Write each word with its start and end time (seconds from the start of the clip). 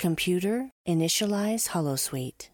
Computer, 0.00 0.70
initialize 0.88 1.68
holosuite. 1.68 2.48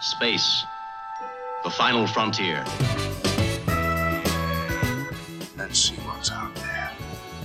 Space. 0.00 0.62
The 1.64 1.70
final 1.70 2.06
frontier. 2.06 2.64
Let's 5.56 5.80
see 5.80 5.96
what's 6.06 6.30
out 6.30 6.54
there. 6.54 6.92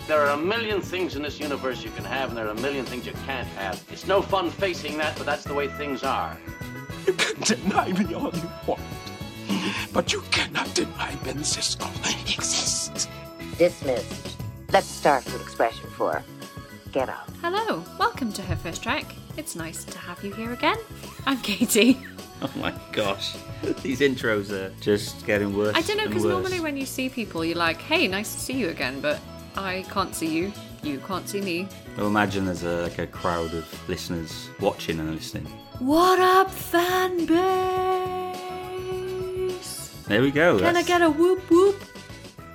There 0.08 0.22
are 0.22 0.34
a 0.34 0.38
million 0.38 0.80
things 0.80 1.16
in 1.16 1.24
this 1.24 1.40
universe 1.40 1.84
you 1.84 1.90
can 1.90 2.06
have, 2.06 2.30
and 2.30 2.38
there 2.38 2.46
are 2.46 2.52
a 2.52 2.62
million 2.62 2.86
things 2.86 3.08
you 3.08 3.14
can't 3.26 3.48
have. 3.48 3.84
It's 3.92 4.06
no 4.06 4.22
fun 4.22 4.52
facing 4.52 4.96
that, 5.00 5.18
but 5.18 5.26
that's 5.26 5.44
the 5.44 5.56
way 5.56 5.70
things 5.70 6.04
are. 6.04 6.38
You 7.08 7.14
can 7.14 7.42
deny 7.42 7.92
me 7.94 8.14
all 8.14 8.32
you 8.32 8.50
want, 8.68 8.80
but 9.94 10.14
you 10.14 10.21
cannot 10.32 10.74
deny 10.76 11.16
Ben 11.24 11.38
Sisko 11.38 11.88
exists. 12.34 13.08
Dismissed. 13.58 14.38
Let's 14.71 14.88
start 14.88 15.25
with 15.25 15.42
expression 15.42 15.89
four. 15.92 16.24
Get 16.92 17.10
out. 17.10 17.29
Hello, 17.42 17.84
welcome 17.98 18.32
to 18.34 18.42
her 18.42 18.56
first 18.56 18.84
trek. 18.84 19.06
It's 19.38 19.56
nice 19.56 19.84
to 19.86 19.98
have 19.98 20.24
you 20.24 20.34
here 20.34 20.54
again. 20.54 20.78
I'm 21.25 21.39
Katie. 21.42 21.98
Oh 22.42 22.50
my 22.56 22.74
gosh, 22.93 23.36
these 23.84 24.00
intros 24.00 24.50
are 24.52 24.74
just 24.79 25.25
getting 25.25 25.57
worse. 25.57 25.75
I 25.75 25.82
don't 25.82 25.98
know 25.98 26.07
because 26.07 26.24
normally 26.24 26.62
when 26.62 26.78
you 26.78 26.86
see 26.86 27.10
people, 27.10 27.43
you're 27.43 27.57
like, 27.57 27.82
"Hey, 27.82 28.07
nice 28.07 28.34
to 28.34 28.40
see 28.40 28.54
you 28.54 28.70
again," 28.70 29.01
but 29.01 29.20
I 29.57 29.84
can't 29.90 30.15
see 30.15 30.28
you. 30.37 30.54
You 30.82 31.00
can't 31.00 31.28
see 31.28 31.42
me. 31.42 31.68
Well, 31.98 32.08
imagine 32.08 32.45
there's 32.45 32.64
a, 32.64 32.84
like 32.84 32.98
a 32.98 33.08
crowd 33.08 33.53
of 33.53 33.90
listeners 33.90 34.50
watching 34.62 35.02
and 35.02 35.14
listening. 35.14 35.48
What 35.80 36.20
up, 36.20 36.50
fan 36.50 37.26
base? 37.26 38.28
There 40.09 40.23
we 40.23 40.31
go. 40.31 40.58
Can 40.58 40.76
I 40.76 40.81
get 40.81 41.04
a 41.04 41.09
whoop 41.12 41.40
whoop? 41.52 41.80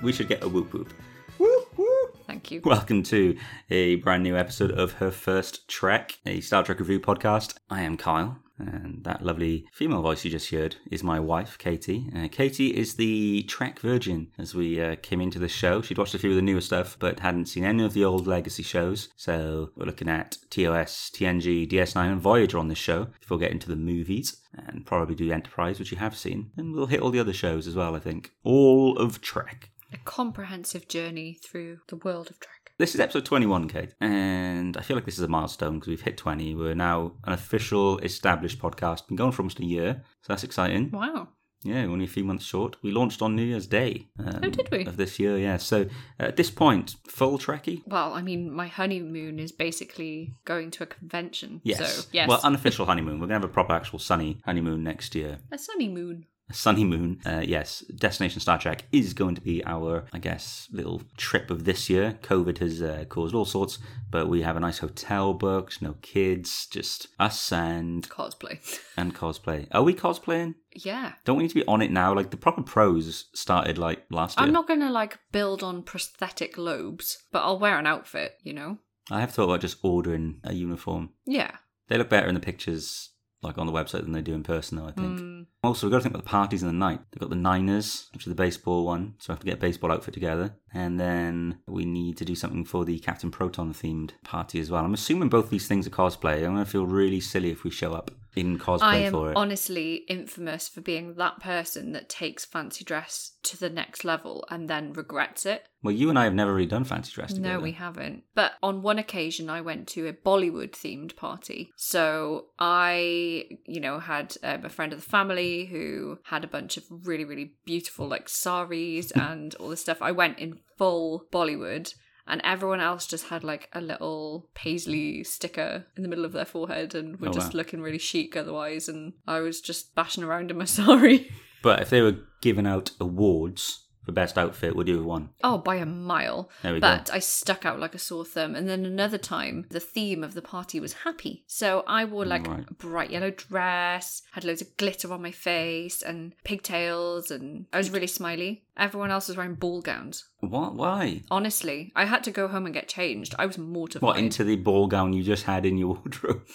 We 0.01 0.11
should 0.11 0.27
get 0.27 0.43
a 0.43 0.47
whoop 0.49 0.73
whoop. 0.73 0.93
whoop 1.37 1.77
whoop. 1.77 2.17
Thank 2.27 2.51
you. 2.51 2.59
Welcome 2.65 3.01
to 3.03 3.37
a 3.69 3.95
brand 3.95 4.23
new 4.23 4.35
episode 4.35 4.71
of 4.71 4.91
Her 4.91 5.09
First 5.09 5.65
Trek, 5.69 6.19
a 6.25 6.41
Star 6.41 6.63
Trek 6.63 6.79
review 6.81 6.99
podcast. 6.99 7.55
I 7.69 7.83
am 7.83 7.95
Kyle, 7.95 8.39
and 8.57 9.03
that 9.03 9.23
lovely 9.23 9.65
female 9.71 10.01
voice 10.01 10.23
you 10.23 10.31
just 10.31 10.49
heard 10.51 10.77
is 10.89 11.03
my 11.03 11.19
wife, 11.19 11.57
Katie. 11.57 12.09
Uh, 12.15 12.27
Katie 12.31 12.75
is 12.75 12.95
the 12.95 13.43
Trek 13.43 13.79
virgin. 13.79 14.27
As 14.37 14.55
we 14.55 14.81
uh, 14.81 14.95
came 15.01 15.21
into 15.21 15.39
the 15.39 15.47
show, 15.47 15.81
she'd 15.81 15.97
watched 15.97 16.15
a 16.15 16.19
few 16.19 16.31
of 16.31 16.35
the 16.35 16.41
newer 16.41 16.61
stuff, 16.61 16.97
but 16.99 17.19
hadn't 17.19 17.47
seen 17.47 17.63
any 17.63 17.83
of 17.83 17.93
the 17.93 18.05
old 18.05 18.27
legacy 18.27 18.63
shows. 18.63 19.09
So 19.15 19.71
we're 19.75 19.85
looking 19.85 20.09
at 20.09 20.37
TOS, 20.49 21.11
TNG, 21.13 21.69
DS9, 21.69 22.11
and 22.11 22.21
Voyager 22.21 22.57
on 22.57 22.67
this 22.67 22.77
show 22.77 23.07
before 23.19 23.37
getting 23.37 23.59
to 23.59 23.69
the 23.69 23.75
movies. 23.75 24.37
And 24.53 24.85
probably 24.85 25.15
do 25.15 25.31
Enterprise, 25.31 25.79
which 25.79 25.91
you 25.91 25.97
have 25.97 26.15
seen. 26.15 26.51
And 26.55 26.73
we'll 26.73 26.85
hit 26.85 27.01
all 27.01 27.11
the 27.11 27.19
other 27.19 27.33
shows 27.33 27.67
as 27.67 27.75
well, 27.75 27.95
I 27.95 27.99
think. 27.99 28.31
All 28.43 28.97
of 28.97 29.21
Trek. 29.21 29.71
A 29.91 29.97
comprehensive 29.97 30.87
journey 30.87 31.37
through 31.43 31.79
the 31.87 31.97
world 31.97 32.29
of 32.29 32.39
Trek. 32.39 32.54
This 32.77 32.93
is 32.93 32.99
episode 32.99 33.23
21, 33.23 33.69
Kate, 33.69 33.95
and 34.01 34.75
I 34.75 34.81
feel 34.81 34.97
like 34.97 35.05
this 35.05 35.17
is 35.17 35.23
a 35.23 35.29
milestone 35.29 35.75
because 35.75 35.87
we've 35.87 36.01
hit 36.01 36.17
20. 36.17 36.55
We're 36.55 36.75
now 36.75 37.13
an 37.23 37.31
official, 37.31 37.99
established 37.99 38.59
podcast. 38.59 39.07
Been 39.07 39.15
going 39.15 39.31
for 39.31 39.43
almost 39.43 39.61
a 39.61 39.65
year, 39.65 40.03
so 40.21 40.33
that's 40.33 40.43
exciting. 40.43 40.91
Wow. 40.91 41.29
Yeah, 41.63 41.85
only 41.85 42.03
a 42.03 42.09
few 42.09 42.25
months 42.25 42.43
short. 42.43 42.75
We 42.83 42.91
launched 42.91 43.21
on 43.21 43.33
New 43.33 43.43
Year's 43.45 43.65
Day. 43.65 44.09
Um, 44.19 44.41
Oh, 44.43 44.49
did 44.49 44.69
we? 44.71 44.85
Of 44.85 44.97
this 44.97 45.17
year, 45.19 45.37
yeah. 45.37 45.55
So 45.55 45.87
at 46.19 46.35
this 46.35 46.51
point, 46.51 46.95
full 47.07 47.39
Trekkie? 47.39 47.81
Well, 47.87 48.13
I 48.13 48.21
mean, 48.21 48.51
my 48.51 48.67
honeymoon 48.67 49.39
is 49.39 49.53
basically 49.53 50.33
going 50.43 50.69
to 50.71 50.83
a 50.83 50.85
convention. 50.85 51.61
Yes. 51.63 51.95
So, 51.95 52.07
yes. 52.11 52.27
Well, 52.27 52.41
unofficial 52.43 52.85
honeymoon. 52.85 53.13
We're 53.21 53.27
going 53.27 53.41
to 53.41 53.47
have 53.47 53.49
a 53.49 53.53
proper, 53.53 53.71
actual 53.73 53.99
sunny 53.99 54.41
honeymoon 54.43 54.83
next 54.83 55.15
year. 55.15 55.39
a 55.49 55.57
sunny 55.57 55.87
moon. 55.87 56.25
Sunny 56.51 56.83
moon. 56.83 57.19
Uh, 57.25 57.41
yes, 57.43 57.79
Destination 57.95 58.39
Star 58.39 58.57
Trek 58.59 58.83
is 58.91 59.13
going 59.13 59.35
to 59.35 59.41
be 59.41 59.63
our, 59.65 60.05
I 60.13 60.19
guess, 60.19 60.67
little 60.71 61.01
trip 61.17 61.49
of 61.49 61.65
this 61.65 61.89
year. 61.89 62.19
COVID 62.21 62.59
has 62.59 62.81
uh, 62.81 63.05
caused 63.09 63.33
all 63.33 63.45
sorts, 63.45 63.79
but 64.11 64.29
we 64.29 64.43
have 64.43 64.55
a 64.55 64.59
nice 64.59 64.77
hotel 64.79 65.33
booked, 65.33 65.81
no 65.81 65.95
kids, 66.01 66.67
just 66.67 67.07
us 67.19 67.51
and 67.51 68.07
Cosplay. 68.09 68.59
and 68.95 69.15
cosplay. 69.15 69.67
Are 69.71 69.83
we 69.83 69.93
cosplaying? 69.93 70.55
yeah. 70.75 71.13
Don't 71.23 71.37
we 71.37 71.43
need 71.43 71.49
to 71.49 71.55
be 71.55 71.65
on 71.67 71.81
it 71.81 71.89
now? 71.91 72.13
Like 72.13 72.29
the 72.31 72.37
proper 72.37 72.61
pros 72.61 73.25
started 73.33 73.77
like 73.77 74.03
last 74.11 74.37
year. 74.37 74.45
I'm 74.45 74.53
not 74.53 74.67
going 74.67 74.81
to 74.81 74.89
like 74.91 75.17
build 75.31 75.63
on 75.63 75.81
prosthetic 75.83 76.57
lobes, 76.57 77.17
but 77.31 77.39
I'll 77.43 77.59
wear 77.59 77.79
an 77.79 77.87
outfit, 77.87 78.33
you 78.43 78.53
know? 78.53 78.77
I 79.09 79.21
have 79.21 79.31
thought 79.31 79.45
about 79.45 79.61
just 79.61 79.77
ordering 79.83 80.39
a 80.43 80.53
uniform. 80.53 81.09
Yeah. 81.25 81.51
They 81.87 81.97
look 81.97 82.09
better 82.09 82.27
in 82.27 82.33
the 82.33 82.39
pictures, 82.41 83.11
like 83.45 83.57
on 83.57 83.67
the 83.67 83.73
website, 83.73 84.01
than 84.01 84.11
they 84.11 84.21
do 84.21 84.33
in 84.33 84.43
person, 84.43 84.77
though. 84.77 84.87
I 84.87 84.91
think. 84.91 85.19
Mm. 85.19 85.45
Also, 85.63 85.87
we've 85.87 85.91
got 85.91 85.97
to 85.97 86.03
think 86.03 86.15
about 86.15 86.23
the 86.23 86.29
parties 86.29 86.61
in 86.61 86.67
the 86.67 86.73
night. 86.73 86.99
They've 87.11 87.19
got 87.19 87.29
the 87.29 87.35
Niners, 87.35 88.09
which 88.13 88.23
is 88.23 88.29
the 88.29 88.35
baseball 88.35 88.85
one, 88.85 89.15
so 89.19 89.31
I 89.31 89.33
have 89.33 89.39
to 89.39 89.45
get 89.45 89.55
a 89.55 89.61
baseball 89.61 89.91
outfit 89.91 90.13
together. 90.13 90.55
And 90.73 90.99
then 90.99 91.59
we 91.67 91.85
need 91.85 92.17
to 92.17 92.25
do 92.25 92.35
something 92.35 92.65
for 92.65 92.85
the 92.85 92.99
Captain 92.99 93.31
Proton 93.31 93.73
themed 93.73 94.11
party 94.23 94.59
as 94.59 94.69
well. 94.69 94.83
I'm 94.83 94.93
assuming 94.93 95.29
both 95.29 95.49
these 95.49 95.67
things 95.67 95.87
are 95.87 95.91
cosplay. 95.91 96.37
I'm 96.37 96.53
going 96.53 96.65
to 96.65 96.69
feel 96.69 96.85
really 96.85 97.19
silly 97.19 97.49
if 97.49 97.63
we 97.63 97.71
show 97.71 97.93
up 97.93 98.11
in 98.35 98.59
cosplay 98.59 98.81
I 98.81 98.97
am 98.97 99.11
for 99.11 99.31
it. 99.31 99.37
honestly 99.37 100.05
infamous 100.07 100.67
for 100.67 100.81
being 100.81 101.15
that 101.15 101.39
person 101.39 101.91
that 101.93 102.09
takes 102.09 102.45
fancy 102.45 102.83
dress 102.83 103.31
to 103.43 103.57
the 103.57 103.69
next 103.69 104.03
level 104.03 104.45
and 104.49 104.67
then 104.67 104.93
regrets 104.93 105.45
it. 105.45 105.67
well, 105.83 105.93
you 105.93 106.09
and 106.09 106.17
I 106.17 106.23
have 106.23 106.33
never 106.33 106.53
really 106.53 106.65
done 106.65 106.83
fancy 106.83 107.13
dress 107.13 107.33
together. 107.33 107.57
No, 107.57 107.59
we 107.59 107.73
haven't. 107.73 108.23
But 108.33 108.53
on 108.63 108.81
one 108.81 108.97
occasion, 108.99 109.49
I 109.49 109.61
went 109.61 109.87
to 109.89 110.07
a 110.07 110.13
Bollywood 110.13 110.71
themed 110.71 111.15
party. 111.15 111.71
So 111.75 112.47
I, 112.59 113.45
you 113.65 113.79
know, 113.79 113.99
had 113.99 114.35
um, 114.43 114.65
a 114.65 114.69
friend 114.69 114.93
of 114.93 114.99
the 114.99 115.09
family 115.09 115.65
who 115.65 116.19
had 116.23 116.43
a 116.43 116.47
bunch 116.47 116.77
of 116.77 116.83
really, 116.89 117.23
really 117.25 117.53
beautiful, 117.65 118.07
like, 118.07 118.27
saris 118.29 119.11
and 119.15 119.53
all 119.55 119.69
this 119.69 119.81
stuff. 119.81 120.01
I 120.01 120.11
went 120.11 120.39
in 120.39 120.59
full 120.77 121.25
Bollywood. 121.31 121.93
And 122.27 122.41
everyone 122.43 122.79
else 122.79 123.05
just 123.05 123.27
had 123.27 123.43
like 123.43 123.69
a 123.73 123.81
little 123.81 124.49
paisley 124.55 125.23
sticker 125.23 125.85
in 125.95 126.01
the 126.03 126.09
middle 126.09 126.25
of 126.25 126.31
their 126.31 126.45
forehead 126.45 126.95
and 126.95 127.19
were 127.19 127.29
Oh, 127.29 127.33
just 127.33 127.53
wow. 127.53 127.57
looking 127.59 127.81
really 127.81 127.99
chic 127.99 128.35
otherwise. 128.35 128.89
And 128.89 129.13
I 129.27 129.39
was 129.41 129.61
just 129.61 129.93
bashing 129.95 130.23
around 130.23 130.49
in 130.51 130.57
my 130.57 130.65
sari. 130.77 131.29
But 131.61 131.81
if 131.81 131.89
they 131.89 132.01
were 132.01 132.17
giving 132.41 132.65
out 132.67 132.91
awards 132.99 133.81
for 134.03 134.11
best 134.11 134.37
outfit, 134.37 134.75
would 134.75 134.87
you 134.87 134.97
have 134.97 135.05
won? 135.05 135.29
Oh, 135.43 135.57
by 135.57 135.77
a 135.77 135.85
mile. 135.85 136.49
There 136.61 136.73
we 136.73 136.79
go. 136.79 136.87
but 136.87 137.09
I 137.11 137.17
stuck 137.17 137.65
out 137.65 137.79
like 137.79 137.95
a 137.95 137.99
sore 137.99 138.23
thumb. 138.25 138.53
And 138.55 138.67
then 138.69 138.85
another 138.85 139.17
time, 139.17 139.65
the 139.69 139.79
theme 139.79 140.23
of 140.23 140.35
the 140.35 140.43
party 140.43 140.79
was 140.79 140.93
happy. 140.93 141.43
So 141.47 141.83
I 141.87 142.05
wore 142.05 142.25
like 142.25 142.45
Right. 142.47 142.65
a 142.69 142.73
bright 142.75 143.09
yellow 143.09 143.31
dress, 143.31 144.21
had 144.33 144.43
loads 144.43 144.61
of 144.61 144.77
glitter 144.77 145.11
on 145.11 145.23
my 145.23 145.31
face 145.31 146.03
and 146.03 146.33
pigtails, 146.43 147.31
and 147.31 147.65
I 147.73 147.77
was 147.77 147.89
really 147.89 148.05
smiley. 148.07 148.64
Everyone 148.77 149.09
else 149.09 149.29
was 149.29 149.37
wearing 149.37 149.55
ball 149.55 149.81
gowns. 149.81 150.25
What? 150.41 150.75
Why? 150.75 151.21
Honestly, 151.31 151.93
I 151.95 152.05
had 152.05 152.25
to 152.25 152.31
go 152.31 152.49
home 152.49 152.65
and 152.65 152.73
get 152.73 152.89
changed. 152.89 153.33
I 153.39 153.45
was 153.45 153.57
mortified. 153.57 154.05
What 154.05 154.17
into 154.17 154.43
the 154.43 154.57
ball 154.57 154.87
gown 154.87 155.13
you 155.13 155.23
just 155.23 155.43
had 155.43 155.65
in 155.65 155.77
your 155.77 155.95
wardrobe? 155.95 156.45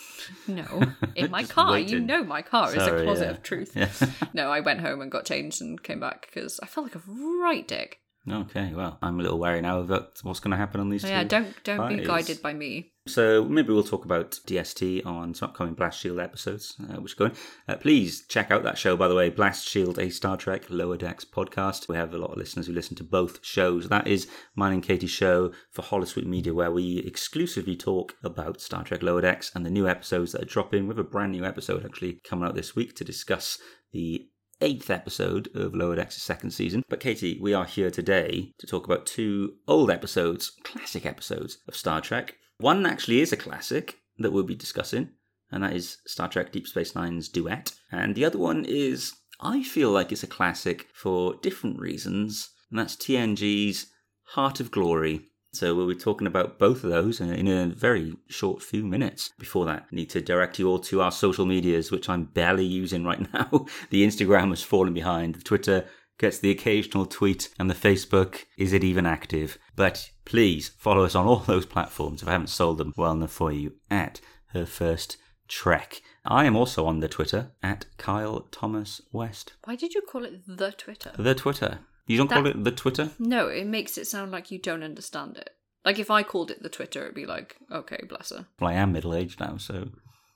No, 0.46 0.82
in 1.16 1.30
my 1.30 1.44
car. 1.44 1.78
You 1.78 1.98
know 1.98 2.22
my 2.22 2.42
car 2.42 2.74
is 2.76 2.82
a 2.82 3.04
closet 3.04 3.24
yeah. 3.24 3.30
of 3.30 3.42
truth. 3.42 3.72
Yeah. 3.74 3.90
no, 4.34 4.50
I 4.50 4.60
went 4.60 4.80
home 4.80 5.00
and 5.00 5.10
got 5.10 5.24
changed 5.24 5.62
and 5.62 5.82
came 5.82 6.00
back 6.00 6.26
because 6.26 6.60
I 6.62 6.66
felt 6.66 6.86
like 6.86 6.96
a 6.96 7.02
right 7.08 7.66
dick. 7.66 8.00
Okay, 8.28 8.72
well, 8.74 8.98
I'm 9.02 9.18
a 9.18 9.22
little 9.22 9.38
wary 9.38 9.60
now 9.60 9.80
about 9.80 10.18
what's 10.22 10.40
going 10.40 10.50
to 10.52 10.56
happen 10.56 10.80
on 10.80 10.88
these. 10.88 11.04
Yeah, 11.04 11.22
two 11.22 11.28
don't 11.28 11.64
don't 11.64 11.88
be 11.88 12.04
guided 12.04 12.42
by 12.42 12.52
me. 12.52 12.92
So 13.08 13.44
maybe 13.44 13.72
we'll 13.72 13.82
talk 13.82 14.04
about 14.04 14.38
DST 14.46 15.04
on 15.06 15.34
some 15.34 15.48
upcoming 15.48 15.74
Blast 15.74 15.98
Shield 15.98 16.20
episodes, 16.20 16.76
uh, 16.80 17.00
which 17.00 17.14
are 17.14 17.16
going. 17.16 17.32
Uh, 17.66 17.76
please 17.76 18.26
check 18.28 18.50
out 18.50 18.62
that 18.62 18.78
show, 18.78 18.96
by 18.96 19.08
the 19.08 19.14
way, 19.14 19.30
Blast 19.30 19.66
Shield, 19.66 19.98
a 19.98 20.10
Star 20.10 20.36
Trek 20.36 20.64
Lower 20.68 20.98
Decks 20.98 21.24
podcast. 21.24 21.88
We 21.88 21.96
have 21.96 22.12
a 22.12 22.18
lot 22.18 22.32
of 22.32 22.36
listeners 22.36 22.66
who 22.66 22.74
listen 22.74 22.96
to 22.96 23.04
both 23.04 23.44
shows. 23.44 23.88
That 23.88 24.06
is 24.06 24.28
mine 24.54 24.74
and 24.74 24.82
Katie's 24.82 25.10
show 25.10 25.52
for 25.70 25.82
Holosuite 25.82 26.26
Media, 26.26 26.52
where 26.52 26.70
we 26.70 26.98
exclusively 26.98 27.74
talk 27.74 28.16
about 28.22 28.60
Star 28.60 28.84
Trek 28.84 29.02
Lower 29.02 29.22
Decks 29.22 29.50
and 29.54 29.64
the 29.64 29.70
new 29.70 29.88
episodes 29.88 30.32
that 30.32 30.42
are 30.42 30.46
dropping. 30.46 30.84
We 30.84 30.90
have 30.90 30.98
a 30.98 31.04
brand 31.04 31.32
new 31.32 31.44
episode 31.44 31.84
actually 31.84 32.20
coming 32.22 32.46
out 32.46 32.54
this 32.54 32.76
week 32.76 32.94
to 32.96 33.04
discuss 33.04 33.58
the 33.92 34.28
eighth 34.60 34.90
episode 34.90 35.48
of 35.54 35.74
Lower 35.74 35.96
Decks' 35.96 36.22
second 36.22 36.50
season. 36.50 36.82
But 36.88 37.00
Katie, 37.00 37.38
we 37.40 37.54
are 37.54 37.64
here 37.64 37.90
today 37.90 38.52
to 38.58 38.66
talk 38.66 38.84
about 38.84 39.06
two 39.06 39.54
old 39.66 39.90
episodes, 39.90 40.52
classic 40.64 41.06
episodes 41.06 41.58
of 41.66 41.76
Star 41.76 42.00
Trek. 42.00 42.36
One 42.58 42.84
actually 42.86 43.20
is 43.20 43.32
a 43.32 43.36
classic 43.36 43.96
that 44.18 44.32
we'll 44.32 44.44
be 44.44 44.54
discussing, 44.54 45.10
and 45.50 45.62
that 45.62 45.72
is 45.72 45.98
Star 46.06 46.28
Trek 46.28 46.52
Deep 46.52 46.66
Space 46.66 46.94
Nine's 46.94 47.28
Duet. 47.28 47.72
And 47.90 48.14
the 48.14 48.24
other 48.24 48.38
one 48.38 48.64
is, 48.66 49.14
I 49.40 49.62
feel 49.62 49.90
like 49.90 50.12
it's 50.12 50.22
a 50.22 50.28
classic 50.28 50.88
for 50.92 51.36
different 51.42 51.78
reasons, 51.78 52.50
and 52.70 52.78
that's 52.78 52.96
TNG's 52.96 53.86
Heart 54.24 54.60
of 54.60 54.70
Glory. 54.70 55.29
So 55.52 55.74
we'll 55.74 55.88
be 55.88 55.96
talking 55.96 56.26
about 56.26 56.58
both 56.58 56.84
of 56.84 56.90
those 56.90 57.20
uh, 57.20 57.24
in 57.24 57.48
a 57.48 57.66
very 57.66 58.14
short 58.28 58.62
few 58.62 58.84
minutes. 58.84 59.32
Before 59.38 59.66
that, 59.66 59.86
I 59.90 59.94
need 59.94 60.10
to 60.10 60.20
direct 60.20 60.58
you 60.58 60.68
all 60.68 60.78
to 60.80 61.00
our 61.00 61.10
social 61.10 61.44
medias, 61.44 61.90
which 61.90 62.08
I'm 62.08 62.24
barely 62.24 62.64
using 62.64 63.04
right 63.04 63.20
now. 63.32 63.66
the 63.90 64.06
Instagram 64.06 64.50
has 64.50 64.62
fallen 64.62 64.94
behind. 64.94 65.34
The 65.34 65.42
Twitter 65.42 65.86
gets 66.18 66.38
the 66.38 66.50
occasional 66.50 67.06
tweet, 67.06 67.48
and 67.58 67.68
the 67.68 67.74
Facebook 67.74 68.44
is 68.56 68.72
it 68.72 68.84
even 68.84 69.06
active? 69.06 69.58
But 69.74 70.10
please 70.24 70.68
follow 70.68 71.04
us 71.04 71.14
on 71.14 71.26
all 71.26 71.38
those 71.38 71.66
platforms 71.66 72.22
if 72.22 72.28
I 72.28 72.32
haven't 72.32 72.48
sold 72.48 72.78
them 72.78 72.92
well 72.96 73.12
enough 73.12 73.32
for 73.32 73.50
you 73.50 73.74
at 73.90 74.20
her 74.48 74.66
first 74.66 75.16
trek. 75.48 76.00
I 76.24 76.44
am 76.44 76.54
also 76.54 76.86
on 76.86 77.00
the 77.00 77.08
Twitter 77.08 77.50
at 77.62 77.86
Kyle 77.96 78.40
Thomas 78.52 79.00
West. 79.10 79.54
Why 79.64 79.74
did 79.74 79.94
you 79.94 80.02
call 80.02 80.24
it 80.24 80.42
the 80.46 80.72
Twitter? 80.72 81.12
The 81.18 81.34
Twitter. 81.34 81.80
You 82.10 82.18
don't 82.18 82.28
call 82.28 82.46
it 82.46 82.64
the 82.64 82.72
Twitter? 82.72 83.10
No, 83.20 83.46
it 83.46 83.66
makes 83.66 83.96
it 83.96 84.06
sound 84.06 84.32
like 84.32 84.50
you 84.50 84.58
don't 84.58 84.82
understand 84.82 85.36
it. 85.36 85.50
Like 85.84 85.98
if 86.00 86.10
I 86.10 86.22
called 86.24 86.50
it 86.50 86.62
the 86.62 86.68
Twitter, 86.68 87.02
it'd 87.04 87.14
be 87.14 87.24
like, 87.24 87.56
okay, 87.70 88.02
bless 88.08 88.30
her. 88.30 88.46
Well, 88.58 88.70
I 88.70 88.74
am 88.74 88.92
middle 88.92 89.14
aged 89.14 89.38
now, 89.38 89.56
so 89.58 89.88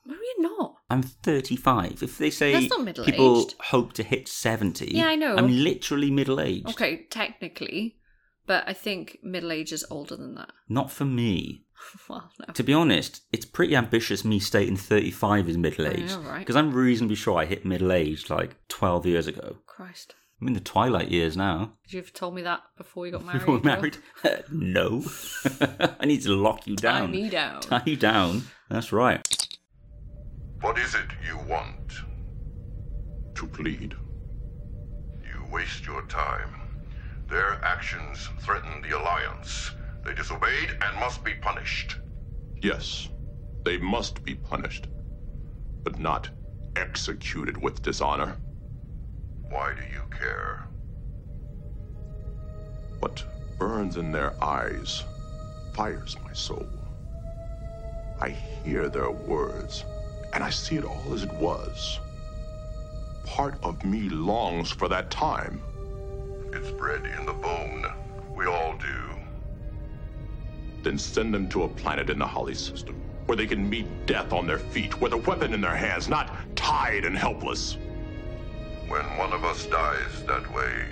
No, 0.05 0.15
you're 0.15 0.57
not. 0.57 0.75
I'm 0.89 1.01
35. 1.01 2.01
If 2.01 2.17
they 2.17 2.29
say 2.29 2.53
That's 2.53 2.69
not 2.69 2.83
middle-aged. 2.85 3.11
people 3.11 3.49
hope 3.59 3.91
to 3.93 4.03
hit 4.03 4.27
70, 4.27 4.91
Yeah, 4.93 5.07
I 5.07 5.15
know. 5.15 5.35
I'm 5.35 5.49
literally 5.49 6.11
middle 6.11 6.39
aged. 6.39 6.69
Okay, 6.69 7.07
technically, 7.09 7.97
but 8.47 8.63
I 8.67 8.73
think 8.73 9.19
middle 9.21 9.51
age 9.51 9.73
is 9.73 9.85
older 9.89 10.15
than 10.15 10.35
that. 10.35 10.51
Not 10.69 10.91
for 10.91 11.05
me. 11.05 11.65
well, 12.07 12.31
no. 12.39 12.53
To 12.53 12.63
be 12.63 12.73
honest, 12.73 13.21
it's 13.33 13.45
pretty 13.45 13.75
ambitious 13.75 14.23
me 14.23 14.39
stating 14.39 14.77
35 14.77 15.49
is 15.49 15.57
middle 15.57 15.87
aged. 15.87 16.11
know, 16.11 16.29
right? 16.29 16.39
Because 16.39 16.55
I'm 16.55 16.73
reasonably 16.73 17.15
sure 17.17 17.37
I 17.37 17.45
hit 17.45 17.65
middle 17.65 17.91
aged 17.91 18.29
like 18.29 18.55
12 18.69 19.05
years 19.05 19.27
ago. 19.27 19.57
Christ. 19.65 20.15
I'm 20.41 20.47
in 20.47 20.53
the 20.53 20.59
twilight 20.59 21.09
years 21.09 21.37
now. 21.37 21.73
Could 21.83 21.93
you 21.93 22.01
have 22.01 22.11
told 22.11 22.35
me 22.35 22.41
that 22.41 22.61
before 22.77 23.05
you 23.05 23.13
got 23.13 23.23
married? 23.23 23.39
Before 23.39 23.55
we're 23.55 23.61
married? 23.61 23.97
no. 24.51 25.03
I 25.99 26.05
need 26.05 26.23
to 26.23 26.35
lock 26.35 26.67
you 26.67 26.75
down. 26.75 27.07
Tie 27.07 27.07
me 27.07 27.29
down. 27.29 27.61
Tie 27.61 27.83
you 27.85 27.95
down. 27.95 28.43
That's 28.69 28.91
right. 28.91 29.25
What 30.59 30.77
is 30.77 30.93
it 30.93 31.05
you 31.25 31.37
want? 31.49 31.93
To 33.35 33.47
plead. 33.47 33.95
You 35.23 35.45
waste 35.51 35.85
your 35.85 36.01
time. 36.07 36.49
Their 37.29 37.63
actions 37.63 38.29
threaten 38.41 38.81
the 38.81 38.97
Alliance. 38.97 39.71
They 40.03 40.13
disobeyed 40.13 40.77
and 40.81 40.99
must 40.99 41.23
be 41.23 41.33
punished. 41.35 41.97
Yes, 42.61 43.09
they 43.63 43.77
must 43.77 44.23
be 44.23 44.35
punished, 44.35 44.87
but 45.83 45.97
not 45.97 46.29
executed 46.75 47.57
with 47.61 47.81
dishonor. 47.81 48.37
Why 49.49 49.73
do 49.73 49.81
you 49.81 50.01
care? 50.17 50.67
What 52.99 53.23
burns 53.57 53.97
in 53.97 54.11
their 54.11 54.33
eyes 54.43 55.03
fires 55.73 56.15
my 56.23 56.33
soul. 56.33 56.67
I 58.19 58.29
hear 58.29 58.87
their 58.89 59.11
words, 59.11 59.83
and 60.33 60.43
I 60.43 60.49
see 60.49 60.77
it 60.77 60.85
all 60.85 61.13
as 61.13 61.23
it 61.23 61.33
was. 61.33 61.99
Part 63.25 63.59
of 63.61 63.83
me 63.83 64.09
longs 64.09 64.71
for 64.71 64.87
that 64.87 65.11
time. 65.11 65.61
It's 66.53 66.71
bred 66.71 67.05
in 67.05 67.25
the 67.25 67.33
bone. 67.33 67.85
We 68.35 68.45
all 68.45 68.77
do. 68.77 69.19
Then 70.83 70.97
send 70.97 71.33
them 71.33 71.49
to 71.49 71.63
a 71.63 71.67
planet 71.67 72.09
in 72.09 72.19
the 72.19 72.25
Holly 72.25 72.53
system, 72.53 72.95
where 73.25 73.35
they 73.35 73.47
can 73.47 73.69
meet 73.69 74.05
death 74.05 74.31
on 74.31 74.47
their 74.47 74.59
feet, 74.59 75.01
with 75.01 75.13
a 75.13 75.17
weapon 75.17 75.53
in 75.53 75.61
their 75.61 75.75
hands, 75.75 76.07
not 76.07 76.33
tied 76.55 77.03
and 77.03 77.17
helpless. 77.17 77.77
When 78.87 79.03
one 79.17 79.33
of 79.33 79.43
us 79.43 79.65
dies 79.65 80.23
that 80.27 80.51
way, 80.53 80.85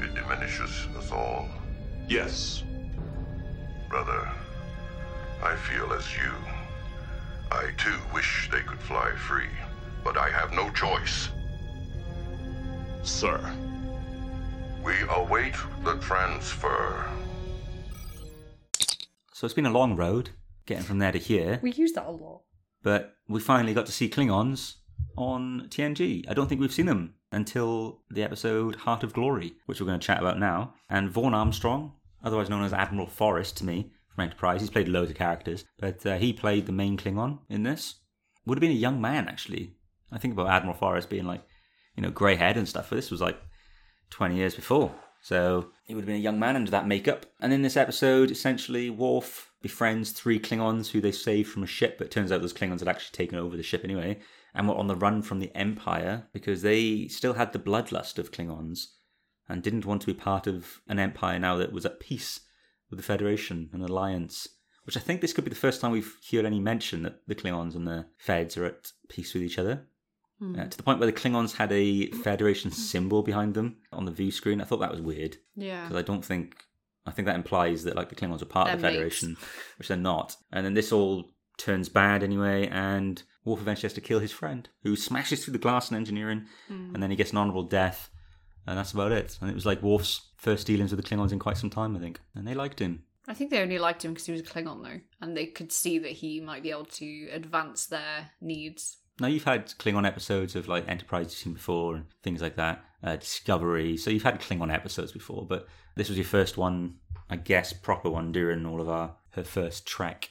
it 0.00 0.14
diminishes 0.14 0.86
us 0.96 1.10
all. 1.12 1.48
Yes, 2.08 2.62
Brother, 3.88 4.28
I 5.42 5.54
feel 5.56 5.92
as 5.92 6.04
you. 6.16 6.32
I 7.52 7.70
too 7.76 7.96
wish 8.12 8.48
they 8.50 8.60
could 8.62 8.80
fly 8.80 9.12
free, 9.16 9.50
but 10.02 10.16
I 10.18 10.28
have 10.30 10.52
no 10.52 10.70
choice. 10.70 11.28
sir. 13.02 13.38
We 14.82 14.94
await 15.10 15.54
the 15.82 15.96
transfer. 15.98 17.06
So 19.32 19.46
it's 19.46 19.54
been 19.54 19.66
a 19.66 19.70
long 19.70 19.96
road 19.96 20.30
getting 20.66 20.84
from 20.84 20.98
there 20.98 21.12
to 21.12 21.18
here, 21.18 21.58
We 21.62 21.72
use 21.72 21.92
that 21.92 22.06
a 22.06 22.10
lot. 22.10 22.42
but 22.82 23.14
we 23.28 23.40
finally 23.40 23.74
got 23.74 23.86
to 23.86 23.92
see 23.92 24.08
Klingons 24.08 24.74
on 25.16 25.66
TNG. 25.70 26.24
I 26.28 26.34
don't 26.34 26.48
think 26.48 26.60
we've 26.60 26.72
seen 26.72 26.86
them 26.86 27.14
until 27.34 28.00
the 28.10 28.22
episode 28.22 28.76
Heart 28.76 29.02
of 29.02 29.12
Glory, 29.12 29.54
which 29.66 29.80
we're 29.80 29.86
going 29.86 30.00
to 30.00 30.06
chat 30.06 30.20
about 30.20 30.38
now. 30.38 30.74
And 30.88 31.10
Vaughn 31.10 31.34
Armstrong, 31.34 31.92
otherwise 32.22 32.48
known 32.48 32.64
as 32.64 32.72
Admiral 32.72 33.06
Forrest 33.06 33.56
to 33.58 33.64
me 33.64 33.92
from 34.14 34.24
Enterprise, 34.24 34.60
he's 34.60 34.70
played 34.70 34.88
loads 34.88 35.10
of 35.10 35.16
characters, 35.16 35.64
but 35.78 36.04
uh, 36.06 36.16
he 36.16 36.32
played 36.32 36.66
the 36.66 36.72
main 36.72 36.96
Klingon 36.96 37.40
in 37.48 37.64
this. 37.64 37.96
Would 38.46 38.58
have 38.58 38.60
been 38.60 38.70
a 38.70 38.74
young 38.74 39.00
man, 39.00 39.28
actually. 39.28 39.74
I 40.12 40.18
think 40.18 40.32
about 40.32 40.48
Admiral 40.48 40.76
Forrest 40.76 41.10
being 41.10 41.26
like, 41.26 41.42
you 41.96 42.02
know, 42.02 42.10
grey 42.10 42.36
head 42.36 42.56
and 42.56 42.68
stuff, 42.68 42.90
but 42.90 42.96
this 42.96 43.10
was 43.10 43.20
like 43.20 43.40
20 44.10 44.36
years 44.36 44.54
before. 44.54 44.94
So 45.20 45.70
he 45.86 45.94
would 45.94 46.02
have 46.02 46.06
been 46.06 46.16
a 46.16 46.18
young 46.18 46.38
man 46.38 46.54
under 46.54 46.70
that 46.70 46.86
makeup. 46.86 47.26
And 47.40 47.52
in 47.52 47.62
this 47.62 47.78
episode, 47.78 48.30
essentially, 48.30 48.90
Worf 48.90 49.50
befriends 49.62 50.12
three 50.12 50.38
Klingons 50.38 50.90
who 50.90 51.00
they 51.00 51.12
saved 51.12 51.50
from 51.50 51.62
a 51.62 51.66
ship, 51.66 51.96
but 51.96 52.10
turns 52.10 52.30
out 52.30 52.42
those 52.42 52.52
Klingons 52.52 52.80
had 52.80 52.88
actually 52.88 53.16
taken 53.16 53.38
over 53.38 53.56
the 53.56 53.62
ship 53.62 53.82
anyway, 53.84 54.20
and 54.54 54.68
were 54.68 54.74
on 54.76 54.86
the 54.86 54.96
run 54.96 55.22
from 55.22 55.40
the 55.40 55.54
Empire 55.54 56.28
because 56.32 56.62
they 56.62 57.08
still 57.08 57.34
had 57.34 57.52
the 57.52 57.58
bloodlust 57.58 58.18
of 58.18 58.30
Klingons 58.32 58.86
and 59.48 59.62
didn't 59.62 59.84
want 59.86 60.00
to 60.02 60.06
be 60.06 60.14
part 60.14 60.46
of 60.46 60.80
an 60.88 60.98
empire 60.98 61.38
now 61.38 61.56
that 61.56 61.72
was 61.72 61.84
at 61.84 62.00
peace 62.00 62.40
with 62.88 62.98
the 62.98 63.02
Federation 63.04 63.68
and 63.72 63.82
Alliance. 63.82 64.48
Which 64.84 64.96
I 64.96 65.00
think 65.00 65.20
this 65.20 65.32
could 65.32 65.44
be 65.44 65.50
the 65.50 65.56
first 65.56 65.80
time 65.80 65.92
we've 65.92 66.14
heard 66.30 66.44
any 66.44 66.60
mention 66.60 67.02
that 67.02 67.26
the 67.26 67.34
Klingons 67.34 67.74
and 67.74 67.86
the 67.86 68.06
Feds 68.18 68.56
are 68.56 68.66
at 68.66 68.92
peace 69.08 69.32
with 69.34 69.42
each 69.42 69.58
other. 69.58 69.86
Uh, 70.42 70.64
to 70.66 70.76
the 70.76 70.82
point 70.82 70.98
where 70.98 71.06
the 71.10 71.12
Klingons 71.12 71.56
had 71.56 71.72
a 71.72 72.08
Federation 72.10 72.70
symbol 72.70 73.22
behind 73.22 73.54
them 73.54 73.78
on 73.92 74.04
the 74.04 74.10
view 74.12 74.30
screen. 74.30 74.60
I 74.60 74.64
thought 74.64 74.80
that 74.80 74.90
was 74.90 75.00
weird 75.00 75.38
Yeah. 75.56 75.84
because 75.84 75.96
I 75.96 76.02
don't 76.02 76.24
think 76.24 76.56
I 77.06 77.12
think 77.12 77.24
that 77.26 77.36
implies 77.36 77.84
that 77.84 77.96
like 77.96 78.10
the 78.10 78.14
Klingons 78.14 78.42
are 78.42 78.46
part 78.46 78.68
of 78.70 78.80
the. 78.82 78.88
Federation, 78.88 79.36
which 79.78 79.88
they're 79.88 79.96
not. 79.96 80.36
And 80.52 80.66
then 80.66 80.74
this 80.74 80.92
all 80.92 81.30
turns 81.56 81.88
bad 81.88 82.22
anyway, 82.22 82.68
and 82.68 83.22
Worf 83.44 83.60
eventually 83.60 83.86
has 83.86 83.94
to 83.94 84.00
kill 84.00 84.20
his 84.20 84.32
friend, 84.32 84.68
who 84.82 84.96
smashes 84.96 85.44
through 85.44 85.52
the 85.52 85.58
glass 85.58 85.90
in 85.90 85.96
engineering, 85.96 86.46
and 86.68 87.02
then 87.02 87.10
he 87.10 87.16
gets 87.16 87.32
an 87.32 87.38
honourable 87.38 87.62
death, 87.64 88.10
and 88.66 88.78
that's 88.78 88.92
about 88.92 89.12
it. 89.12 89.38
And 89.40 89.50
it 89.50 89.54
was 89.54 89.66
like 89.66 89.82
Worf's 89.82 90.28
first 90.36 90.66
dealings 90.66 90.90
with 90.92 91.02
the 91.02 91.08
Klingons 91.08 91.32
in 91.32 91.38
quite 91.38 91.58
some 91.58 91.70
time, 91.70 91.96
I 91.96 92.00
think, 92.00 92.20
and 92.34 92.46
they 92.46 92.54
liked 92.54 92.78
him. 92.78 93.04
I 93.26 93.34
think 93.34 93.50
they 93.50 93.60
only 93.60 93.78
liked 93.78 94.04
him 94.04 94.12
because 94.12 94.26
he 94.26 94.32
was 94.32 94.40
a 94.40 94.44
Klingon, 94.44 94.82
though, 94.82 95.00
and 95.20 95.36
they 95.36 95.46
could 95.46 95.72
see 95.72 95.98
that 95.98 96.12
he 96.12 96.40
might 96.40 96.62
be 96.62 96.70
able 96.70 96.84
to 96.86 97.28
advance 97.32 97.86
their 97.86 98.30
needs. 98.40 98.98
Now 99.20 99.28
you've 99.28 99.44
had 99.44 99.66
Klingon 99.78 100.06
episodes 100.06 100.56
of 100.56 100.68
like 100.68 100.88
Enterprise 100.88 101.26
you've 101.26 101.32
seen 101.32 101.54
before 101.54 101.96
and 101.96 102.06
things 102.22 102.42
like 102.42 102.56
that, 102.56 102.84
uh, 103.02 103.16
Discovery. 103.16 103.96
So 103.96 104.10
you've 104.10 104.24
had 104.24 104.40
Klingon 104.40 104.72
episodes 104.72 105.12
before, 105.12 105.46
but 105.46 105.68
this 105.94 106.08
was 106.08 106.18
your 106.18 106.26
first 106.26 106.58
one, 106.58 106.96
I 107.30 107.36
guess, 107.36 107.72
proper 107.72 108.10
one 108.10 108.32
during 108.32 108.66
all 108.66 108.80
of 108.80 108.88
our 108.88 109.16
her 109.30 109.44
first 109.44 109.86
Trek 109.86 110.30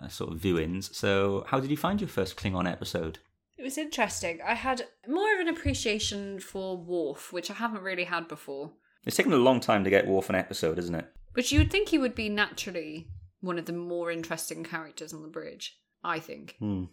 uh, 0.00 0.08
sort 0.08 0.32
of 0.32 0.40
viewings. 0.40 0.94
So 0.94 1.44
how 1.48 1.60
did 1.60 1.70
you 1.70 1.76
find 1.76 2.00
your 2.00 2.08
first 2.08 2.36
Klingon 2.36 2.70
episode? 2.70 3.18
It 3.56 3.62
was 3.62 3.78
interesting. 3.78 4.40
I 4.46 4.54
had 4.54 4.86
more 5.08 5.32
of 5.34 5.40
an 5.40 5.48
appreciation 5.48 6.40
for 6.40 6.76
Worf, 6.76 7.32
which 7.32 7.50
I 7.50 7.54
haven't 7.54 7.82
really 7.82 8.04
had 8.04 8.26
before. 8.28 8.72
It's 9.04 9.16
taken 9.16 9.32
a 9.32 9.36
long 9.36 9.60
time 9.60 9.84
to 9.84 9.90
get 9.90 10.06
Worf 10.06 10.28
an 10.28 10.34
episode, 10.34 10.78
isn't 10.78 10.94
it? 10.94 11.06
But 11.34 11.50
you 11.52 11.58
would 11.60 11.70
think 11.70 11.88
he 11.88 11.98
would 11.98 12.14
be 12.14 12.28
naturally 12.28 13.08
one 13.40 13.58
of 13.58 13.66
the 13.66 13.72
more 13.72 14.10
interesting 14.10 14.64
characters 14.64 15.12
on 15.12 15.22
the 15.22 15.28
bridge. 15.28 15.78
I 16.02 16.18
think 16.18 16.56
Hmm. 16.58 16.84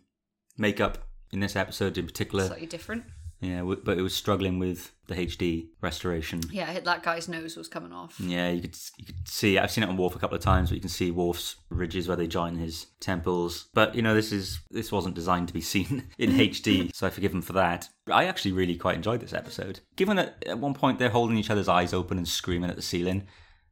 Makeup 0.57 0.97
in 1.31 1.39
this 1.39 1.55
episode 1.55 1.97
in 1.97 2.05
particular, 2.05 2.45
slightly 2.47 2.67
different. 2.67 3.05
Yeah, 3.41 3.59
w- 3.59 3.81
but 3.83 3.97
it 3.97 4.03
was 4.03 4.13
struggling 4.15 4.59
with 4.59 4.91
the 5.07 5.15
HD 5.15 5.67
restoration. 5.81 6.41
Yeah, 6.51 6.79
that 6.79 7.01
guy's 7.01 7.27
nose 7.27 7.57
was 7.57 7.67
coming 7.67 7.91
off. 7.91 8.19
Yeah, 8.19 8.49
you 8.51 8.61
could 8.61 8.77
you 8.97 9.05
could 9.05 9.27
see. 9.27 9.57
I've 9.57 9.71
seen 9.71 9.83
it 9.83 9.89
on 9.89 9.97
Worf 9.97 10.15
a 10.15 10.19
couple 10.19 10.37
of 10.37 10.43
times, 10.43 10.69
but 10.69 10.75
you 10.75 10.81
can 10.81 10.89
see 10.89 11.09
Worf's 11.09 11.55
ridges 11.69 12.07
where 12.07 12.15
they 12.15 12.27
join 12.27 12.55
his 12.55 12.85
temples. 12.99 13.67
But 13.73 13.95
you 13.95 14.03
know, 14.03 14.13
this 14.13 14.31
is 14.31 14.59
this 14.69 14.91
wasn't 14.91 15.15
designed 15.15 15.47
to 15.47 15.53
be 15.55 15.61
seen 15.73 16.05
in 16.19 16.29
HD, 16.37 16.93
so 16.95 17.07
I 17.07 17.09
forgive 17.09 17.33
him 17.33 17.41
for 17.41 17.53
that. 17.53 17.89
I 18.11 18.25
actually 18.25 18.51
really 18.51 18.75
quite 18.75 18.95
enjoyed 18.95 19.21
this 19.21 19.33
episode. 19.33 19.79
Given 19.95 20.17
that 20.17 20.43
at 20.45 20.59
one 20.59 20.75
point 20.75 20.99
they're 20.99 21.09
holding 21.09 21.37
each 21.37 21.49
other's 21.49 21.67
eyes 21.67 21.93
open 21.93 22.17
and 22.17 22.27
screaming 22.27 22.69
at 22.69 22.75
the 22.75 22.81
ceiling, 22.83 23.27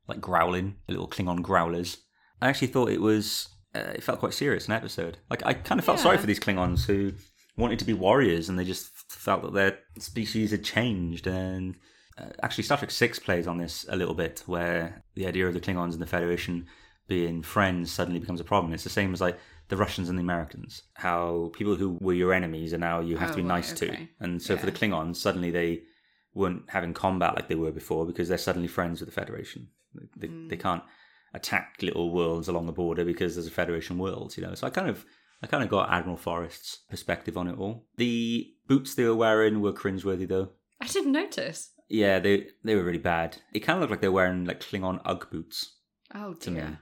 like 0.07 0.19
growling, 0.19 0.77
little 0.87 1.07
Klingon 1.07 1.43
growlers. 1.43 1.97
I 2.41 2.49
actually 2.49 2.67
thought 2.69 2.89
it 2.89 3.01
was. 3.01 3.49
Uh, 3.75 3.91
it 3.93 4.01
felt 4.01 4.17
quite 4.19 4.33
serious 4.33 4.65
an 4.65 4.73
episode. 4.73 5.19
Like 5.29 5.45
I 5.45 5.53
kind 5.53 5.77
of 5.77 5.85
felt 5.85 5.99
sorry 5.99 6.17
for 6.17 6.25
these 6.25 6.39
Klingons 6.39 6.87
who 6.87 7.13
wanted 7.59 7.79
to 7.79 7.85
be 7.85 7.93
warriors 7.93 8.49
and 8.49 8.57
they 8.57 8.63
just 8.65 8.89
felt 9.11 9.43
that 9.43 9.53
their 9.53 9.79
species 9.99 10.51
had 10.51 10.63
changed 10.63 11.27
and 11.27 11.75
uh, 12.17 12.25
actually 12.43 12.63
Star 12.63 12.77
Trek 12.77 12.91
6 12.91 13.19
plays 13.19 13.47
on 13.47 13.57
this 13.57 13.85
a 13.89 13.95
little 13.95 14.13
bit 14.13 14.43
where 14.45 15.03
the 15.15 15.25
idea 15.27 15.47
of 15.47 15.53
the 15.53 15.59
Klingons 15.59 15.93
and 15.93 16.01
the 16.01 16.05
Federation 16.17 16.67
being 17.07 17.41
friends 17.41 17.91
suddenly 17.91 18.19
becomes 18.19 18.39
a 18.39 18.43
problem. 18.43 18.73
It's 18.73 18.83
the 18.83 18.89
same 18.89 19.13
as 19.13 19.21
like 19.21 19.37
the 19.69 19.77
Russians 19.77 20.09
and 20.09 20.17
the 20.17 20.21
Americans. 20.23 20.83
How 20.93 21.51
people 21.53 21.75
who 21.75 21.97
were 22.01 22.13
your 22.13 22.33
enemies 22.33 22.73
are 22.73 22.77
now 22.77 22.99
you 22.99 23.17
have 23.17 23.29
Oh, 23.29 23.33
to 23.33 23.37
be 23.37 23.41
right, 23.43 23.55
nice 23.57 23.73
to. 23.73 23.95
And 24.19 24.41
so 24.41 24.57
for 24.57 24.65
the 24.65 24.71
Klingons, 24.71 25.15
suddenly 25.17 25.51
they 25.51 25.83
weren't 26.33 26.63
having 26.69 26.93
combat 26.93 27.35
like 27.35 27.47
they 27.47 27.55
were 27.55 27.71
before 27.71 28.05
because 28.05 28.27
they're 28.29 28.37
suddenly 28.37 28.67
friends 28.67 28.99
with 28.99 29.09
the 29.09 29.15
Federation. 29.21 29.67
They, 30.15 30.27
they 30.27 30.55
Mm. 30.57 30.59
can't 30.59 30.83
attack 31.33 31.77
little 31.81 32.11
worlds 32.11 32.47
along 32.47 32.65
the 32.65 32.71
border 32.71 33.05
because 33.05 33.35
there's 33.35 33.47
a 33.47 33.51
Federation 33.51 33.97
world, 33.97 34.35
you 34.37 34.43
know. 34.43 34.53
So 34.55 34.67
I 34.67 34.69
kind 34.69 34.89
of 34.89 35.05
I 35.41 35.47
kind 35.47 35.63
of 35.63 35.69
got 35.69 35.89
Admiral 35.91 36.17
Forrest's 36.17 36.79
perspective 36.89 37.37
on 37.37 37.47
it 37.47 37.57
all. 37.57 37.85
The 37.97 38.51
boots 38.67 38.93
they 38.95 39.05
were 39.05 39.15
wearing 39.15 39.61
were 39.61 39.73
cringeworthy 39.73 40.27
though. 40.27 40.49
I 40.81 40.87
didn't 40.87 41.11
notice. 41.13 41.71
Yeah, 41.89 42.19
they 42.19 42.47
they 42.63 42.75
were 42.75 42.83
really 42.83 42.97
bad. 42.99 43.37
It 43.53 43.61
kind 43.61 43.77
of 43.77 43.81
looked 43.81 43.91
like 43.91 44.01
they 44.01 44.07
were 44.09 44.13
wearing 44.15 44.45
like 44.45 44.59
Klingon 44.61 45.01
UGG 45.05 45.29
boots 45.31 45.75
Oh 46.13 46.33
to 46.33 46.51
me. 46.51 46.59
dear. 46.59 46.79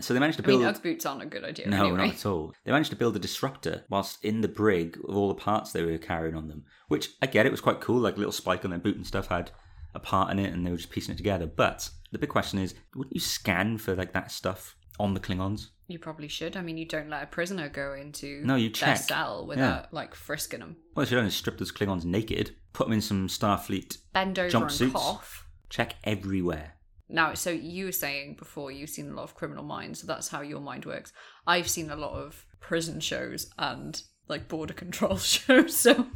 So 0.00 0.14
they 0.14 0.20
managed 0.20 0.38
to 0.38 0.44
I 0.44 0.46
build. 0.46 0.60
mean, 0.60 0.68
UGG 0.68 0.82
boots 0.82 1.06
aren't 1.06 1.22
a 1.22 1.26
good 1.26 1.44
idea. 1.44 1.68
no, 1.68 1.84
anyway. 1.84 2.06
not 2.06 2.14
at 2.14 2.26
all. 2.26 2.52
They 2.64 2.72
managed 2.72 2.90
to 2.90 2.96
build 2.96 3.16
a 3.16 3.18
disruptor 3.20 3.84
whilst 3.90 4.24
in 4.24 4.40
the 4.40 4.48
brig 4.48 4.98
of 5.06 5.14
all 5.16 5.28
the 5.28 5.34
parts 5.34 5.72
they 5.72 5.82
were 5.84 5.98
carrying 5.98 6.34
on 6.34 6.48
them, 6.48 6.64
which 6.88 7.10
I 7.22 7.26
get. 7.26 7.46
It 7.46 7.52
was 7.52 7.60
quite 7.60 7.80
cool. 7.80 8.00
Like 8.00 8.14
a 8.16 8.18
little 8.18 8.32
spike 8.32 8.64
on 8.64 8.70
their 8.70 8.78
boot 8.80 8.96
and 8.96 9.06
stuff 9.06 9.26
had 9.28 9.50
a 9.94 9.98
part 10.00 10.30
in 10.30 10.38
it 10.38 10.52
and 10.52 10.64
they 10.66 10.70
were 10.70 10.76
just 10.78 10.90
piecing 10.90 11.14
it 11.14 11.18
together. 11.18 11.46
But 11.46 11.90
the 12.12 12.18
big 12.18 12.30
question 12.30 12.58
is, 12.58 12.74
wouldn't 12.94 13.14
you 13.14 13.20
scan 13.20 13.76
for 13.78 13.94
like 13.94 14.12
that 14.14 14.30
stuff 14.30 14.74
on 14.98 15.14
the 15.14 15.20
Klingons? 15.20 15.68
You 15.90 15.98
probably 15.98 16.28
should. 16.28 16.56
I 16.56 16.62
mean, 16.62 16.78
you 16.78 16.86
don't 16.86 17.10
let 17.10 17.22
a 17.24 17.26
prisoner 17.26 17.68
go 17.68 17.94
into 17.94 18.42
No, 18.44 18.54
you 18.56 18.68
their 18.68 18.74
check. 18.74 18.96
cell 18.98 19.46
without 19.46 19.92
like 19.92 20.14
frisking 20.14 20.60
them. 20.60 20.76
Well, 20.94 21.02
if 21.02 21.10
you 21.10 21.16
don't 21.18 21.30
strip 21.30 21.58
those 21.58 21.72
Klingons 21.72 22.04
naked, 22.04 22.54
put 22.72 22.86
them 22.86 22.92
in 22.94 23.00
some 23.00 23.26
Starfleet 23.28 23.98
Bend 24.12 24.38
over 24.38 24.56
and 24.56 24.66
jumpsuits, 24.66 24.92
cough. 24.92 25.46
check 25.68 25.96
everywhere. 26.04 26.74
Now, 27.08 27.34
so 27.34 27.50
you 27.50 27.86
were 27.86 27.92
saying 27.92 28.36
before 28.38 28.70
you've 28.70 28.90
seen 28.90 29.10
a 29.10 29.14
lot 29.14 29.24
of 29.24 29.34
Criminal 29.34 29.64
Minds, 29.64 30.00
so 30.00 30.06
that's 30.06 30.28
how 30.28 30.42
your 30.42 30.60
mind 30.60 30.84
works. 30.86 31.12
I've 31.44 31.68
seen 31.68 31.90
a 31.90 31.96
lot 31.96 32.12
of 32.12 32.46
prison 32.60 33.00
shows 33.00 33.50
and 33.58 34.00
like 34.30 34.48
border 34.48 34.72
control 34.72 35.16
shows, 35.18 35.76
so 35.76 36.06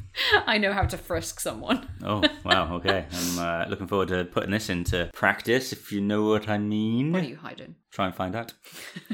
I 0.46 0.56
know 0.56 0.72
how 0.72 0.84
to 0.84 0.96
frisk 0.96 1.40
someone. 1.40 1.88
Oh, 2.02 2.22
wow, 2.44 2.76
okay. 2.76 3.04
I'm 3.12 3.38
uh, 3.38 3.66
looking 3.68 3.88
forward 3.88 4.08
to 4.08 4.24
putting 4.24 4.52
this 4.52 4.70
into 4.70 5.10
practice, 5.12 5.72
if 5.72 5.92
you 5.92 6.00
know 6.00 6.24
what 6.24 6.48
I 6.48 6.56
mean. 6.56 7.12
What 7.12 7.24
are 7.24 7.28
you 7.28 7.36
hiding? 7.36 7.74
Try 7.90 8.06
and 8.06 8.14
find 8.14 8.34
out. 8.34 8.54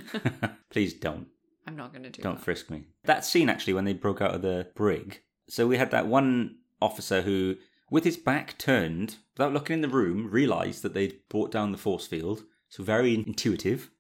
Please 0.71 0.95
don't. 0.95 1.27
I'm 1.67 1.77
not 1.77 1.93
going 1.93 2.03
to 2.05 2.11
do 2.11 2.23
Don't 2.23 2.37
that. 2.37 2.45
frisk 2.45 2.71
me. 2.71 2.85
That 3.05 3.25
scene 3.25 3.49
actually 3.49 3.75
when 3.75 3.85
they 3.85 3.93
broke 3.93 4.21
out 4.21 4.35
of 4.35 4.43
the 4.43 4.69
brig. 4.75 5.23
So 5.49 5.67
we 5.67 5.77
had 5.77 5.91
that 5.91 6.07
one 6.07 6.57
officer 6.81 7.23
who, 7.23 7.57
with 7.91 8.05
his 8.05 8.17
back 8.17 8.59
turned, 8.59 9.17
without 9.37 9.53
looking 9.53 9.75
in 9.75 9.81
the 9.81 9.89
room, 9.89 10.31
realised 10.31 10.83
that 10.83 10.95
they'd 10.95 11.19
brought 11.29 11.51
down 11.51 11.73
the 11.73 11.79
force 11.79 12.07
field. 12.07 12.45
So 12.69 12.83
very 12.83 13.15
intuitive. 13.15 13.91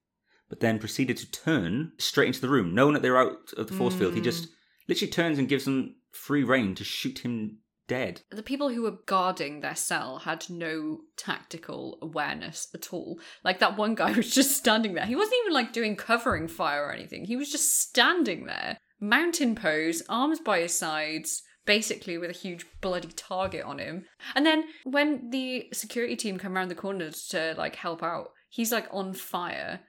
But 0.48 0.60
then 0.60 0.78
proceeded 0.80 1.16
to 1.18 1.30
turn 1.30 1.92
straight 1.98 2.26
into 2.26 2.40
the 2.40 2.48
room, 2.48 2.74
knowing 2.74 2.94
that 2.94 3.02
they 3.02 3.10
were 3.10 3.18
out 3.18 3.52
of 3.56 3.68
the 3.68 3.74
force 3.74 3.94
field. 3.94 4.14
He 4.14 4.20
just 4.20 4.48
literally 4.90 5.10
turns 5.10 5.38
and 5.38 5.48
gives 5.48 5.64
them 5.64 5.94
free 6.12 6.44
reign 6.44 6.74
to 6.74 6.84
shoot 6.84 7.20
him 7.20 7.58
dead. 7.90 8.22
the 8.30 8.42
people 8.42 8.68
who 8.68 8.82
were 8.82 8.98
guarding 9.06 9.60
their 9.60 9.74
cell 9.74 10.18
had 10.18 10.48
no 10.48 11.00
tactical 11.16 11.98
awareness 12.00 12.68
at 12.72 12.92
all. 12.92 13.18
Like 13.42 13.58
that 13.58 13.76
one 13.76 13.96
guy 13.96 14.12
was 14.16 14.32
just 14.32 14.56
standing 14.56 14.94
there. 14.94 15.06
He 15.06 15.16
wasn't 15.16 15.38
even 15.42 15.54
like 15.54 15.72
doing 15.72 15.96
covering 15.96 16.46
fire 16.46 16.84
or 16.84 16.92
anything. 16.92 17.24
He 17.24 17.34
was 17.34 17.50
just 17.50 17.80
standing 17.80 18.46
there, 18.46 18.78
mountain 19.00 19.56
pose, 19.56 20.04
arms 20.08 20.38
by 20.38 20.60
his 20.60 20.78
sides, 20.78 21.42
basically 21.66 22.16
with 22.16 22.30
a 22.30 22.34
huge 22.34 22.64
bloody 22.80 23.08
target 23.08 23.64
on 23.64 23.80
him. 23.80 24.04
And 24.36 24.46
then 24.46 24.64
when 24.84 25.30
the 25.30 25.68
security 25.72 26.14
team 26.14 26.38
come 26.38 26.56
around 26.56 26.68
the 26.68 26.76
corner 26.76 27.10
to 27.30 27.54
like 27.58 27.74
help 27.74 28.04
out, 28.04 28.28
he's 28.48 28.70
like 28.70 28.86
on 28.92 29.14
fire. 29.14 29.80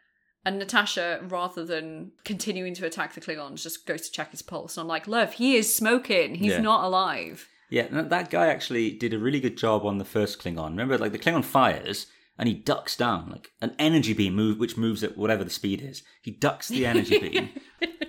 And 0.43 0.57
Natasha, 0.57 1.19
rather 1.27 1.63
than 1.63 2.11
continuing 2.23 2.73
to 2.75 2.85
attack 2.85 3.13
the 3.13 3.21
Klingons, 3.21 3.61
just 3.61 3.85
goes 3.85 4.01
to 4.01 4.11
check 4.11 4.31
his 4.31 4.41
pulse. 4.41 4.75
And 4.75 4.81
I'm 4.83 4.87
like, 4.87 5.07
love, 5.07 5.33
he 5.33 5.55
is 5.55 5.73
smoking. 5.75 6.35
He's 6.35 6.53
Yeah. 6.53 6.61
not 6.61 6.83
alive. 6.83 7.47
Yeah, 7.69 7.87
that 7.91 8.29
guy 8.29 8.47
actually 8.47 8.91
did 8.91 9.13
a 9.13 9.19
really 9.19 9.39
good 9.39 9.55
job 9.57 9.85
on 9.85 9.97
the 9.97 10.03
first 10.05 10.39
Klingon. 10.43 10.69
Remember, 10.71 10.97
like 10.97 11.11
the 11.13 11.19
Klingon 11.19 11.43
fires 11.45 12.07
and 12.37 12.47
he 12.49 12.53
ducks 12.55 12.97
down, 12.97 13.29
like 13.29 13.51
an 13.61 13.75
energy 13.79 14.13
beam 14.13 14.33
move, 14.35 14.57
which 14.59 14.75
moves 14.77 15.03
at 15.03 15.15
whatever 15.15 15.43
the 15.43 15.49
speed 15.51 15.81
is. 15.81 16.01
He 16.21 16.31
ducks 16.31 16.67
the 16.69 16.85
energy 16.85 17.19
beam, 17.29 17.49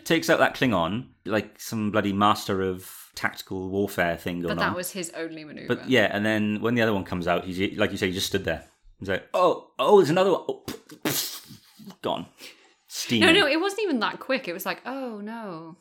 takes 0.05 0.29
out 0.31 0.39
that 0.41 0.57
Klingon, 0.57 1.09
like 1.27 1.61
some 1.61 1.91
bloody 1.93 2.13
master 2.15 2.63
of 2.63 2.91
tactical 3.15 3.69
warfare 3.69 4.17
thing 4.17 4.41
going 4.41 4.57
But 4.57 4.61
that 4.63 4.71
on. 4.71 4.75
was 4.75 4.91
his 4.93 5.11
only 5.11 5.45
maneuver. 5.45 5.77
But 5.77 5.89
yeah, 5.91 6.09
and 6.11 6.25
then 6.25 6.61
when 6.63 6.75
the 6.75 6.83
other 6.83 6.95
one 6.95 7.05
comes 7.05 7.29
out, 7.29 7.45
he's 7.45 7.77
like 7.79 7.91
you 7.93 7.99
say, 7.99 8.07
he 8.09 8.15
just 8.15 8.27
stood 8.29 8.45
there. 8.45 8.65
He's 8.99 9.09
like, 9.11 9.29
oh, 9.35 9.71
oh, 9.79 9.99
there's 9.99 10.11
another 10.11 10.33
one. 10.33 10.43
Oh, 10.49 10.65
gone. 12.03 12.27
Steaming. 12.89 13.33
No, 13.35 13.41
no, 13.41 13.47
it 13.47 13.61
wasn't 13.61 13.83
even 13.83 14.01
that 14.01 14.21
quick. 14.21 14.49
It 14.49 14.53
was 14.53 14.67
like, 14.67 14.83
oh 14.85 15.21
no, 15.23 15.77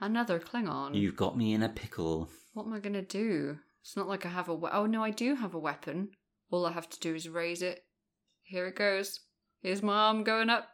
another 0.00 0.40
Klingon. 0.40 0.94
You've 0.94 1.16
got 1.16 1.36
me 1.36 1.52
in 1.52 1.62
a 1.62 1.68
pickle. 1.68 2.28
What 2.54 2.66
am 2.66 2.72
I 2.72 2.80
gonna 2.80 3.02
do? 3.02 3.58
It's 3.82 3.96
not 3.96 4.08
like 4.08 4.24
I 4.24 4.30
have 4.30 4.48
a. 4.48 4.54
We- 4.54 4.70
oh 4.72 4.86
no, 4.86 5.04
I 5.04 5.10
do 5.10 5.34
have 5.34 5.54
a 5.54 5.58
weapon. 5.58 6.10
All 6.50 6.64
I 6.66 6.72
have 6.72 6.88
to 6.88 7.00
do 7.00 7.14
is 7.14 7.28
raise 7.28 7.60
it. 7.62 7.80
Here 8.42 8.66
it 8.66 8.76
goes. 8.76 9.20
Here's 9.62 9.82
my 9.82 9.94
arm 9.94 10.24
going 10.24 10.48
up. 10.48 10.68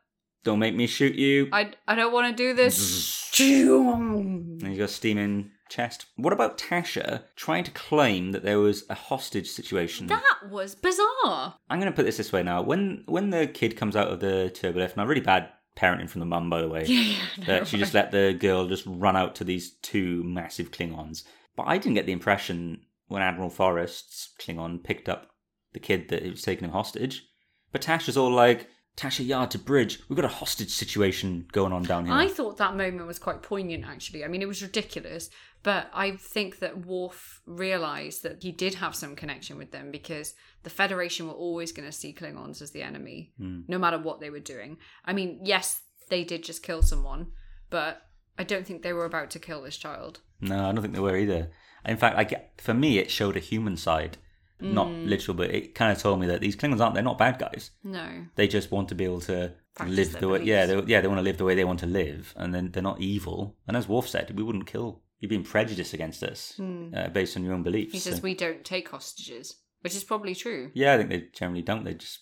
Don't 0.44 0.58
make 0.58 0.74
me 0.74 0.86
shoot 0.86 1.14
you. 1.14 1.48
I 1.52 1.72
I 1.88 1.94
don't 1.94 2.12
want 2.12 2.36
to 2.36 2.42
do 2.42 2.54
this. 2.54 3.30
And 3.38 4.62
he's 4.66 4.78
got 4.78 4.90
steaming 4.90 5.50
chest. 5.72 6.06
What 6.16 6.32
about 6.32 6.58
Tasha 6.58 7.22
trying 7.36 7.64
to 7.64 7.70
claim 7.70 8.32
that 8.32 8.42
there 8.42 8.58
was 8.58 8.84
a 8.90 8.94
hostage 8.94 9.48
situation? 9.48 10.06
that 10.06 10.50
was 10.50 10.74
bizarre. 10.74 11.56
I'm 11.68 11.80
going 11.80 11.90
to 11.90 11.96
put 11.96 12.04
this 12.04 12.18
this 12.18 12.32
way 12.32 12.42
now. 12.42 12.62
When 12.62 13.04
when 13.06 13.30
the 13.30 13.46
kid 13.46 13.76
comes 13.76 13.96
out 13.96 14.08
of 14.08 14.20
the 14.20 14.50
turbo 14.54 14.80
turbolift, 14.80 14.96
now 14.96 15.06
really 15.06 15.20
bad 15.20 15.48
parenting 15.76 16.08
from 16.08 16.20
the 16.20 16.26
mum, 16.26 16.50
by 16.50 16.60
the 16.60 16.68
way. 16.68 16.84
Yeah, 16.84 17.16
yeah. 17.36 17.44
that 17.46 17.66
she 17.66 17.78
just 17.78 17.94
let 17.94 18.10
the 18.10 18.36
girl 18.38 18.68
just 18.68 18.84
run 18.86 19.16
out 19.16 19.34
to 19.36 19.44
these 19.44 19.72
two 19.82 20.22
massive 20.24 20.70
Klingons. 20.70 21.24
But 21.56 21.64
I 21.64 21.78
didn't 21.78 21.94
get 21.94 22.06
the 22.06 22.12
impression 22.12 22.82
when 23.08 23.22
Admiral 23.22 23.50
Forrest's 23.50 24.30
Klingon 24.38 24.82
picked 24.82 25.08
up 25.08 25.30
the 25.72 25.80
kid 25.80 26.08
that 26.08 26.22
was 26.22 26.42
taking 26.42 26.64
him 26.64 26.72
hostage. 26.72 27.26
But 27.72 27.82
Tasha's 27.82 28.16
all 28.16 28.30
like, 28.30 28.68
Tasha 28.96 29.26
Yar 29.26 29.46
to 29.48 29.58
Bridge, 29.58 30.00
we've 30.08 30.16
got 30.16 30.24
a 30.24 30.28
hostage 30.28 30.70
situation 30.70 31.46
going 31.52 31.72
on 31.72 31.82
down 31.82 32.04
here. 32.04 32.14
I 32.14 32.28
thought 32.28 32.58
that 32.58 32.76
moment 32.76 33.06
was 33.06 33.18
quite 33.18 33.42
poignant, 33.42 33.86
actually. 33.86 34.24
I 34.24 34.28
mean, 34.28 34.42
it 34.42 34.48
was 34.48 34.62
ridiculous, 34.62 35.30
but 35.62 35.90
I 35.94 36.12
think 36.12 36.58
that 36.58 36.84
Worf 36.84 37.40
realised 37.46 38.22
that 38.22 38.42
he 38.42 38.52
did 38.52 38.74
have 38.74 38.94
some 38.94 39.16
connection 39.16 39.56
with 39.56 39.70
them 39.70 39.90
because 39.90 40.34
the 40.62 40.70
Federation 40.70 41.26
were 41.26 41.32
always 41.32 41.72
going 41.72 41.88
to 41.88 41.92
see 41.92 42.12
Klingons 42.12 42.60
as 42.60 42.72
the 42.72 42.82
enemy, 42.82 43.32
hmm. 43.38 43.60
no 43.66 43.78
matter 43.78 43.98
what 43.98 44.20
they 44.20 44.30
were 44.30 44.40
doing. 44.40 44.76
I 45.04 45.14
mean, 45.14 45.40
yes, 45.42 45.80
they 46.10 46.22
did 46.22 46.44
just 46.44 46.62
kill 46.62 46.82
someone, 46.82 47.28
but 47.70 48.02
I 48.38 48.44
don't 48.44 48.66
think 48.66 48.82
they 48.82 48.92
were 48.92 49.06
about 49.06 49.30
to 49.30 49.38
kill 49.38 49.62
this 49.62 49.78
child. 49.78 50.20
No, 50.40 50.68
I 50.68 50.72
don't 50.72 50.82
think 50.82 50.94
they 50.94 51.00
were 51.00 51.16
either. 51.16 51.50
In 51.84 51.96
fact, 51.96 52.18
I 52.18 52.24
get, 52.24 52.60
for 52.60 52.74
me, 52.74 52.98
it 52.98 53.10
showed 53.10 53.36
a 53.36 53.40
human 53.40 53.76
side. 53.76 54.18
Not 54.62 54.88
Mm. 54.88 55.08
literal, 55.08 55.36
but 55.36 55.50
it 55.50 55.74
kind 55.74 55.90
of 55.92 55.98
told 55.98 56.20
me 56.20 56.26
that 56.28 56.40
these 56.40 56.56
Klingons 56.56 56.80
aren't, 56.80 56.94
they're 56.94 57.02
not 57.02 57.18
bad 57.18 57.38
guys. 57.38 57.70
No. 57.82 58.26
They 58.36 58.46
just 58.48 58.70
want 58.70 58.88
to 58.90 58.94
be 58.94 59.04
able 59.04 59.20
to 59.22 59.52
Practice 59.74 59.96
live 59.96 60.20
the 60.20 60.28
way, 60.28 60.42
yeah, 60.44 60.66
they, 60.66 60.80
yeah, 60.84 61.00
they 61.00 61.08
want 61.08 61.18
to 61.18 61.22
live 61.22 61.38
the 61.38 61.44
way 61.44 61.54
they 61.54 61.64
want 61.64 61.80
to 61.80 61.86
live, 61.86 62.32
and 62.36 62.54
then 62.54 62.70
they're 62.72 62.82
not 62.82 63.00
evil. 63.00 63.56
And 63.66 63.76
as 63.76 63.88
Worf 63.88 64.08
said, 64.08 64.36
we 64.36 64.42
wouldn't 64.42 64.66
kill. 64.66 65.02
You've 65.18 65.30
been 65.30 65.44
prejudiced 65.44 65.94
against 65.94 66.22
us 66.22 66.58
uh, 66.60 67.08
based 67.08 67.36
on 67.36 67.44
your 67.44 67.54
own 67.54 67.62
beliefs. 67.62 67.92
He 67.92 67.98
says 67.98 68.16
so- 68.16 68.22
we 68.22 68.34
don't 68.34 68.64
take 68.64 68.88
hostages, 68.88 69.56
which 69.80 69.94
is 69.94 70.04
probably 70.04 70.34
true. 70.34 70.70
Yeah, 70.74 70.94
I 70.94 70.98
think 70.98 71.10
they 71.10 71.28
generally 71.32 71.62
don't. 71.62 71.84
They 71.84 71.94
just 71.94 72.20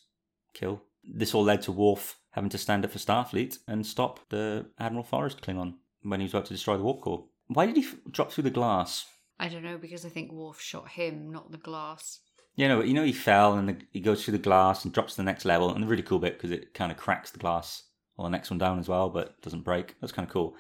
kill. 0.55 0.83
This 1.03 1.35
all 1.35 1.43
led 1.45 1.63
to 1.63 1.73
Worf 1.73 2.19
having 2.31 2.51
to 2.51 2.59
stand 2.59 2.85
up 2.85 2.91
for 2.93 2.99
Starfleet 2.99 3.59
and 3.67 3.85
stop 3.87 4.21
the 4.29 4.67
Admiral 4.79 5.03
Forrest 5.05 5.41
Klingon 5.43 5.75
when 6.03 6.21
he 6.21 6.25
was 6.25 6.33
about 6.35 6.47
to 6.47 6.55
destroy 6.55 6.77
the 6.77 6.85
warp 6.85 7.01
core. 7.01 7.25
Why 7.49 7.67
did 7.67 7.77
he 7.77 7.83
f- 7.83 7.97
drop 8.11 8.31
through 8.33 8.45
the 8.45 8.51
glass? 8.51 9.07
I 9.41 9.49
don't 9.49 9.65
know 9.65 9.79
because 9.79 10.05
I 10.05 10.11
think 10.11 10.31
Worf 10.31 10.61
shot 10.61 10.89
him, 10.91 11.33
not 11.33 11.51
the 11.51 11.57
glass. 11.59 12.21
Yeah, 12.57 12.69
no, 12.69 12.79
but 12.79 12.89
you 12.89 12.95
know 12.95 13.05
he 13.05 13.13
fell 13.13 13.55
and 13.55 13.69
the, 13.69 13.77
he 13.93 14.01
goes 14.01 14.25
through 14.25 14.33
the 14.33 14.39
glass 14.39 14.85
and 14.85 14.93
drops 14.93 15.15
to 15.15 15.17
the 15.19 15.25
next 15.25 15.45
level, 15.45 15.73
and 15.73 15.83
the 15.83 15.87
really 15.87 16.03
cool 16.03 16.19
bit 16.19 16.35
because 16.35 16.51
it 16.51 16.75
kind 16.75 16.93
of 16.93 16.99
cracks 16.99 17.31
the 17.31 17.39
glass 17.39 17.85
or 18.17 18.25
the 18.25 18.31
next 18.31 18.51
one 18.51 18.59
down 18.59 18.79
as 18.79 18.89
well, 18.89 19.09
but 19.09 19.41
doesn't 19.41 19.65
break. 19.65 19.95
That's 20.01 20.13
kind 20.13 20.27
of 20.27 20.33
cool. 20.33 20.57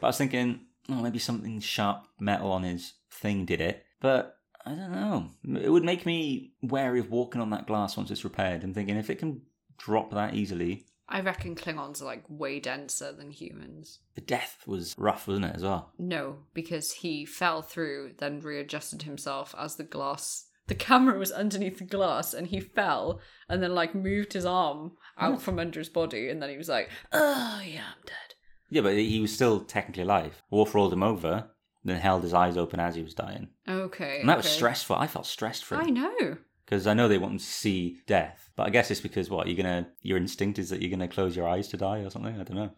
But 0.00 0.06
I 0.06 0.08
was 0.08 0.18
thinking, 0.18 0.60
oh, 0.88 1.02
maybe 1.02 1.18
something 1.18 1.60
sharp 1.60 2.06
metal 2.18 2.50
on 2.50 2.64
his 2.64 2.94
thing 3.10 3.44
did 3.44 3.60
it, 3.60 3.84
but 4.00 4.36
I 4.64 4.70
don't 4.74 4.90
know. 4.92 5.28
It 5.60 5.70
would 5.70 5.84
make 5.84 6.04
me 6.04 6.54
wary 6.62 6.98
of 6.98 7.10
walking 7.10 7.40
on 7.40 7.50
that 7.50 7.66
glass 7.68 7.96
once 7.96 8.10
it's 8.10 8.24
repaired. 8.24 8.64
I'm 8.64 8.74
thinking 8.74 8.96
if 8.96 9.10
it 9.10 9.20
can 9.20 9.42
drop 9.78 10.10
that 10.10 10.34
easily, 10.34 10.86
I 11.08 11.20
reckon 11.20 11.54
Klingons 11.54 12.02
are 12.02 12.06
like 12.06 12.24
way 12.28 12.58
denser 12.58 13.12
than 13.12 13.30
humans. 13.30 14.00
the 14.16 14.20
death 14.20 14.64
was 14.66 14.94
rough, 14.98 15.28
wasn't 15.28 15.46
it 15.46 15.54
as 15.54 15.62
well? 15.62 15.92
No, 15.98 16.38
because 16.52 16.90
he 16.92 17.24
fell 17.24 17.62
through, 17.62 18.14
then 18.18 18.40
readjusted 18.40 19.02
himself 19.02 19.54
as 19.56 19.76
the 19.76 19.84
glass. 19.84 20.46
The 20.68 20.74
camera 20.74 21.18
was 21.18 21.30
underneath 21.30 21.78
the 21.78 21.84
glass, 21.84 22.34
and 22.34 22.48
he 22.48 22.58
fell, 22.60 23.20
and 23.48 23.62
then 23.62 23.74
like 23.74 23.94
moved 23.94 24.32
his 24.32 24.44
arm 24.44 24.92
out 25.18 25.40
from 25.40 25.58
under 25.58 25.78
his 25.78 25.88
body, 25.88 26.28
and 26.28 26.42
then 26.42 26.50
he 26.50 26.56
was 26.56 26.68
like, 26.68 26.90
"Oh 27.12 27.60
yeah, 27.64 27.84
I'm 27.96 28.02
dead." 28.04 28.34
Yeah, 28.68 28.80
but 28.82 28.94
he 28.94 29.20
was 29.20 29.32
still 29.32 29.60
technically 29.60 30.02
alive. 30.02 30.42
Worf 30.50 30.74
rolled 30.74 30.92
him 30.92 31.04
over, 31.04 31.50
then 31.84 32.00
held 32.00 32.24
his 32.24 32.34
eyes 32.34 32.56
open 32.56 32.80
as 32.80 32.96
he 32.96 33.02
was 33.02 33.14
dying. 33.14 33.48
Okay, 33.68 34.18
And 34.20 34.28
that 34.28 34.38
was 34.38 34.48
stressful. 34.48 34.96
I 34.96 35.06
felt 35.06 35.26
stressed 35.26 35.64
for 35.64 35.76
him. 35.76 35.82
I 35.86 35.90
know. 35.90 36.36
because 36.64 36.86
I 36.88 36.94
know 36.94 37.06
they 37.06 37.18
want 37.18 37.34
them 37.34 37.38
to 37.38 37.44
see 37.44 38.00
death. 38.08 38.50
But 38.56 38.66
I 38.66 38.70
guess 38.70 38.90
it's 38.90 39.00
because 39.00 39.30
what 39.30 39.46
you're 39.46 39.56
gonna 39.56 39.88
your 40.02 40.18
instinct 40.18 40.58
is 40.58 40.70
that 40.70 40.82
you're 40.82 40.90
gonna 40.90 41.06
close 41.06 41.36
your 41.36 41.46
eyes 41.48 41.68
to 41.68 41.76
die 41.76 41.98
or 42.00 42.10
something. 42.10 42.34
I 42.40 42.42
don't 42.42 42.56
know. 42.56 42.70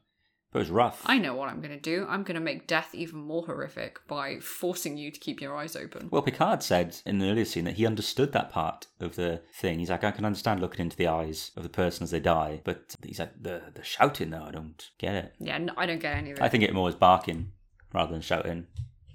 But 0.51 0.61
it 0.61 0.63
was 0.63 0.71
rough. 0.71 1.03
I 1.05 1.19
know 1.19 1.35
what 1.35 1.51
I'm 1.51 1.61
going 1.61 1.75
to 1.75 1.81
do. 1.81 2.07
I'm 2.09 2.23
going 2.23 2.37
to 2.37 2.41
make 2.41 2.67
death 2.67 2.95
even 2.95 3.21
more 3.21 3.43
horrific 3.43 4.01
by 4.09 4.39
forcing 4.39 4.97
you 4.97 5.11
to 5.11 5.21
keep 5.21 5.43
your 5.43 5.55
eyes 5.55 5.77
open. 5.77 6.09
Well, 6.11 6.23
Picard 6.23 6.63
said 6.63 6.97
in 7.05 7.19
the 7.19 7.31
earlier 7.31 7.45
scene 7.45 7.65
that 7.65 7.75
he 7.75 7.87
understood 7.87 8.33
that 8.33 8.51
part 8.51 8.87
of 8.99 9.17
the 9.17 9.43
thing. 9.53 9.79
He's 9.79 9.91
like, 9.91 10.05
I 10.05 10.11
can 10.11 10.25
understand 10.25 10.61
looking 10.61 10.85
into 10.85 10.97
the 10.97 11.09
eyes 11.09 11.51
of 11.55 11.65
the 11.65 11.69
person 11.69 12.03
as 12.05 12.13
they 12.13 12.21
die, 12.21 12.63
but 12.65 12.97
he's 13.05 13.19
like, 13.19 13.43
the 13.43 13.63
the 13.75 13.85
shouting 13.85 14.31
though, 14.31 14.45
I 14.45 14.51
don't 14.51 14.89
get 14.97 15.15
it. 15.15 15.35
Yeah, 15.39 15.59
no, 15.59 15.75
I 15.77 15.85
don't 15.85 16.01
get 16.01 16.17
any 16.17 16.31
of 16.31 16.39
it. 16.39 16.43
I 16.43 16.49
think 16.49 16.65
it 16.65 16.73
more 16.73 16.85
was 16.85 16.95
barking 16.95 17.53
rather 17.93 18.13
than 18.13 18.23
shouting. 18.23 18.67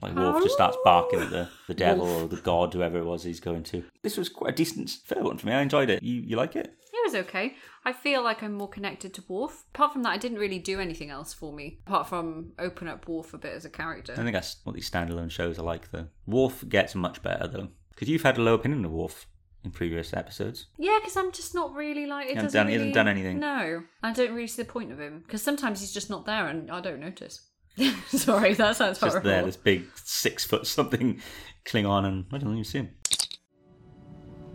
Like 0.04 0.16
Worf 0.16 0.44
just 0.44 0.56
starts 0.56 0.78
barking 0.84 1.22
at 1.22 1.30
the, 1.30 1.50
the 1.68 1.74
devil 1.74 2.06
or 2.06 2.28
the 2.28 2.36
god, 2.36 2.74
whoever 2.74 3.00
it 3.00 3.06
was 3.06 3.24
he's 3.24 3.40
going 3.40 3.63
to. 3.63 3.86
This 4.02 4.18
was 4.18 4.28
quite 4.28 4.52
a 4.54 4.56
decent 4.56 4.90
fair 4.90 5.24
one 5.24 5.38
for 5.38 5.48
me. 5.48 5.54
I 5.54 5.62
enjoyed 5.62 5.90
it. 5.90 6.04
You 6.04 6.22
you 6.22 6.36
like 6.36 6.58
it? 6.58 6.75
It 6.92 7.06
was 7.06 7.16
okay. 7.16 7.56
I 7.86 7.92
feel 7.94 8.24
like 8.24 8.42
I'm 8.42 8.54
more 8.54 8.70
connected 8.70 9.13
to 9.16 9.24
Worf. 9.28 9.63
Apart 9.74 9.94
from 9.94 10.04
that, 10.04 10.12
I 10.12 10.18
didn't 10.18 10.38
really 10.40 10.60
do 10.60 10.80
anything 10.80 11.10
else 11.10 11.34
for 11.34 11.52
me. 11.52 11.80
Apart 11.86 12.08
from 12.08 12.54
open 12.58 12.88
up 12.88 13.08
Worf 13.08 13.34
a 13.34 13.38
bit 13.38 13.54
as 13.54 13.66
a 13.66 13.70
character. 13.70 14.13
I 14.13 14.18
think 14.18 14.32
that's 14.34 14.58
what 14.63 14.74
these 14.75 14.90
standalone 14.90 15.30
shows 15.30 15.60
are 15.60 15.63
like, 15.63 15.92
though. 15.92 16.08
Worf 16.25 16.63
gets 16.70 16.96
much 16.96 17.22
better, 17.22 17.48
though. 17.48 17.68
Because 17.90 18.08
you've 18.10 18.24
had 18.24 18.38
a 18.38 18.42
low 18.42 18.54
opinion 18.54 18.86
of 18.86 18.92
Worf 18.92 19.28
in 19.66 19.72
previous 19.72 20.13
episodes. 20.13 20.68
Yeah, 20.78 20.98
because 21.02 21.18
I'm 21.18 21.32
just 21.32 21.54
not 21.54 21.74
really 21.74 22.06
like 22.06 22.28
it. 22.28 22.30
He 22.32 22.36
hasn't 22.36 22.54
Doesn't 22.54 22.60
done- 22.62 22.68
he 22.68 22.74
really, 22.74 22.88
hasn't 22.90 22.96
done 22.96 23.08
anything. 23.08 23.40
No, 23.40 23.84
I 24.02 24.13
don't 24.13 24.34
really 24.34 24.48
see 24.48 24.62
the 24.62 24.70
point 24.72 24.92
of 24.92 25.00
him 25.00 25.22
because 25.25 25.42
sometimes 25.42 25.80
he's 25.82 25.92
just 25.94 26.10
not 26.10 26.25
there 26.25 26.48
and 26.48 26.72
I 26.72 26.80
don't 26.82 27.00
notice. 27.00 27.50
Sorry, 28.08 28.54
that 28.54 28.75
sounds 28.75 29.00
Just 29.00 29.12
horrible. 29.12 29.30
there, 29.30 29.44
this 29.46 29.58
big 29.58 29.86
six 29.96 30.46
foot 30.46 30.68
something 30.68 31.20
Klingon, 31.66 32.06
and 32.06 32.25
I 32.32 32.38
don't 32.38 32.52
even 32.52 32.63
see 32.63 32.80
him. 32.80 32.90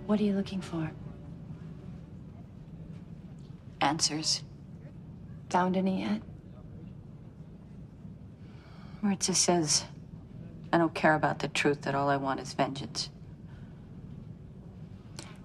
What 0.07 0.21
are 0.21 0.25
you 0.25 0.35
looking 0.35 0.61
for? 0.61 0.91
Answers. 3.81 4.43
Found 5.51 5.77
any 5.77 6.03
yet? 6.03 6.21
Marritza 9.03 9.35
says, 9.35 9.85
I 10.73 10.79
don't 10.79 10.95
care 10.95 11.15
about 11.15 11.39
the 11.39 11.49
truth, 11.49 11.83
that 11.83 11.95
all 11.95 12.09
I 12.09 12.17
want 12.17 12.41
is 12.41 12.53
vengeance. 12.53 13.11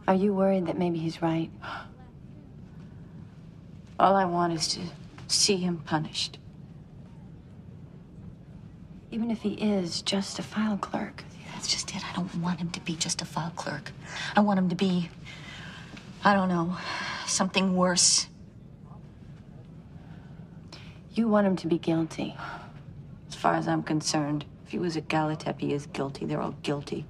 Are 0.08 0.16
you 0.16 0.34
worried 0.34 0.66
that 0.68 0.78
maybe 0.78 1.00
he's 1.00 1.22
right? 1.22 1.50
All 4.00 4.16
I 4.16 4.25
want 4.25 4.54
is 4.54 4.68
to 4.70 4.82
see 5.28 5.58
him 5.58 5.78
punished. 5.78 6.40
Even 9.12 9.30
if 9.32 9.44
he 9.44 9.54
is 9.54 10.02
just 10.02 10.40
a 10.40 10.44
file 10.44 10.78
clerk. 10.78 11.24
That's 11.54 11.68
just 11.68 11.96
it. 11.96 12.04
I 12.04 12.13
don't 12.13 12.36
want 12.42 12.60
him 12.60 12.70
to 12.72 12.82
be 12.82 12.96
just 12.96 13.22
a 13.22 13.25
file 13.25 13.54
clerk. 13.56 13.92
I 14.36 14.42
want 14.42 14.60
him 14.60 14.68
to 14.70 14.75
be, 14.75 15.10
I 16.25 16.34
don't 16.34 16.50
know, 16.50 16.75
something 17.27 17.75
worse. 17.75 18.27
You 21.13 21.27
want 21.27 21.48
him 21.48 21.56
to 21.58 21.68
be 21.68 21.77
guilty. 21.77 22.36
As 23.27 23.36
far 23.36 23.56
as 23.56 23.68
I'm 23.68 23.84
concerned, 23.84 24.46
if 24.65 24.72
he 24.72 24.80
was 24.80 24.96
a 24.96 25.01
Gallitep, 25.01 25.60
he 25.60 25.74
is 25.74 25.86
guilty. 25.88 26.25
They're 26.25 26.42
all 26.42 26.56
guilty. 26.63 27.06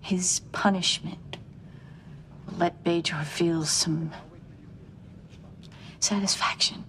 His 0.00 0.40
punishment 0.52 1.38
will 2.46 2.58
let 2.58 2.84
Bajor 2.84 3.24
feel 3.24 3.64
some 3.64 4.12
satisfaction. 5.98 6.84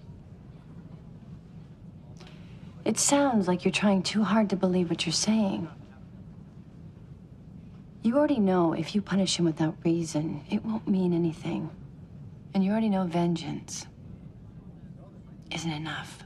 It 2.84 2.98
sounds 2.98 3.48
like 3.48 3.64
you're 3.64 3.72
trying 3.72 4.02
too 4.02 4.22
hard 4.22 4.50
to 4.50 4.56
believe 4.56 4.90
what 4.90 5.06
you're 5.06 5.12
saying. 5.12 5.68
You 8.06 8.16
already 8.16 8.38
know 8.38 8.72
if 8.72 8.94
you 8.94 9.02
punish 9.02 9.36
him 9.36 9.46
without 9.46 9.74
reason, 9.84 10.44
it 10.48 10.64
won't 10.64 10.86
mean 10.86 11.12
anything. 11.12 11.68
And 12.54 12.64
you 12.64 12.70
already 12.70 12.88
know 12.88 13.02
vengeance 13.02 13.84
isn't 15.50 15.72
enough. 15.72 16.22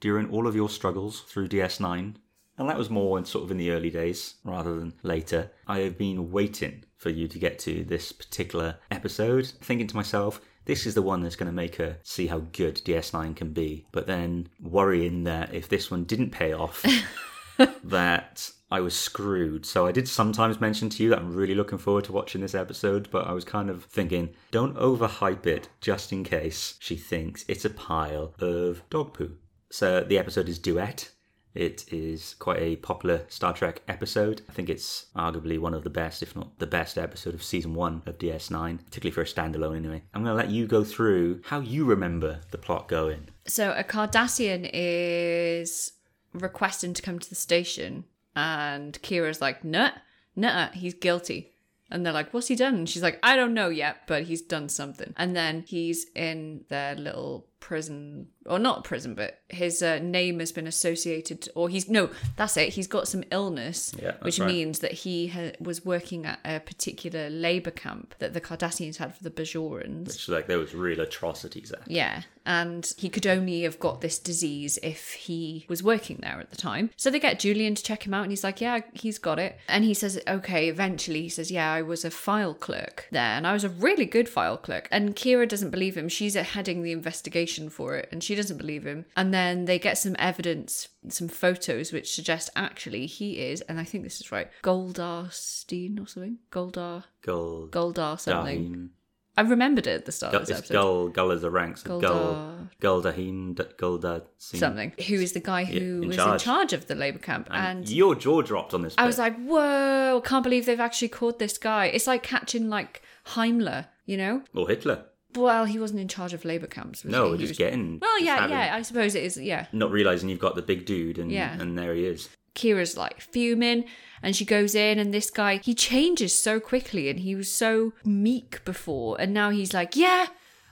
During 0.00 0.30
all 0.30 0.46
of 0.46 0.56
your 0.56 0.70
struggles 0.70 1.20
through 1.20 1.48
DS9, 1.48 2.14
and 2.56 2.68
that 2.70 2.78
was 2.78 2.88
more 2.88 3.18
in 3.18 3.26
sort 3.26 3.44
of 3.44 3.50
in 3.50 3.58
the 3.58 3.72
early 3.72 3.90
days 3.90 4.36
rather 4.42 4.74
than 4.74 4.94
later, 5.02 5.50
I 5.68 5.80
have 5.80 5.98
been 5.98 6.30
waiting 6.30 6.86
for 6.96 7.10
you 7.10 7.28
to 7.28 7.38
get 7.38 7.58
to 7.58 7.84
this 7.84 8.10
particular 8.10 8.76
episode, 8.90 9.52
thinking 9.60 9.86
to 9.88 9.96
myself, 9.96 10.40
this 10.64 10.86
is 10.86 10.94
the 10.94 11.02
one 11.02 11.20
that's 11.20 11.36
going 11.36 11.50
to 11.50 11.52
make 11.52 11.76
her 11.76 11.98
see 12.02 12.28
how 12.28 12.38
good 12.38 12.76
DS9 12.76 13.36
can 13.36 13.52
be. 13.52 13.84
But 13.92 14.06
then 14.06 14.48
worrying 14.62 15.24
that 15.24 15.52
if 15.52 15.68
this 15.68 15.90
one 15.90 16.04
didn't 16.04 16.30
pay 16.30 16.54
off, 16.54 16.82
that 17.84 18.50
I 18.70 18.80
was 18.80 18.98
screwed. 18.98 19.66
So 19.66 19.86
I 19.86 19.92
did 19.92 20.08
sometimes 20.08 20.60
mention 20.60 20.88
to 20.90 21.02
you 21.02 21.10
that 21.10 21.18
I'm 21.18 21.34
really 21.34 21.54
looking 21.54 21.78
forward 21.78 22.04
to 22.04 22.12
watching 22.12 22.40
this 22.40 22.54
episode, 22.54 23.08
but 23.10 23.26
I 23.26 23.32
was 23.32 23.44
kind 23.44 23.68
of 23.68 23.84
thinking, 23.84 24.30
don't 24.50 24.76
overhype 24.76 25.46
it 25.46 25.68
just 25.80 26.12
in 26.12 26.24
case 26.24 26.76
she 26.78 26.96
thinks 26.96 27.44
it's 27.48 27.66
a 27.66 27.70
pile 27.70 28.34
of 28.40 28.82
dog 28.88 29.12
poo. 29.12 29.36
So 29.70 30.00
the 30.00 30.18
episode 30.18 30.48
is 30.48 30.58
Duet. 30.58 31.10
It 31.54 31.92
is 31.92 32.34
quite 32.38 32.60
a 32.60 32.76
popular 32.76 33.26
Star 33.28 33.52
Trek 33.52 33.82
episode. 33.88 34.40
I 34.48 34.52
think 34.52 34.70
it's 34.70 35.06
arguably 35.14 35.58
one 35.58 35.74
of 35.74 35.84
the 35.84 35.90
best, 35.90 36.22
if 36.22 36.34
not 36.34 36.58
the 36.58 36.66
best 36.66 36.96
episode 36.96 37.34
of 37.34 37.42
season 37.42 37.74
one 37.74 38.02
of 38.06 38.18
DS9, 38.18 38.84
particularly 38.86 39.14
for 39.14 39.20
a 39.20 39.24
standalone 39.26 39.76
anyway. 39.76 40.02
I'm 40.14 40.24
going 40.24 40.34
to 40.34 40.42
let 40.42 40.50
you 40.50 40.66
go 40.66 40.82
through 40.82 41.42
how 41.44 41.60
you 41.60 41.84
remember 41.84 42.40
the 42.52 42.58
plot 42.58 42.88
going. 42.88 43.28
So 43.46 43.74
a 43.76 43.84
Cardassian 43.84 44.70
is 44.72 45.92
requesting 46.32 46.94
to 46.94 47.02
come 47.02 47.18
to 47.18 47.28
the 47.28 47.34
station, 47.34 48.04
and 48.34 49.00
Kira's 49.02 49.40
like, 49.40 49.64
"Nut, 49.64 49.94
nuh, 50.36 50.70
he's 50.72 50.94
guilty." 50.94 51.52
And 51.90 52.04
they're 52.06 52.12
like, 52.12 52.32
"What's 52.32 52.48
he 52.48 52.56
done?" 52.56 52.74
And 52.74 52.88
she's 52.88 53.02
like, 53.02 53.18
"I 53.22 53.36
don't 53.36 53.54
know 53.54 53.68
yet, 53.68 54.06
but 54.06 54.24
he's 54.24 54.42
done 54.42 54.68
something." 54.68 55.12
And 55.16 55.36
then 55.36 55.64
he's 55.66 56.06
in 56.14 56.64
their 56.68 56.94
little 56.94 57.46
prison, 57.62 58.26
or 58.44 58.58
not 58.58 58.82
prison, 58.82 59.14
but 59.14 59.38
his 59.48 59.82
uh, 59.82 60.00
name 60.02 60.40
has 60.40 60.50
been 60.50 60.66
associated, 60.66 61.48
or 61.54 61.68
he's 61.68 61.88
no, 61.88 62.10
that's 62.36 62.56
it. 62.56 62.70
He's 62.70 62.88
got 62.88 63.06
some 63.06 63.22
illness, 63.30 63.94
Yeah, 64.02 64.14
which 64.20 64.40
right. 64.40 64.48
means 64.48 64.80
that 64.80 64.90
he 64.92 65.28
ha- 65.28 65.52
was 65.60 65.84
working 65.84 66.26
at 66.26 66.40
a 66.44 66.58
particular 66.58 67.30
labor 67.30 67.70
camp 67.70 68.16
that 68.18 68.34
the 68.34 68.40
Cardassians 68.40 68.96
had 68.96 69.14
for 69.16 69.22
the 69.22 69.30
Bajorans. 69.30 70.08
Which, 70.08 70.28
like, 70.28 70.48
there 70.48 70.58
was 70.58 70.74
real 70.74 71.00
atrocities 71.00 71.70
there. 71.70 71.84
Yeah, 71.86 72.22
and 72.44 72.92
he 72.98 73.08
could 73.08 73.28
only 73.28 73.62
have 73.62 73.78
got 73.78 74.00
this 74.00 74.18
disease 74.18 74.76
if 74.82 75.12
he 75.12 75.64
was 75.68 75.80
working 75.84 76.18
there 76.20 76.40
at 76.40 76.50
the 76.50 76.56
time. 76.56 76.90
So 76.96 77.10
they 77.10 77.20
get 77.20 77.38
Julian 77.38 77.76
to 77.76 77.82
check 77.82 78.04
him 78.04 78.12
out, 78.12 78.22
and 78.22 78.32
he's 78.32 78.42
like, 78.42 78.60
Yeah, 78.60 78.80
he's 78.92 79.18
got 79.18 79.38
it. 79.38 79.56
And 79.68 79.84
he 79.84 79.94
says, 79.94 80.20
Okay, 80.26 80.68
eventually, 80.68 81.22
he 81.22 81.28
says, 81.28 81.52
Yeah, 81.52 81.72
I 81.72 81.82
was 81.82 82.04
a 82.04 82.10
file 82.10 82.54
clerk 82.54 83.06
there, 83.12 83.22
and 83.36 83.46
I 83.46 83.52
was 83.52 83.62
a 83.62 83.68
really 83.68 84.04
good 84.04 84.28
file 84.28 84.56
clerk. 84.56 84.88
And 84.90 85.14
Kira 85.14 85.48
doesn't 85.48 85.70
believe 85.70 85.96
him. 85.96 86.08
She's 86.08 86.34
heading 86.34 86.82
the 86.82 86.90
investigation 86.90 87.51
for 87.68 87.96
it, 87.96 88.08
and 88.12 88.22
she 88.22 88.34
doesn't 88.34 88.56
believe 88.58 88.84
him. 88.84 89.04
And 89.16 89.32
then 89.32 89.64
they 89.66 89.78
get 89.78 89.98
some 89.98 90.16
evidence, 90.18 90.88
some 91.08 91.28
photos, 91.28 91.92
which 91.92 92.14
suggest 92.14 92.50
actually 92.56 93.06
he 93.06 93.38
is, 93.40 93.60
and 93.62 93.78
I 93.80 93.84
think 93.84 94.04
this 94.04 94.20
is 94.20 94.30
right, 94.32 94.48
Goldarstein 94.62 96.00
or 96.02 96.06
something. 96.06 96.38
Goldar. 96.50 97.04
Gul. 97.22 97.68
Goldar 97.70 98.18
something. 98.18 98.90
I 99.34 99.40
remembered 99.40 99.86
it 99.86 99.94
at 100.00 100.04
the 100.04 100.12
start 100.12 100.32
Gul, 100.32 100.42
of 100.42 100.46
this 100.46 100.58
episode. 100.58 100.74
Gul. 100.74 101.08
Gul 101.08 101.30
is 101.30 101.40
the 101.40 101.50
ranks. 101.50 101.82
Gul. 101.82 102.02
Guldar. 102.02 102.68
Gul 102.80 103.02
Dahim. 103.02 103.54
D- 103.54 103.64
Gul 103.78 103.96
Da. 103.96 104.20
something 104.36 104.92
who 105.08 105.14
is 105.14 105.32
the 105.32 105.40
guy 105.40 105.62
Yeah, 105.62 105.80
who 105.80 106.02
in 106.02 106.08
was 106.08 106.16
charge. 106.16 106.32
in 106.42 106.44
charge 106.44 106.72
of 106.74 106.86
the 106.86 106.94
labor 106.94 107.18
camp 107.18 107.48
And, 107.50 107.78
and, 107.78 107.88
your 107.88 108.14
jaw 108.14 108.42
dropped 108.42 108.74
on 108.74 108.82
this. 108.82 108.94
i 108.98 109.02
bit. 109.02 109.06
was 109.06 109.16
like 109.18 109.36
whoa 109.42 110.20
I 110.22 110.28
can't 110.28 110.42
believe 110.44 110.66
they've 110.66 110.78
actually 110.78 111.08
caught 111.08 111.38
this 111.38 111.56
guy 111.56 111.86
it's 111.86 112.06
like 112.06 112.22
catching 112.22 112.68
like 112.68 113.00
himmler 113.28 113.86
you 114.04 114.18
know 114.18 114.42
or 114.54 114.68
Hitler. 114.68 115.06
Well 115.36 115.64
he 115.64 115.78
wasn't 115.78 116.00
in 116.00 116.08
charge 116.08 116.32
of 116.32 116.44
labor 116.44 116.66
camps 116.66 117.04
was 117.04 117.12
No, 117.12 117.26
he? 117.26 117.32
He 117.32 117.38
just 117.38 117.50
was- 117.52 117.58
getting. 117.58 117.98
well 118.00 118.20
yeah 118.20 118.36
having- 118.36 118.50
yeah 118.56 118.74
i 118.74 118.82
suppose 118.82 119.14
it 119.14 119.22
is 119.24 119.36
yeah 119.36 119.66
Not 119.72 119.90
realizing 119.90 120.28
you've 120.28 120.38
got 120.38 120.54
the 120.56 120.62
big 120.62 120.84
dude, 120.86 121.18
and 121.18 121.30
Yeah. 121.30 121.60
and 121.60 121.78
there 121.78 121.94
he 121.94 122.04
is. 122.06 122.28
Kira's 122.54 122.96
like 122.98 123.20
fuming 123.20 123.84
and 124.22 124.36
she 124.36 124.44
goes 124.44 124.74
in 124.74 124.98
and 124.98 125.12
this 125.14 125.30
guy 125.30 125.56
he 125.56 125.74
changes 125.74 126.34
so 126.36 126.60
quickly 126.60 127.08
and 127.08 127.20
he 127.20 127.34
was 127.34 127.50
so 127.50 127.92
meek 128.04 128.62
before 128.66 129.18
and 129.20 129.32
now 129.32 129.48
he's 129.50 129.72
like 129.72 129.96
yeah 129.96 130.26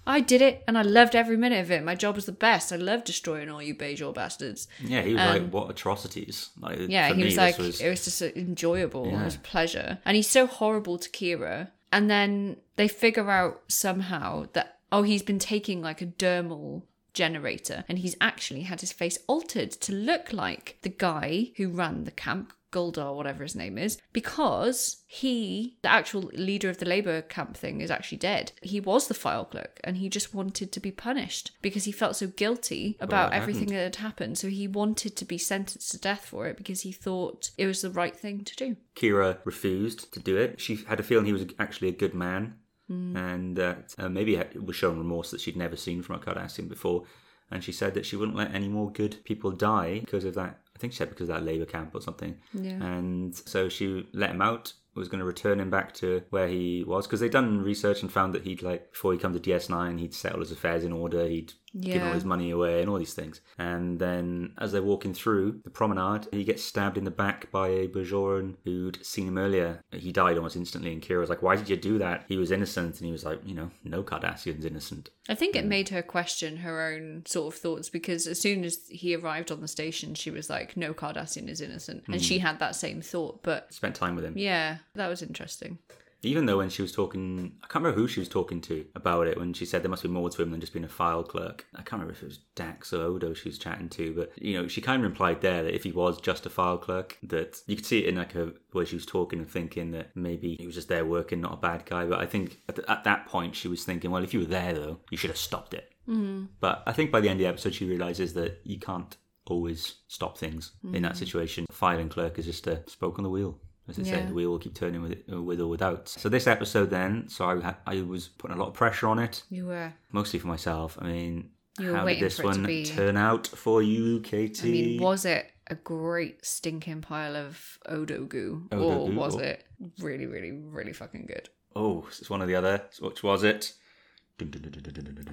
I 0.06 0.20
did 0.20 0.40
it 0.42 0.62
and 0.66 0.76
I 0.78 0.82
loved 0.82 1.14
every 1.14 1.36
minute 1.36 1.60
of 1.60 1.70
it. 1.70 1.84
My 1.84 1.94
job 1.94 2.16
was 2.16 2.24
the 2.24 2.32
best. 2.32 2.72
I 2.72 2.76
love 2.76 3.04
destroying 3.04 3.50
all 3.50 3.62
you 3.62 3.74
Bajor 3.74 4.14
bastards. 4.14 4.66
Yeah, 4.82 5.02
he 5.02 5.12
was 5.12 5.20
Um, 5.22 5.28
like, 5.28 5.50
"What 5.50 5.70
atrocities!" 5.70 6.48
Like, 6.58 6.78
Yeah, 6.88 7.08
he 7.08 7.14
me, 7.14 7.24
was 7.26 7.36
like, 7.36 7.58
was- 7.58 7.80
it 7.82 7.88
was 7.90 8.04
just 8.04 8.22
enjoyable. 8.22 9.04
It 9.06 9.22
was 9.24 9.36
a 9.36 9.40
pleasure. 9.40 9.98
And 10.06 10.16
he's 10.16 10.26
so 10.26 10.46
horrible 10.46 10.98
to 10.98 11.08
Kira. 11.10 11.68
And 11.92 12.10
then 12.10 12.56
they 12.76 12.88
figure 12.88 13.30
out 13.30 13.62
somehow 13.68 14.46
that, 14.52 14.78
oh, 14.92 15.02
he's 15.02 15.22
been 15.22 15.38
taking 15.38 15.82
like 15.82 16.00
a 16.00 16.06
dermal 16.06 16.82
generator 17.12 17.84
and 17.88 17.98
he's 17.98 18.16
actually 18.20 18.62
had 18.62 18.80
his 18.80 18.92
face 18.92 19.18
altered 19.26 19.72
to 19.72 19.92
look 19.92 20.32
like 20.32 20.78
the 20.82 20.88
guy 20.88 21.50
who 21.56 21.68
ran 21.68 22.04
the 22.04 22.10
camp. 22.10 22.52
Goldar, 22.70 23.14
whatever 23.14 23.42
his 23.42 23.54
name 23.56 23.78
is, 23.78 23.98
because 24.12 25.02
he, 25.06 25.76
the 25.82 25.90
actual 25.90 26.30
leader 26.34 26.68
of 26.68 26.78
the 26.78 26.86
labor 26.86 27.22
camp 27.22 27.56
thing, 27.56 27.80
is 27.80 27.90
actually 27.90 28.18
dead. 28.18 28.52
He 28.62 28.80
was 28.80 29.08
the 29.08 29.14
file 29.14 29.44
clerk 29.44 29.80
and 29.84 29.96
he 29.96 30.08
just 30.08 30.34
wanted 30.34 30.72
to 30.72 30.80
be 30.80 30.90
punished 30.90 31.52
because 31.62 31.84
he 31.84 31.92
felt 31.92 32.16
so 32.16 32.26
guilty 32.28 32.96
about 33.00 33.32
everything 33.32 33.68
happened. 33.68 33.76
that 33.78 33.82
had 33.82 33.96
happened. 33.96 34.38
So 34.38 34.48
he 34.48 34.68
wanted 34.68 35.16
to 35.16 35.24
be 35.24 35.38
sentenced 35.38 35.90
to 35.92 35.98
death 35.98 36.24
for 36.26 36.46
it 36.46 36.56
because 36.56 36.82
he 36.82 36.92
thought 36.92 37.50
it 37.58 37.66
was 37.66 37.82
the 37.82 37.90
right 37.90 38.16
thing 38.16 38.44
to 38.44 38.56
do. 38.56 38.76
Kira 38.94 39.38
refused 39.44 40.12
to 40.12 40.20
do 40.20 40.36
it. 40.36 40.60
She 40.60 40.76
had 40.86 41.00
a 41.00 41.02
feeling 41.02 41.26
he 41.26 41.32
was 41.32 41.46
actually 41.58 41.88
a 41.88 41.92
good 41.92 42.14
man, 42.14 42.54
Hmm. 42.88 43.16
and 43.16 43.56
that 43.56 43.94
uh, 43.98 44.08
maybe 44.08 44.34
it 44.34 44.64
was 44.66 44.74
showing 44.74 44.98
remorse 44.98 45.30
that 45.30 45.40
she'd 45.40 45.56
never 45.56 45.76
seen 45.76 46.02
from 46.02 46.16
a 46.16 46.18
Cardassian 46.18 46.68
before. 46.68 47.04
And 47.48 47.62
she 47.62 47.70
said 47.70 47.94
that 47.94 48.04
she 48.04 48.16
wouldn't 48.16 48.36
let 48.36 48.52
any 48.52 48.66
more 48.68 48.90
good 48.90 49.18
people 49.24 49.52
die 49.52 50.00
because 50.00 50.24
of 50.24 50.34
that. 50.34 50.58
I 50.80 50.82
think 50.82 50.94
she 50.94 50.96
said 50.96 51.10
because 51.10 51.28
of 51.28 51.36
that 51.36 51.44
labor 51.44 51.66
camp 51.66 51.94
or 51.94 52.00
something. 52.00 52.38
Yeah. 52.54 52.82
And 52.82 53.36
so 53.36 53.68
she 53.68 54.08
let 54.14 54.30
him 54.30 54.40
out. 54.40 54.72
Was 54.94 55.08
going 55.08 55.20
to 55.20 55.24
return 55.24 55.60
him 55.60 55.70
back 55.70 55.94
to 55.94 56.22
where 56.30 56.48
he 56.48 56.84
was 56.86 57.06
because 57.06 57.20
they'd 57.20 57.30
done 57.30 57.62
research 57.62 58.02
and 58.02 58.10
found 58.12 58.34
that 58.34 58.42
he'd 58.42 58.60
like 58.60 58.90
before 58.90 59.12
he 59.12 59.18
come 59.18 59.32
to 59.32 59.38
DS9 59.38 60.00
he'd 60.00 60.12
settle 60.12 60.40
his 60.40 60.50
affairs 60.50 60.82
in 60.84 60.92
order. 60.92 61.26
He'd 61.28 61.52
giving 61.78 62.02
all 62.02 62.14
his 62.14 62.24
money 62.24 62.50
away 62.50 62.80
and 62.80 62.90
all 62.90 62.98
these 62.98 63.14
things. 63.14 63.40
And 63.58 63.98
then 63.98 64.52
as 64.58 64.72
they're 64.72 64.82
walking 64.82 65.14
through 65.14 65.60
the 65.64 65.70
promenade, 65.70 66.26
he 66.32 66.44
gets 66.44 66.62
stabbed 66.62 66.98
in 66.98 67.04
the 67.04 67.10
back 67.10 67.50
by 67.50 67.68
a 67.68 67.88
Bajoran 67.88 68.56
who'd 68.64 69.04
seen 69.04 69.28
him 69.28 69.38
earlier. 69.38 69.82
He 69.92 70.12
died 70.12 70.36
almost 70.36 70.56
instantly, 70.56 70.92
and 70.92 71.02
Kira 71.02 71.20
was 71.20 71.30
like, 71.30 71.42
Why 71.42 71.56
did 71.56 71.68
you 71.68 71.76
do 71.76 71.98
that? 71.98 72.24
He 72.28 72.36
was 72.36 72.50
innocent. 72.50 72.96
And 72.98 73.06
he 73.06 73.12
was 73.12 73.24
like, 73.24 73.40
You 73.44 73.54
know, 73.54 73.70
no 73.84 74.02
Cardassian's 74.02 74.64
innocent. 74.64 75.10
I 75.28 75.34
think 75.34 75.54
it 75.54 75.64
mm. 75.64 75.68
made 75.68 75.90
her 75.90 76.02
question 76.02 76.58
her 76.58 76.82
own 76.92 77.22
sort 77.24 77.54
of 77.54 77.60
thoughts 77.60 77.88
because 77.88 78.26
as 78.26 78.40
soon 78.40 78.64
as 78.64 78.78
he 78.88 79.14
arrived 79.14 79.52
on 79.52 79.60
the 79.60 79.68
station, 79.68 80.14
she 80.14 80.30
was 80.30 80.50
like, 80.50 80.76
"No, 80.76 80.92
Cardassian 80.92 81.48
is 81.48 81.60
innocent," 81.60 82.02
and 82.08 82.20
she 82.20 82.38
mm. 82.38 82.42
had 82.42 82.58
that 82.58 82.74
same 82.74 83.00
thought. 83.00 83.42
But 83.42 83.72
Spent 83.72 83.94
time 83.94 84.16
with 84.16 84.24
him. 84.24 84.36
yeah, 84.36 84.78
that 84.94 85.08
was 85.08 85.22
interesting. 85.22 85.78
Even 86.22 86.46
though 86.46 86.58
when 86.58 86.68
she 86.68 86.82
was 86.82 86.92
talking, 86.92 87.52
I 87.62 87.66
can't 87.66 87.82
remember 87.82 88.00
who 88.00 88.08
she 88.08 88.20
was 88.20 88.28
talking 88.28 88.60
to 88.62 88.84
about 88.94 89.26
it, 89.26 89.38
when 89.38 89.52
she 89.52 89.64
said 89.64 89.82
there 89.82 89.90
must 89.90 90.02
be 90.02 90.08
more 90.08 90.28
to 90.28 90.42
him 90.42 90.50
than 90.50 90.60
just 90.60 90.72
being 90.72 90.84
a 90.84 90.88
file 90.88 91.22
clerk. 91.22 91.66
I 91.74 91.78
can't 91.78 91.92
remember 91.92 92.12
if 92.12 92.22
it 92.22 92.26
was 92.26 92.38
Dax 92.54 92.92
or 92.92 93.02
Odo 93.02 93.32
she 93.34 93.48
was 93.48 93.58
chatting 93.58 93.88
to, 93.90 94.12
but, 94.14 94.32
you 94.36 94.54
know, 94.54 94.68
she 94.68 94.80
kind 94.80 95.02
of 95.02 95.10
implied 95.10 95.40
there 95.40 95.62
that 95.62 95.74
if 95.74 95.84
he 95.84 95.92
was 95.92 96.20
just 96.20 96.46
a 96.46 96.50
file 96.50 96.78
clerk, 96.78 97.18
that 97.22 97.62
you 97.66 97.76
could 97.76 97.86
see 97.86 98.00
it 98.00 98.08
in 98.08 98.16
like 98.16 98.34
a 98.34 98.52
way 98.74 98.84
she 98.84 98.96
was 98.96 99.06
talking 99.06 99.38
and 99.38 99.48
thinking 99.48 99.92
that 99.92 100.14
maybe 100.14 100.56
he 100.58 100.66
was 100.66 100.74
just 100.74 100.88
there 100.88 101.04
working, 101.04 101.40
not 101.40 101.54
a 101.54 101.56
bad 101.56 101.86
guy. 101.86 102.04
But 102.04 102.20
I 102.20 102.26
think 102.26 102.60
at, 102.68 102.78
at 102.88 103.04
that 103.04 103.26
point 103.26 103.56
she 103.56 103.68
was 103.68 103.84
thinking, 103.84 104.10
well, 104.10 104.24
if 104.24 104.34
you 104.34 104.40
were 104.40 104.46
there 104.46 104.74
though, 104.74 105.00
you 105.10 105.16
should 105.16 105.30
have 105.30 105.38
stopped 105.38 105.74
it. 105.74 105.90
Mm. 106.08 106.48
But 106.60 106.82
I 106.86 106.92
think 106.92 107.10
by 107.10 107.20
the 107.20 107.28
end 107.28 107.40
of 107.40 107.44
the 107.44 107.48
episode 107.48 107.74
she 107.74 107.86
realizes 107.86 108.34
that 108.34 108.60
you 108.64 108.78
can't 108.78 109.16
always 109.46 109.96
stop 110.06 110.38
things 110.38 110.72
in 110.92 111.02
that 111.02 111.16
situation. 111.16 111.66
Filing 111.72 112.08
clerk 112.08 112.38
is 112.38 112.44
just 112.44 112.66
a 112.66 112.88
spoke 112.88 113.18
on 113.18 113.24
the 113.24 113.30
wheel. 113.30 113.58
As 113.90 113.98
I 113.98 114.02
Yeah. 114.02 114.26
the 114.26 114.32
wheel 114.32 114.50
will 114.50 114.58
keep 114.58 114.74
turning 114.74 115.02
with, 115.02 115.12
it, 115.12 115.24
uh, 115.32 115.42
with 115.42 115.60
or 115.60 115.66
without. 115.66 116.08
So 116.08 116.28
this 116.28 116.46
episode, 116.46 116.88
then, 116.90 117.28
so 117.28 117.44
I, 117.50 117.74
I 117.86 118.00
was 118.02 118.28
putting 118.28 118.56
a 118.56 118.60
lot 118.60 118.68
of 118.68 118.74
pressure 118.74 119.08
on 119.08 119.18
it, 119.18 119.42
You 119.50 119.66
were. 119.66 119.92
mostly 120.12 120.38
for 120.38 120.46
myself. 120.46 120.96
I 121.00 121.06
mean, 121.06 121.50
You 121.78 121.94
how 121.94 122.06
did 122.06 122.20
this 122.20 122.36
for 122.36 122.42
it 122.50 122.54
to 122.54 122.58
one 122.60 122.66
be- 122.66 122.84
turn 122.86 123.16
out 123.16 123.46
for 123.48 123.82
you, 123.82 124.20
Katie? 124.20 124.68
I 124.68 124.72
mean, 124.72 125.02
was 125.02 125.24
it 125.24 125.50
a 125.66 125.74
great 125.74 126.44
stinking 126.44 127.00
pile 127.02 127.36
of 127.36 127.78
Odo 127.86 128.24
goo, 128.24 128.68
Odo 128.72 128.82
or 128.82 129.08
goo, 129.10 129.16
was 129.16 129.36
or- 129.36 129.42
it 129.42 129.64
really, 129.98 130.26
really, 130.26 130.52
really 130.52 130.92
fucking 130.92 131.26
good? 131.26 131.48
oh, 131.76 132.04
it's 132.08 132.28
one 132.30 132.42
or 132.42 132.46
the 132.46 132.54
other. 132.56 132.82
Which 133.00 133.22
was 133.22 133.42
it? 133.44 133.72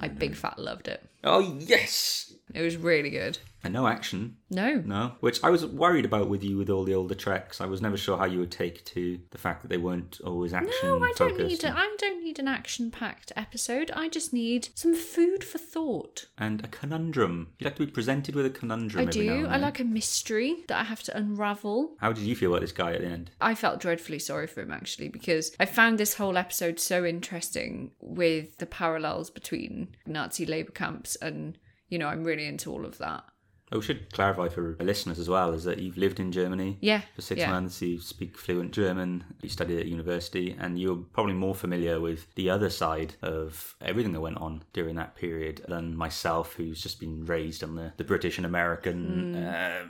I 0.00 0.08
big 0.08 0.34
fat 0.34 0.58
loved 0.58 0.86
it. 0.88 1.02
Oh 1.24 1.40
yes, 1.58 2.32
It 2.54 2.62
was 2.62 2.76
really 2.76 3.10
good. 3.10 3.38
And 3.64 3.72
no 3.72 3.86
action. 3.86 4.36
No, 4.50 4.82
No, 4.86 5.12
which 5.20 5.42
I 5.42 5.50
was 5.50 5.66
worried 5.66 6.04
about 6.04 6.28
with 6.28 6.42
you 6.44 6.56
with 6.56 6.70
all 6.70 6.84
the 6.84 6.94
older 6.94 7.14
treks. 7.14 7.60
I 7.60 7.66
was 7.66 7.82
never 7.82 7.96
sure 7.96 8.16
how 8.16 8.24
you 8.24 8.38
would 8.38 8.50
take 8.50 8.84
to 8.86 9.18
the 9.30 9.38
fact 9.38 9.62
that 9.62 9.68
they 9.68 9.76
weren't 9.76 10.20
always 10.24 10.54
action 10.54 10.72
no, 10.82 11.02
I 11.02 11.12
don't 11.16 11.36
need. 11.38 11.64
A, 11.64 11.76
I 11.76 11.94
don't 11.98 12.22
need 12.22 12.38
an 12.38 12.48
action-packed 12.48 13.32
episode. 13.36 13.90
I 13.94 14.08
just 14.08 14.32
need 14.32 14.68
some 14.74 14.94
food 14.94 15.42
for 15.44 15.58
thought. 15.58 16.26
and 16.38 16.64
a 16.64 16.68
conundrum. 16.68 17.48
You'd 17.58 17.66
like 17.66 17.76
to 17.76 17.86
be 17.86 17.92
presented 17.92 18.34
with 18.34 18.46
a 18.46 18.50
conundrum. 18.50 19.06
I 19.08 19.10
do. 19.10 19.46
I 19.46 19.56
like 19.56 19.80
a 19.80 19.84
mystery 19.84 20.64
that 20.68 20.80
I 20.80 20.84
have 20.84 21.02
to 21.04 21.16
unravel. 21.16 21.96
How 21.98 22.12
did 22.12 22.24
you 22.24 22.36
feel 22.36 22.50
about 22.52 22.60
this 22.62 22.72
guy 22.72 22.92
at 22.94 23.00
the 23.00 23.08
end? 23.08 23.30
I 23.40 23.54
felt 23.54 23.80
dreadfully 23.80 24.18
sorry 24.20 24.46
for 24.46 24.62
him 24.62 24.70
actually 24.72 25.08
because 25.08 25.54
I 25.60 25.66
found 25.66 25.98
this 25.98 26.14
whole 26.14 26.36
episode 26.38 26.78
so 26.80 27.04
interesting 27.04 27.90
with 28.00 28.58
the 28.58 28.66
parallels 28.66 29.30
between 29.30 29.96
Nazi 30.06 30.46
labor 30.46 30.72
camps 30.72 31.16
and 31.16 31.58
you 31.88 31.98
know 31.98 32.08
I'm 32.08 32.24
really 32.24 32.46
into 32.46 32.70
all 32.70 32.84
of 32.84 32.98
that. 32.98 33.24
Oh, 33.70 33.78
we 33.78 33.82
should 33.84 34.12
clarify 34.12 34.48
for 34.48 34.76
our 34.80 34.86
listeners 34.86 35.18
as 35.18 35.28
well 35.28 35.52
is 35.52 35.64
that 35.64 35.78
you've 35.78 35.98
lived 35.98 36.20
in 36.20 36.32
Germany 36.32 36.78
Yeah, 36.80 37.02
for 37.14 37.22
six 37.22 37.40
yeah. 37.40 37.50
months, 37.50 37.82
you 37.82 38.00
speak 38.00 38.38
fluent 38.38 38.72
German, 38.72 39.24
you 39.42 39.48
studied 39.48 39.78
at 39.78 39.86
university, 39.86 40.56
and 40.58 40.78
you're 40.80 40.96
probably 41.12 41.34
more 41.34 41.54
familiar 41.54 42.00
with 42.00 42.34
the 42.34 42.48
other 42.50 42.70
side 42.70 43.14
of 43.22 43.76
everything 43.82 44.12
that 44.12 44.20
went 44.20 44.38
on 44.38 44.62
during 44.72 44.94
that 44.96 45.16
period 45.16 45.62
than 45.68 45.94
myself, 45.96 46.54
who's 46.54 46.82
just 46.82 46.98
been 46.98 47.24
raised 47.26 47.62
on 47.62 47.74
the, 47.74 47.92
the 47.98 48.04
British 48.04 48.38
and 48.38 48.46
American. 48.46 49.34
Uh, 49.34 49.88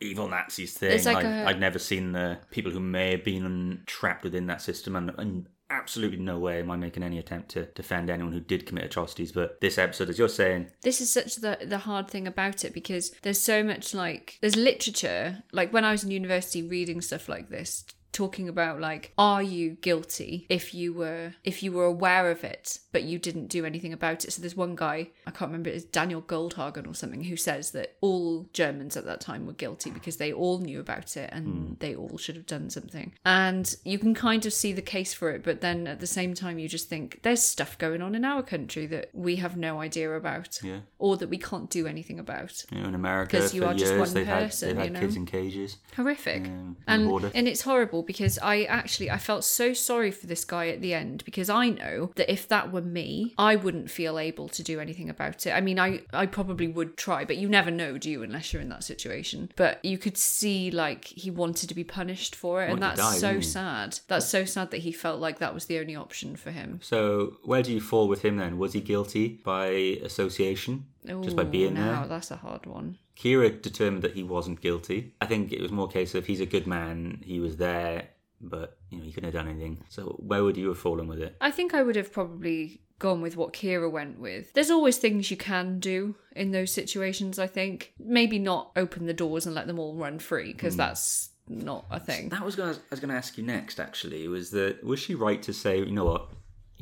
Evil 0.00 0.26
Nazis 0.26 0.74
thing. 0.76 1.04
Like 1.04 1.18
I've, 1.18 1.24
a- 1.26 1.48
I've 1.50 1.58
never 1.60 1.78
seen 1.78 2.10
the 2.10 2.38
people 2.50 2.72
who 2.72 2.80
may 2.80 3.12
have 3.12 3.22
been 3.24 3.82
trapped 3.86 4.24
within 4.24 4.48
that 4.48 4.60
system, 4.60 4.96
and, 4.96 5.12
and 5.16 5.46
absolutely 5.72 6.18
no 6.18 6.38
way 6.38 6.60
am 6.60 6.70
I 6.70 6.76
making 6.76 7.02
any 7.02 7.18
attempt 7.18 7.50
to 7.50 7.64
defend 7.66 8.10
anyone 8.10 8.32
who 8.32 8.40
did 8.40 8.66
commit 8.66 8.84
atrocities. 8.84 9.32
But 9.32 9.60
this 9.60 9.78
episode, 9.78 10.10
as 10.10 10.18
you're 10.18 10.28
saying, 10.28 10.70
This 10.82 11.00
is 11.00 11.12
such 11.12 11.36
the 11.36 11.58
the 11.64 11.78
hard 11.78 12.08
thing 12.08 12.26
about 12.26 12.64
it 12.64 12.74
because 12.74 13.10
there's 13.22 13.40
so 13.40 13.62
much 13.62 13.94
like 13.94 14.38
there's 14.40 14.56
literature 14.56 15.42
like 15.52 15.72
when 15.72 15.84
I 15.84 15.92
was 15.92 16.04
in 16.04 16.10
university 16.10 16.62
reading 16.62 17.00
stuff 17.00 17.28
like 17.28 17.48
this 17.48 17.84
talking 18.12 18.48
about 18.48 18.80
like 18.80 19.12
are 19.16 19.42
you 19.42 19.70
guilty 19.80 20.46
if 20.48 20.74
you 20.74 20.92
were 20.92 21.32
if 21.44 21.62
you 21.62 21.72
were 21.72 21.84
aware 21.84 22.30
of 22.30 22.44
it 22.44 22.78
but 22.92 23.02
you 23.02 23.18
didn't 23.18 23.46
do 23.46 23.64
anything 23.64 23.92
about 23.92 24.24
it? 24.24 24.32
So 24.32 24.40
there's 24.40 24.56
one 24.56 24.76
guy 24.76 25.08
i 25.26 25.30
can't 25.30 25.50
remember 25.50 25.70
it's 25.70 25.84
daniel 25.84 26.20
goldhagen 26.20 26.86
or 26.86 26.94
something 26.94 27.24
who 27.24 27.36
says 27.36 27.70
that 27.70 27.96
all 28.00 28.48
germans 28.52 28.96
at 28.96 29.06
that 29.06 29.20
time 29.20 29.46
were 29.46 29.52
guilty 29.54 29.90
because 29.90 30.18
they 30.18 30.32
all 30.32 30.58
knew 30.58 30.78
about 30.78 31.16
it 31.16 31.30
and 31.32 31.46
hmm. 31.46 31.72
they 31.78 31.94
all 31.94 32.18
should 32.18 32.36
have 32.36 32.46
done 32.46 32.68
something. 32.70 33.12
And 33.24 33.74
you 33.84 33.98
can 33.98 34.14
kind 34.14 34.44
of 34.46 34.52
see 34.52 34.72
the 34.72 34.82
case 34.82 35.14
for 35.14 35.30
it 35.30 35.42
but 35.42 35.60
then 35.60 35.86
at 35.86 36.00
the 36.00 36.06
same 36.06 36.34
time 36.34 36.58
you 36.58 36.68
just 36.68 36.88
think 36.88 37.20
there's 37.22 37.42
stuff 37.42 37.78
going 37.78 38.02
on 38.02 38.14
in 38.14 38.24
our 38.24 38.42
country 38.42 38.86
that 38.86 39.10
we 39.12 39.36
have 39.36 39.56
no 39.56 39.80
idea 39.80 40.14
about 40.14 40.60
Yeah. 40.62 40.80
or 40.98 41.16
that 41.16 41.28
we 41.28 41.38
can't 41.38 41.70
do 41.70 41.86
anything 41.86 42.18
about. 42.18 42.64
You 42.70 42.80
know, 42.80 42.88
in 42.88 42.94
America 42.94 43.38
'Cause 43.38 43.54
you 43.54 43.64
are 43.64 43.74
just 43.74 43.96
one 43.96 44.12
they've 44.12 44.26
person, 44.26 44.68
had, 44.68 44.78
they've 44.78 44.90
you 44.90 44.94
had 44.94 45.02
kids 45.02 45.16
in 45.16 45.26
cages. 45.26 45.78
horrific. 45.96 46.46
And 46.46 46.76
and 46.86 47.48
it's 47.48 47.62
horrible 47.62 48.01
because 48.02 48.38
i 48.42 48.62
actually 48.64 49.10
i 49.10 49.18
felt 49.18 49.44
so 49.44 49.72
sorry 49.72 50.10
for 50.10 50.26
this 50.26 50.44
guy 50.44 50.68
at 50.68 50.80
the 50.80 50.94
end 50.94 51.24
because 51.24 51.48
i 51.48 51.68
know 51.68 52.10
that 52.16 52.30
if 52.30 52.48
that 52.48 52.72
were 52.72 52.82
me 52.82 53.34
i 53.38 53.56
wouldn't 53.56 53.90
feel 53.90 54.18
able 54.18 54.48
to 54.48 54.62
do 54.62 54.80
anything 54.80 55.08
about 55.08 55.46
it 55.46 55.50
i 55.50 55.60
mean 55.60 55.78
i 55.78 56.00
i 56.12 56.26
probably 56.26 56.68
would 56.68 56.96
try 56.96 57.24
but 57.24 57.36
you 57.36 57.48
never 57.48 57.70
know 57.70 57.98
do 57.98 58.10
you 58.10 58.22
unless 58.22 58.52
you're 58.52 58.62
in 58.62 58.68
that 58.68 58.84
situation 58.84 59.50
but 59.56 59.84
you 59.84 59.98
could 59.98 60.16
see 60.16 60.70
like 60.70 61.04
he 61.06 61.30
wanted 61.30 61.68
to 61.68 61.74
be 61.74 61.84
punished 61.84 62.34
for 62.34 62.62
it 62.62 62.70
and 62.70 62.82
that's 62.82 63.00
die, 63.00 63.16
so 63.16 63.40
sad 63.40 63.98
that's 64.08 64.28
so 64.28 64.44
sad 64.44 64.70
that 64.70 64.78
he 64.78 64.92
felt 64.92 65.20
like 65.20 65.38
that 65.38 65.54
was 65.54 65.66
the 65.66 65.78
only 65.78 65.96
option 65.96 66.36
for 66.36 66.50
him 66.50 66.80
So, 66.82 67.36
where 67.44 67.62
do 67.62 67.72
you 67.72 67.80
fall 67.80 68.08
with 68.08 68.22
him 68.22 68.36
then? 68.36 68.58
Was 68.58 68.72
he 68.72 68.80
guilty 68.80 69.40
by 69.44 69.66
association? 70.02 70.86
just 71.22 71.36
by 71.36 71.44
being 71.44 71.74
there? 71.74 72.06
that's 72.08 72.30
a 72.30 72.36
hard 72.36 72.66
one 72.66 72.98
Kira 73.16 73.60
determined 73.60 74.02
that 74.02 74.14
he 74.14 74.22
wasn't 74.22 74.60
guilty. 74.60 75.14
I 75.20 75.26
think 75.26 75.52
it 75.52 75.60
was 75.60 75.72
more 75.72 75.88
a 75.88 75.92
case 75.92 76.14
of 76.14 76.26
he's 76.26 76.40
a 76.40 76.46
good 76.46 76.66
man, 76.66 77.22
he 77.24 77.40
was 77.40 77.56
there, 77.56 78.08
but 78.40 78.78
you 78.90 78.98
know 78.98 79.04
he 79.04 79.12
couldn't 79.12 79.32
have 79.32 79.44
done 79.44 79.50
anything. 79.50 79.84
So, 79.88 80.16
where 80.18 80.42
would 80.44 80.56
you 80.56 80.68
have 80.68 80.78
fallen 80.78 81.06
with 81.06 81.20
it? 81.20 81.36
I 81.40 81.50
think 81.50 81.74
I 81.74 81.82
would 81.82 81.96
have 81.96 82.12
probably 82.12 82.80
gone 82.98 83.20
with 83.20 83.36
what 83.36 83.52
Kira 83.52 83.90
went 83.90 84.18
with. 84.18 84.52
There's 84.52 84.70
always 84.70 84.96
things 84.96 85.30
you 85.30 85.36
can 85.36 85.80
do 85.80 86.14
in 86.36 86.52
those 86.52 86.72
situations, 86.72 87.38
I 87.38 87.48
think. 87.48 87.92
Maybe 87.98 88.38
not 88.38 88.70
open 88.76 89.06
the 89.06 89.12
doors 89.12 89.44
and 89.44 89.54
let 89.54 89.66
them 89.66 89.78
all 89.78 89.96
run 89.96 90.18
free, 90.18 90.52
because 90.52 90.74
hmm. 90.74 90.78
that's 90.78 91.30
not 91.48 91.84
a 91.90 92.00
thing. 92.00 92.28
That 92.30 92.44
was 92.44 92.56
gonna, 92.56 92.72
I 92.72 92.90
was 92.90 93.00
going 93.00 93.10
to 93.10 93.16
ask 93.16 93.36
you 93.36 93.44
next. 93.44 93.80
Actually, 93.80 94.26
was 94.28 94.50
that 94.50 94.82
was 94.84 95.00
she 95.00 95.14
right 95.14 95.42
to 95.42 95.52
say, 95.52 95.78
you 95.78 95.92
know 95.92 96.04
what, 96.04 96.30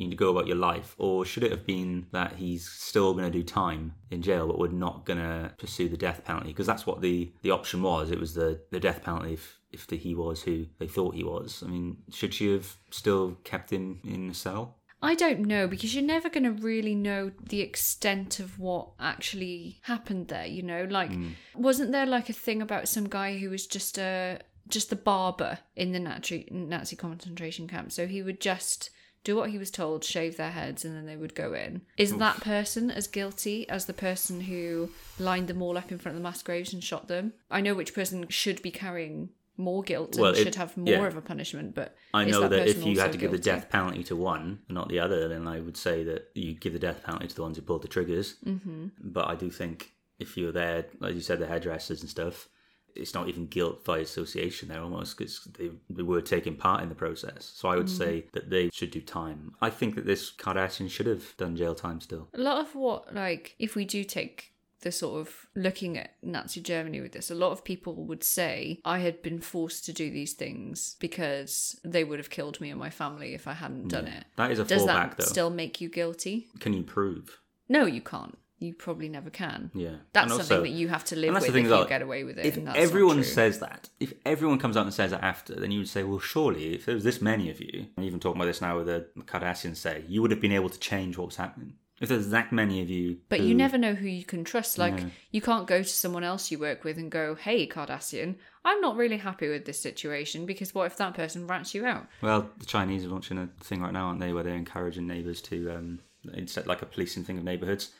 you 0.01 0.07
need 0.07 0.13
to 0.13 0.17
go 0.17 0.31
about 0.31 0.47
your 0.47 0.57
life, 0.57 0.95
or 0.99 1.25
should 1.25 1.45
it 1.45 1.51
have 1.51 1.67
been 1.67 2.07
that 2.13 2.35
he's 2.35 2.69
still 2.69 3.13
going 3.13 3.31
to 3.31 3.39
do 3.39 3.45
time 3.45 3.95
in 4.11 4.23
jail, 4.23 4.47
but 4.47 4.59
we're 4.59 4.69
not 4.69 5.05
going 5.05 5.19
to 5.19 5.53
pursue 5.59 5.89
the 5.89 5.97
death 5.97 6.25
penalty? 6.25 6.49
Because 6.49 6.67
that's 6.67 6.87
what 6.87 7.01
the 7.01 7.33
the 7.43 7.51
option 7.51 7.83
was. 7.83 8.11
It 8.11 8.19
was 8.19 8.35
the 8.35 8.61
the 8.71 8.81
death 8.81 9.03
penalty 9.03 9.35
if 9.35 9.61
if 9.73 9.87
the, 9.87 9.97
he 9.97 10.15
was 10.15 10.43
who 10.43 10.67
they 10.79 10.89
thought 10.89 11.15
he 11.15 11.25
was. 11.25 11.63
I 11.65 11.69
mean, 11.69 11.99
should 12.11 12.35
she 12.35 12.53
have 12.53 12.77
still 12.91 13.37
kept 13.45 13.71
him 13.71 14.01
in 14.05 14.31
a 14.31 14.35
cell? 14.35 14.77
I 15.03 15.15
don't 15.15 15.41
know 15.41 15.67
because 15.67 15.95
you're 15.95 16.05
never 16.05 16.29
going 16.29 16.45
to 16.45 16.51
really 16.51 16.95
know 16.95 17.33
the 17.43 17.63
extent 17.63 18.39
of 18.39 18.59
what 18.59 18.91
actually 19.01 19.81
happened 19.83 20.29
there, 20.29 20.45
you 20.45 20.63
know? 20.63 20.87
Like 20.91 21.13
hmm. 21.13 21.31
wasn't 21.55 21.93
there 21.93 22.07
like 22.07 22.29
a 22.29 22.35
thing 22.35 22.61
about 22.61 22.89
some 22.89 23.09
guy 23.09 23.39
who 23.39 23.51
was 23.51 23.67
just 23.67 23.99
a 23.99 24.41
just 24.69 24.93
a 24.93 24.97
barber 24.97 25.59
in 25.75 25.93
the 25.93 25.99
Nazi 26.01 26.47
Nazi 26.51 26.97
concentration 26.97 27.67
camp. 27.67 27.93
So 27.93 28.07
he 28.07 28.23
would 28.23 28.41
just 28.41 28.91
do 29.25 29.37
what 29.37 29.51
he 29.51 29.59
was 29.59 29.71
told, 29.71 30.03
shave 30.05 30.37
their 30.37 30.51
heads 30.51 30.85
and 30.85 30.97
then 30.97 31.07
they 31.07 31.17
would 31.17 31.35
go 31.35 31.53
in. 31.53 31.83
Is 31.97 32.17
that 32.17 32.41
person 32.41 32.91
as 32.91 33.07
guilty 33.07 33.69
as 33.69 33.85
the 33.87 33.93
person 33.93 34.41
who 34.43 34.91
lined 35.19 35.49
them 35.49 35.61
all 35.63 35.77
up 35.77 35.93
in 35.93 35.99
front 35.99 36.17
of 36.17 36.23
the 36.23 36.27
mass 36.29 36.43
graves 36.43 36.73
and 36.73 36.83
shot 36.83 37.09
them? 37.09 37.35
I 37.51 37.61
know 37.61 37.75
which 37.75 37.95
person 37.95 38.27
should 38.29 38.63
be 38.63 38.71
carrying 38.71 39.29
more 39.59 39.83
guilt 39.83 40.15
and 40.15 40.23
Well, 40.23 40.33
it- 40.33 40.43
should 40.43 40.55
have 40.55 40.75
more 40.77 40.89
yeah. 40.89 41.07
of 41.07 41.17
a 41.19 41.21
punishment, 41.21 41.75
but 41.75 41.95
I 42.15 42.25
know 42.25 42.49
that, 42.49 42.67
if 42.67 42.83
you 42.85 42.99
had 42.99 43.13
to 43.13 43.19
give 43.19 43.31
the 43.31 43.39
death 43.39 43.69
penalty 43.69 44.03
to 44.05 44.17
one 44.17 44.61
and 44.69 44.75
not 44.75 44.89
the 44.89 44.99
other, 45.01 45.29
then 45.29 45.47
I 45.47 45.61
would 45.61 45.77
say 45.77 46.03
that 46.05 46.31
you 46.35 46.55
give 46.55 46.73
the 46.73 46.79
death 46.79 47.03
penalty 47.05 47.29
to 47.29 47.35
the 47.35 47.43
ones 47.43 47.57
who 47.57 47.63
pulled 47.63 47.83
the 47.83 47.89
triggers. 47.89 48.37
Mm-hmm. 48.47 48.87
But 49.03 49.29
I 49.29 49.35
do 49.35 49.51
think 49.51 49.93
if 50.19 50.39
you're 50.39 50.53
there, 50.53 50.87
like 50.99 51.15
you 51.15 51.21
said, 51.21 51.41
the 51.41 51.47
hairdressers 51.47 52.01
and 52.01 52.09
stuff, 52.09 52.49
it's 52.95 53.15
not 53.15 53.29
even 53.29 53.47
guilt 53.47 53.85
by 53.85 53.99
association 53.99 54.69
there 54.69 54.83
almost 54.83 55.17
because 55.17 55.45
they, 55.59 55.71
they 55.89 56.03
were 56.03 56.21
taking 56.21 56.57
part 56.57 56.83
in 56.83 56.89
the 56.89 56.95
process. 56.95 57.53
So 57.55 57.69
I 57.69 57.77
would 57.77 57.87
mm. 57.87 57.99
say 57.99 58.27
that 58.33 58.51
they 58.51 58.71
should 58.73 58.91
do 58.91 59.01
time. 59.01 59.55
I 59.61 59.71
think 59.71 59.95
that 59.95 60.07
this 60.07 60.31
Cardassian 60.33 60.91
should 60.91 61.07
have 61.07 61.37
done 61.37 61.57
jail 61.57 61.75
time 61.75 62.01
still. 62.01 62.29
A 62.35 62.41
lot 62.41 62.59
of 62.59 62.75
what, 62.75 63.15
like, 63.15 63.55
if 63.59 63.75
we 63.75 63.85
do 63.85 64.05
take 64.05 64.53
the 64.83 64.91
sort 64.91 65.21
of 65.21 65.47
looking 65.55 65.99
at 65.99 66.15
Nazi 66.23 66.61
Germany 66.61 67.01
with 67.01 67.13
this, 67.13 67.31
a 67.31 67.35
lot 67.35 67.53
of 67.53 67.65
people 67.65 67.95
would 68.07 68.25
say 68.25 68.81
I 68.85 68.99
had 68.99 69.23
been 69.23 69.41
forced 69.41 69.85
to 69.87 69.93
do 69.93 70.11
these 70.11 70.33
things 70.33 70.97
because 71.01 71.79
they 71.85 72.05
would 72.05 72.19
have 72.19 72.31
killed 72.31 72.61
me 72.61 72.71
and 72.71 72.81
my 72.81 72.91
family 72.91 73.35
if 73.35 73.47
I 73.47 73.53
hadn't 73.53 73.89
done 73.89 74.07
it. 74.07 74.25
That 74.37 74.51
is 74.51 74.59
a 74.59 74.65
Does 74.65 74.83
fallback 74.83 74.87
that 74.87 75.19
though. 75.19 75.25
still 75.25 75.51
make 75.51 75.81
you 75.81 75.89
guilty? 75.89 76.49
Can 76.61 76.73
you 76.73 76.83
prove? 76.83 77.41
No, 77.69 77.85
you 77.85 78.01
can't. 78.01 78.39
You 78.61 78.75
probably 78.75 79.09
never 79.09 79.31
can. 79.31 79.71
Yeah. 79.75 79.97
That's 80.13 80.31
And 80.31 80.41
something 80.41 80.57
also- 80.59 80.63
that 80.63 80.69
you 80.69 80.89
have 80.89 81.05
to 81.07 81.17
live 81.17 81.35
with 81.35 81.49
if 81.49 81.57
you 81.57 81.69
well, 81.71 81.87
get 81.87 82.03
away 82.03 82.25
with 82.25 82.39
it. 82.39 82.45
If 82.45 82.59
everyone 82.77 83.25
says 83.25 83.59
that, 83.61 83.89
if 83.99 84.13
everyone 84.25 84.59
comes 84.59 84.77
out 84.77 84.85
and 84.85 84.95
says 84.95 85.11
that 85.13 85.25
after, 85.25 85.55
then 85.55 85.71
you 85.71 85.81
would 85.81 85.89
say, 85.89 86.03
well, 86.05 86.19
surely, 86.21 86.75
if 86.75 86.85
there 86.85 86.95
was 86.95 87.05
this 87.05 87.21
many 87.23 87.51
of 87.51 87.61
you, 87.61 87.87
and 87.97 88.05
even 88.05 88.21
talking 88.21 88.39
about 88.41 88.47
this 88.47 88.61
now 88.61 88.77
with 88.77 88.87
the 88.87 89.07
Cardassians 89.23 89.77
say, 89.79 90.05
you 90.07 90.21
would 90.23 90.31
have 90.31 90.41
been 90.43 90.53
able 90.53 90.69
to 90.69 90.79
change 90.79 91.17
what 91.17 91.27
was 91.27 91.37
happening. 91.37 91.75
If 92.01 92.09
there's 92.09 92.31
that 92.31 92.51
many 92.51 92.81
of 92.81 92.89
you. 92.89 93.19
But 93.29 93.41
who- 93.41 93.47
you 93.47 93.55
never 93.55 93.77
know 93.77 93.95
who 93.95 94.09
you 94.09 94.25
can 94.25 94.45
trust. 94.45 94.79
Like, 94.79 95.05
you 95.33 95.41
can't 95.41 95.67
go 95.67 95.79
to 95.83 95.89
someone 95.89 96.25
else 96.25 96.51
you 96.51 96.59
work 96.59 96.83
with 96.85 96.97
and 96.97 97.11
go, 97.11 97.35
hey, 97.35 97.67
Cardassian, 97.67 98.37
I'm 98.65 98.81
not 98.81 98.97
really 98.97 99.19
happy 99.19 99.49
with 99.49 99.65
this 99.67 99.81
situation 99.81 100.45
because 100.47 100.75
what 100.75 100.87
if 100.87 100.97
that 100.99 101.15
person 101.15 101.47
rats 101.47 101.75
you 101.75 101.85
out? 101.87 102.07
Well, 102.23 102.51
the 102.59 102.67
Chinese 102.67 103.05
are 103.05 103.09
launching 103.09 103.39
a 103.39 103.49
thing 103.65 103.81
right 103.83 103.93
now, 103.93 104.07
aren't 104.09 104.21
they, 104.21 104.33
where 104.33 104.43
they're 104.43 104.55
encouraging 104.55 105.07
neighbours 105.07 105.41
to 105.43 105.71
um, 105.71 106.01
instead 106.35 106.67
like 106.67 106.83
a 106.83 106.87
policing 106.87 107.25
thing 107.25 107.39
of 107.39 107.45
neighbourhoods. 107.45 107.91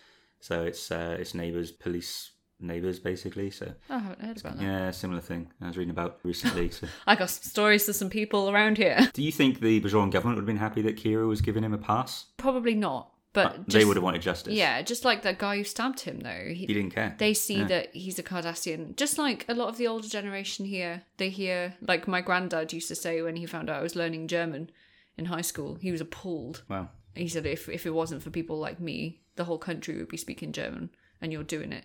So 0.41 0.65
it's 0.65 0.91
uh, 0.91 1.17
it's 1.21 1.35
neighbours 1.35 1.71
police 1.71 2.33
neighbours 2.59 2.99
basically. 2.99 3.51
So 3.51 3.73
Oh, 3.89 3.95
I 3.97 3.99
haven't 3.99 4.21
heard 4.21 4.41
about 4.41 4.57
that. 4.59 4.63
yeah, 4.63 4.91
similar 4.91 5.21
thing 5.21 5.51
I 5.61 5.69
was 5.69 5.77
reading 5.77 5.91
about 5.93 6.19
recently. 6.23 6.71
So 6.71 6.87
I 7.07 7.15
got 7.17 7.31
some 7.31 7.49
stories 7.49 7.87
to 7.87 7.93
some 7.95 8.11
people 8.11 8.51
around 8.51 8.77
here. 8.77 8.99
do 9.15 9.23
you 9.23 9.33
think 9.33 9.61
the 9.61 9.81
Bajoran 9.81 10.11
government 10.11 10.37
would 10.37 10.43
have 10.43 10.47
been 10.47 10.57
happy 10.59 10.83
that 10.83 10.97
Kira 10.97 11.27
was 11.27 11.41
giving 11.41 11.63
him 11.65 11.73
a 11.75 11.79
pass? 11.79 12.27
Probably 12.37 12.75
not. 12.75 13.13
But 13.33 13.47
Uh, 13.55 13.59
they 13.69 13.85
would 13.85 13.97
have 13.97 14.03
wanted 14.03 14.23
justice. 14.23 14.55
Yeah, 14.55 14.83
just 14.83 15.05
like 15.05 15.23
that 15.23 15.39
guy 15.39 15.57
who 15.57 15.63
stabbed 15.63 16.01
him, 16.01 16.19
though. 16.19 16.49
He 16.53 16.67
didn't 16.67 16.91
care. 16.91 17.15
They 17.17 17.33
see 17.33 17.59
Yeah. 17.59 17.67
that 17.69 17.95
he's 17.95 18.19
a 18.19 18.25
Cardassian. 18.25 18.97
Just 18.97 19.19
like 19.19 19.45
a 19.49 19.55
lot 19.55 19.69
of 19.69 19.77
the 19.77 19.87
older 19.87 20.09
generation 20.09 20.67
here, 20.67 21.03
they 21.17 21.29
hear, 21.31 21.75
like 21.81 22.09
my 22.09 22.23
granddad 22.23 22.73
used 22.73 22.89
to 22.89 22.97
say 22.97 23.23
when 23.23 23.37
he 23.37 23.47
found 23.47 23.71
out 23.71 23.79
I 23.79 23.83
was 23.83 23.95
learning 23.95 24.27
German 24.27 24.71
in 25.17 25.27
high 25.27 25.43
school, 25.43 25.77
he 25.81 25.93
was 25.93 26.01
appalled. 26.01 26.65
Wow. 26.69 26.89
He 27.15 27.29
said 27.29 27.47
if, 27.47 27.69
if 27.69 27.87
it 27.87 27.95
wasn't 27.95 28.23
for 28.25 28.31
people 28.31 28.59
like 28.59 28.81
me, 28.81 29.21
the 29.41 29.45
whole 29.45 29.59
country 29.59 29.97
would 29.97 30.09
be 30.09 30.19
speaking 30.19 30.53
German, 30.53 30.91
and 31.23 31.33
you're 31.33 31.43
doing 31.43 31.73
it, 31.73 31.85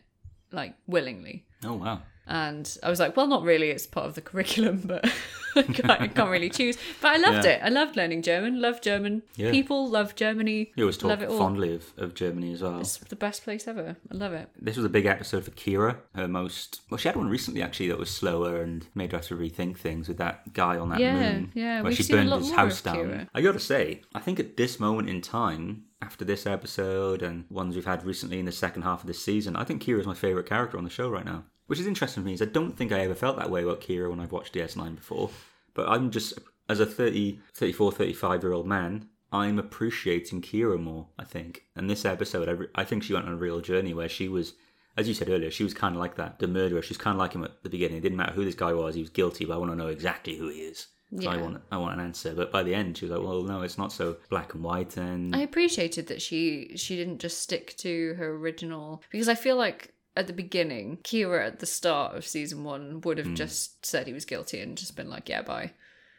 like, 0.52 0.74
willingly. 0.88 1.46
Oh 1.64 1.76
wow. 1.76 2.02
And 2.28 2.66
I 2.82 2.90
was 2.90 3.00
like, 3.00 3.16
well, 3.16 3.28
not 3.28 3.44
really. 3.44 3.70
It's 3.70 3.86
part 3.86 4.08
of 4.08 4.16
the 4.16 4.22
curriculum, 4.22 4.82
but 4.84 5.06
I 5.56 5.62
can't, 5.62 6.02
I 6.02 6.08
can't 6.08 6.32
really 6.32 6.50
choose. 6.50 6.76
But 7.00 7.10
I 7.12 7.18
loved 7.18 7.46
Yeah. 7.46 7.52
it. 7.52 7.62
I 7.64 7.70
loved 7.70 7.96
learning 7.96 8.24
German. 8.24 8.60
Loved 8.60 8.84
German 8.84 9.22
Yeah. 9.36 9.52
people. 9.52 9.88
Love 9.88 10.16
Germany. 10.16 10.72
You 10.76 10.86
always 10.86 10.98
talk 10.98 11.20
fondly 11.22 11.76
of, 11.76 11.94
of 11.98 12.16
Germany 12.16 12.52
as 12.54 12.64
well. 12.64 12.80
It's 12.80 12.98
the 12.98 13.16
best 13.16 13.44
place 13.44 13.68
ever. 13.68 13.96
I 14.12 14.16
love 14.16 14.34
it. 14.34 14.50
This 14.60 14.76
was 14.76 14.86
a 14.86 14.90
big 14.90 15.06
episode 15.06 15.44
for 15.46 15.52
Kira. 15.52 15.98
Her 16.16 16.28
most 16.28 16.82
well, 16.90 16.98
she 16.98 17.08
had 17.08 17.16
one 17.16 17.30
recently 17.30 17.62
actually 17.62 17.90
that 17.90 18.00
was 18.00 18.10
slower 18.10 18.60
and 18.64 18.88
made 18.96 19.12
her 19.12 19.20
have 19.20 19.28
to 19.28 19.36
rethink 19.38 19.78
things 19.78 20.08
with 20.08 20.18
that 20.18 20.52
guy 20.54 20.78
on 20.80 20.90
that 20.90 21.00
Yeah, 21.00 21.14
moon. 21.32 21.52
yeah, 21.54 21.76
where 21.82 21.90
we've 21.90 21.98
she 21.98 22.04
seen 22.04 22.16
a 22.16 22.20
burned 22.22 22.30
lot 22.32 22.40
his 22.40 22.52
house 22.54 22.82
down. 22.82 22.96
Kira. 22.98 23.28
I 23.36 23.42
got 23.42 23.52
to 23.54 23.60
say, 23.60 24.02
I 24.16 24.20
think 24.20 24.40
at 24.40 24.58
this 24.58 24.80
moment 24.80 25.10
in 25.10 25.22
time, 25.22 25.84
after 26.02 26.26
this 26.26 26.46
episode 26.46 27.22
and 27.22 27.46
ones 27.50 27.76
we've 27.76 27.86
had 27.86 28.06
recently 28.06 28.40
in 28.40 28.46
the 28.46 28.52
second 28.52 28.84
half 28.84 29.02
of 29.02 29.08
this 29.08 29.24
season, 29.24 29.56
I 29.56 29.64
think 29.64 29.82
Kira 29.84 30.00
is 30.00 30.08
my 30.08 30.14
favorite 30.14 30.48
character 30.48 30.78
on 30.78 30.84
the 30.84 30.90
show 30.90 31.10
right 31.10 31.26
now. 31.26 31.46
Which 31.68 31.80
is 31.80 31.88
interesting 31.88 32.22
for 32.22 32.28
me, 32.28 32.34
is 32.34 32.42
I 32.42 32.46
don't 32.46 32.78
think 32.78 32.92
I 32.92 33.00
ever 33.00 33.16
felt 33.16 33.38
that 33.38 33.50
way 33.50 33.64
about 33.64 33.82
Kira 33.82 34.10
when 34.10 34.20
I've 34.20 34.32
watched 34.32 34.54
DS9 34.54 34.96
before. 34.96 35.32
But 35.74 35.90
I'm 35.90 36.12
just, 36.12 36.34
as 36.70 36.80
a 36.80 36.86
30, 36.86 37.40
34, 37.54 37.92
35 37.92 38.44
year 38.44 38.54
old 38.54 38.68
man, 38.68 39.10
I'm 39.32 39.58
appreciating 39.58 40.42
Kira 40.42 40.80
more, 40.80 41.08
I 41.18 41.24
think. 41.24 41.64
And 41.76 41.90
this 41.90 42.06
episode, 42.06 42.48
I, 42.48 42.52
re- 42.52 42.68
I 42.76 42.84
think 42.84 43.04
she 43.04 43.14
went 43.14 43.26
on 43.26 43.34
a 43.34 43.38
real 43.38 43.62
journey 43.62 43.94
where 43.94 44.08
she 44.08 44.28
was, 44.28 44.54
as 44.96 45.08
you 45.08 45.14
said 45.14 45.30
earlier, 45.30 45.50
she 45.50 45.64
was 45.64 45.74
kind 45.74 45.96
of 45.96 46.00
like 46.00 46.16
that, 46.16 46.38
the 46.40 46.48
murderer. 46.48 46.82
She 46.84 46.92
was 46.92 46.98
kind 46.98 47.16
of 47.16 47.20
like 47.20 47.34
him 47.34 47.44
at 47.44 47.64
the 47.64 47.70
beginning. 47.70 47.98
It 47.98 48.02
didn't 48.02 48.18
matter 48.18 48.34
who 48.34 48.46
this 48.46 48.56
guy 48.56 48.74
was, 48.74 48.96
he 48.96 49.02
was 49.02 49.10
guilty, 49.10 49.46
but 49.46 49.56
I 49.56 49.58
want 49.58 49.72
to 49.72 49.76
know 49.76 49.88
exactly 49.88 50.38
who 50.38 50.50
he 50.50 50.60
is. 50.60 50.88
So 51.20 51.30
I 51.30 51.38
want, 51.38 51.62
I 51.72 51.78
want 51.78 52.00
an 52.00 52.06
answer. 52.06 52.34
But 52.34 52.52
by 52.52 52.64
the 52.64 52.74
end, 52.74 52.98
she 52.98 53.06
was 53.06 53.12
like, 53.12 53.26
well, 53.26 53.44
no, 53.44 53.62
it's 53.62 53.78
not 53.78 53.94
so 53.94 54.18
black 54.30 54.54
and 54.54 54.64
white. 54.64 54.98
And 54.98 55.36
I 55.36 55.40
appreciated 55.40 56.08
that 56.08 56.22
she 56.22 56.74
she 56.76 56.96
didn't 56.96 57.20
just 57.20 57.42
stick 57.42 57.76
to 57.78 58.16
her 58.16 58.36
original 58.36 59.02
because 59.12 59.30
I 59.30 59.36
feel 59.36 59.56
like 59.56 59.94
at 60.18 60.28
the 60.28 60.34
beginning, 60.34 60.98
Kira 61.04 61.46
at 61.46 61.60
the 61.60 61.66
start 61.66 62.16
of 62.16 62.26
season 62.26 62.64
one 62.64 63.02
would 63.02 63.18
have 63.18 63.28
hmm. 63.28 63.36
just 63.36 63.86
said 63.86 64.08
he 64.08 64.14
was 64.14 64.26
guilty 64.26 64.60
and 64.60 64.78
just 64.78 64.96
been 64.96 65.10
like, 65.10 65.30
yeah, 65.30 65.42
bye. 65.42 65.72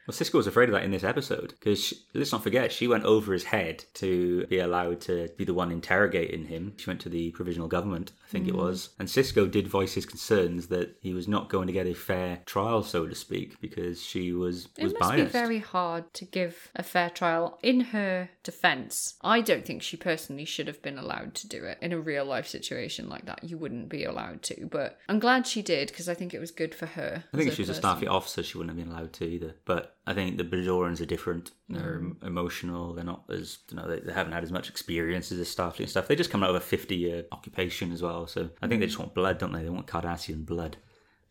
Well, 0.07 0.14
Sisko 0.16 0.35
was 0.35 0.47
afraid 0.47 0.69
of 0.69 0.73
that 0.75 0.85
in 0.85 0.90
this 0.92 1.03
episode 1.05 1.51
because 1.59 1.92
let's 2.14 2.31
not 2.33 2.42
forget 2.42 2.71
she 2.73 2.87
went 2.87 3.05
over 3.05 3.33
his 3.33 3.45
head 3.45 3.85
to 3.95 4.47
be 4.47 4.59
allowed 4.61 5.01
to 5.03 5.29
be 5.37 5.45
the 5.45 5.55
one 5.55 5.73
interrogating 5.73 6.45
him. 6.47 6.75
She 6.77 6.88
went 6.88 7.01
to 7.01 7.09
the 7.09 7.31
provisional 7.33 7.66
government, 7.69 8.12
I 8.25 8.29
think 8.31 8.47
it 8.47 8.55
Mm. 8.55 8.59
was, 8.59 8.90
and 8.99 9.09
Sisko 9.09 9.51
did 9.51 9.66
voice 9.66 9.95
his 9.95 10.07
concerns 10.07 10.69
that 10.69 10.97
he 11.01 11.12
was 11.12 11.27
not 11.27 11.49
going 11.49 11.66
to 11.66 11.73
get 11.73 11.87
a 11.87 11.95
fair 11.95 12.40
trial, 12.47 12.83
so 12.83 13.07
to 13.09 13.14
speak, 13.14 13.61
because 13.61 14.03
she 14.03 14.33
was 14.33 14.69
It 14.77 14.85
was 14.85 14.92
must 14.92 15.11
biased. 15.11 15.33
be 15.33 15.38
very 15.38 15.59
hard 15.59 16.12
to 16.14 16.25
give 16.25 16.71
a 16.77 16.83
fair 16.83 17.11
trial. 17.11 17.59
In 17.62 17.81
her 17.81 18.31
defense, 18.45 19.14
I 19.23 19.40
don't 19.40 19.64
think 19.66 19.83
she 19.83 19.97
personally 19.97 20.45
should 20.45 20.66
have 20.69 20.83
been 20.83 20.99
allowed 20.99 21.35
to 21.37 21.49
do 21.49 21.64
it 21.64 21.79
in 21.83 21.92
a 21.92 21.99
real 21.99 22.25
life 22.25 22.47
situation 22.47 23.09
like 23.09 23.27
that. 23.27 23.42
You 23.42 23.59
wouldn't 23.59 23.88
be 23.88 24.05
allowed 24.05 24.42
to, 24.45 24.66
but 24.71 24.99
I'm 25.09 25.19
glad 25.19 25.47
she 25.47 25.62
did 25.62 25.88
because 25.88 26.09
I 26.09 26.14
think 26.14 26.33
it 26.33 26.38
was 26.40 26.51
good 26.51 26.75
for 26.75 26.87
her. 26.87 27.25
I 27.33 27.37
think 27.37 27.49
if 27.49 27.57
she 27.57 27.62
was 27.62 27.71
a 27.71 27.81
person. 27.81 27.99
Starfleet 28.07 28.11
officer, 28.11 28.42
she 28.42 28.57
wouldn't 28.57 28.77
have 28.79 28.87
been 28.87 28.95
allowed 28.95 29.12
to 29.14 29.25
either. 29.25 29.55
But 29.64 29.96
I 30.09 30.14
think 30.14 30.38
the 30.38 30.45
Bajorans 30.45 31.01
are 31.01 31.07
different. 31.07 31.51
They're 31.69 31.99
Mm. 32.01 32.25
emotional. 32.25 32.95
They're 32.95 33.05
not 33.05 33.25
as 33.29 33.59
you 33.71 33.77
know. 33.77 33.88
They, 33.88 34.01
they 34.01 34.12
haven't 34.12 34.33
had 34.33 34.45
as 34.45 34.53
much 34.53 34.69
experience 34.69 35.33
as 35.33 35.38
the 35.38 35.45
Starfleet 35.45 35.81
and 35.81 35.88
stuff. 35.90 36.07
They 36.07 36.14
just 36.16 36.31
come 36.31 36.45
out 36.45 36.51
of 36.51 36.57
a 36.57 36.61
fifty-year 36.61 37.25
occupation 37.33 37.90
as 37.92 38.03
well. 38.03 38.27
So 38.29 38.51
I 38.62 38.69
think 38.69 38.81
they 38.81 38.87
just 38.87 38.99
want 38.99 39.14
blood, 39.14 39.38
don't 39.38 39.53
they? 39.53 39.62
They 39.64 39.71
want 39.71 39.87
Cardassian 39.88 40.47
blood. 40.47 40.77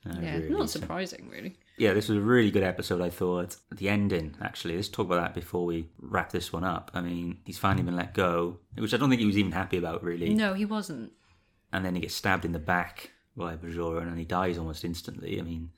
Uh, 0.07 0.19
Yeah, 0.21 0.35
really, 0.37 0.49
not 0.49 0.69
surprising, 0.69 1.29
really. 1.29 1.57
yeah, 1.77 1.93
this 1.93 2.09
was 2.09 2.19
a 2.19 2.21
really 2.21 2.51
good 2.51 2.61
episode, 2.61 3.01
I 3.01 3.09
thought. 3.09 3.55
The 3.71 3.89
ending, 3.89 4.35
actually, 4.39 4.75
let's 4.75 4.87
talk 4.87 5.07
about 5.07 5.19
that 5.23 5.33
before 5.33 5.65
we 5.65 5.89
wrap 5.99 6.31
this 6.31 6.53
one 6.53 6.63
up. 6.63 6.91
I 6.93 7.01
mean, 7.01 7.39
he's 7.43 7.57
finally 7.57 7.81
been 7.83 7.95
let 7.95 8.13
go, 8.13 8.59
which 8.77 8.93
I 8.93 8.97
don't 8.97 9.09
think 9.09 9.21
he 9.21 9.25
was 9.25 9.37
even 9.37 9.51
happy 9.51 9.77
about, 9.77 10.03
really. 10.03 10.35
No, 10.35 10.53
he 10.53 10.63
wasn't. 10.65 11.11
And 11.73 11.83
then 11.83 11.95
he 11.95 12.01
gets 12.01 12.13
stabbed 12.13 12.45
in 12.45 12.51
the 12.51 12.59
back 12.59 13.11
by 13.35 13.55
Bajoran 13.55 14.07
and 14.07 14.19
he 14.19 14.25
dies 14.25 14.59
almost 14.59 14.85
instantly. 14.85 15.39
I 15.39 15.43
mean, 15.43 15.71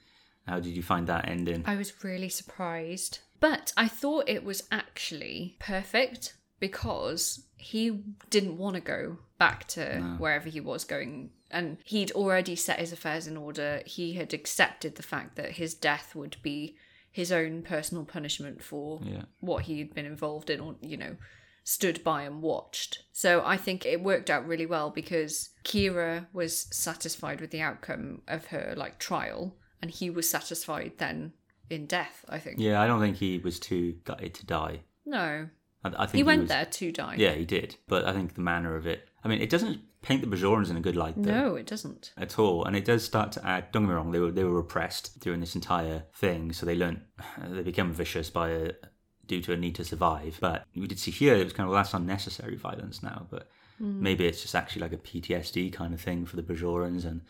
how 0.48 0.60
did 0.60 0.76
you 0.76 0.84
find 0.84 1.08
that 1.08 1.28
ending? 1.28 1.64
I 1.68 1.76
was 1.76 2.04
really 2.04 2.30
surprised. 2.30 3.20
But 3.40 3.72
I 3.78 3.88
thought 3.88 4.28
it 4.28 4.44
was 4.44 4.64
actually 4.72 5.58
perfect 5.60 6.34
because 6.60 7.46
he 7.56 8.02
didn't 8.30 8.58
want 8.58 8.76
to 8.76 8.82
go 8.82 9.18
back 9.38 9.68
to 9.70 10.16
wherever 10.18 10.50
he 10.50 10.60
was 10.60 10.84
going. 10.84 11.30
And 11.52 11.78
he'd 11.86 12.12
already 12.12 12.56
set 12.56 12.80
his 12.80 12.92
affairs 12.92 13.28
in 13.28 13.38
order. 13.38 13.82
He 13.86 14.14
had 14.14 14.34
accepted 14.34 14.96
the 14.96 15.04
fact 15.04 15.36
that 15.36 15.52
his 15.52 15.74
death 15.76 16.16
would 16.16 16.38
be 16.42 16.76
his 17.12 17.32
own 17.32 17.62
personal 17.62 18.06
punishment 18.06 18.64
for 18.64 19.02
Yeah. 19.04 19.24
what 19.40 19.64
he 19.66 19.80
had 19.80 19.94
been 19.94 20.06
involved 20.06 20.50
in 20.50 20.60
or, 20.60 20.76
you 20.82 20.98
know, 20.98 21.16
stood 21.64 22.04
by 22.04 22.24
and 22.24 22.42
watched. 22.42 23.04
So 23.12 23.44
I 23.46 23.58
think 23.58 23.86
it 23.86 24.02
worked 24.02 24.30
out 24.30 24.48
really 24.48 24.66
well 24.66 24.90
because 24.90 25.50
Kira 25.64 26.28
was 26.34 26.68
satisfied 26.76 27.42
with 27.42 27.52
the 27.52 27.62
outcome 27.62 28.22
of 28.28 28.48
her 28.48 28.74
like 28.78 29.00
trial 29.00 29.56
and 29.82 29.92
he 29.92 30.10
was 30.10 30.30
satisfied 30.30 30.94
then 30.98 31.34
in 31.70 31.86
death, 31.86 32.26
I 32.30 32.40
think. 32.40 32.60
Yeah, 32.60 32.82
I 32.82 32.88
don't 32.88 33.00
think 33.02 33.18
he 33.18 33.38
was 33.40 33.60
too 33.60 33.96
gutted 34.06 34.34
to 34.36 34.46
die. 34.46 34.82
No. 35.06 35.50
I, 35.84 35.90
I 35.98 36.06
think 36.06 36.18
He 36.18 36.24
went 36.24 36.42
was- 36.44 36.50
there 36.50 36.66
to 36.66 36.92
die. 36.92 37.16
Yeah, 37.18 37.34
he 37.34 37.46
did. 37.46 37.76
But 37.88 38.06
I 38.06 38.14
think 38.14 38.34
the 38.36 38.42
manner 38.42 38.76
of 38.76 38.88
it. 38.88 39.08
I 39.24 39.28
mean, 39.28 39.42
it 39.42 39.50
doesn't 39.50 39.80
paint 40.02 40.22
the 40.22 40.28
Bajorans 40.36 40.70
in 40.70 40.78
a 40.78 40.82
good 40.82 40.96
light, 40.96 41.16
though. 41.18 41.32
No, 41.32 41.56
it 41.56 41.66
doesn't. 41.68 42.14
at 42.18 42.40
all. 42.40 42.64
And 42.66 42.76
it 42.76 42.86
does 42.86 43.04
start 43.04 43.32
to 43.34 43.46
add. 43.46 43.72
Don't 43.72 43.84
get 43.84 43.90
me 43.90 43.96
wrong; 43.96 44.12
they 44.12 44.20
were 44.20 44.32
they 44.32 44.44
were 44.46 44.54
repressed 44.56 45.20
during 45.20 45.40
this 45.42 45.56
entire 45.56 46.04
thing, 46.16 46.54
so 46.54 46.66
they 46.66 46.76
learned 46.76 47.02
they 47.50 47.62
become 47.64 47.92
vicious 47.92 48.30
by 48.30 48.50
a, 48.50 48.72
due 49.26 49.42
to 49.42 49.52
a 49.54 49.58
need 49.58 49.76
to 49.76 49.84
survive. 49.84 50.38
But 50.40 50.64
we 50.76 50.88
did 50.88 51.00
see 51.00 51.12
here 51.12 51.36
it 51.36 51.44
was 51.44 51.52
kind 51.54 51.66
of 51.68 51.72
well, 51.72 51.82
that's 51.84 51.94
unnecessary 51.94 52.56
violence 52.56 53.04
now. 53.04 53.28
But 53.30 53.50
Mm. 53.80 54.00
maybe 54.00 54.26
it's 54.26 54.42
just 54.42 54.56
actually 54.56 54.82
like 54.82 54.94
a 54.94 54.98
PTSD 54.98 55.72
kind 55.72 55.94
of 55.94 56.02
thing 56.02 56.26
for 56.26 56.36
the 56.36 56.42
Bajorans, 56.42 57.06
and 57.06 57.22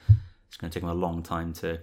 it's 0.47 0.55
going 0.55 0.71
to 0.71 0.73
take 0.73 0.81
them 0.81 0.89
a 0.89 0.93
long 0.93 1.21
time 1.21 1.51
to 1.55 1.81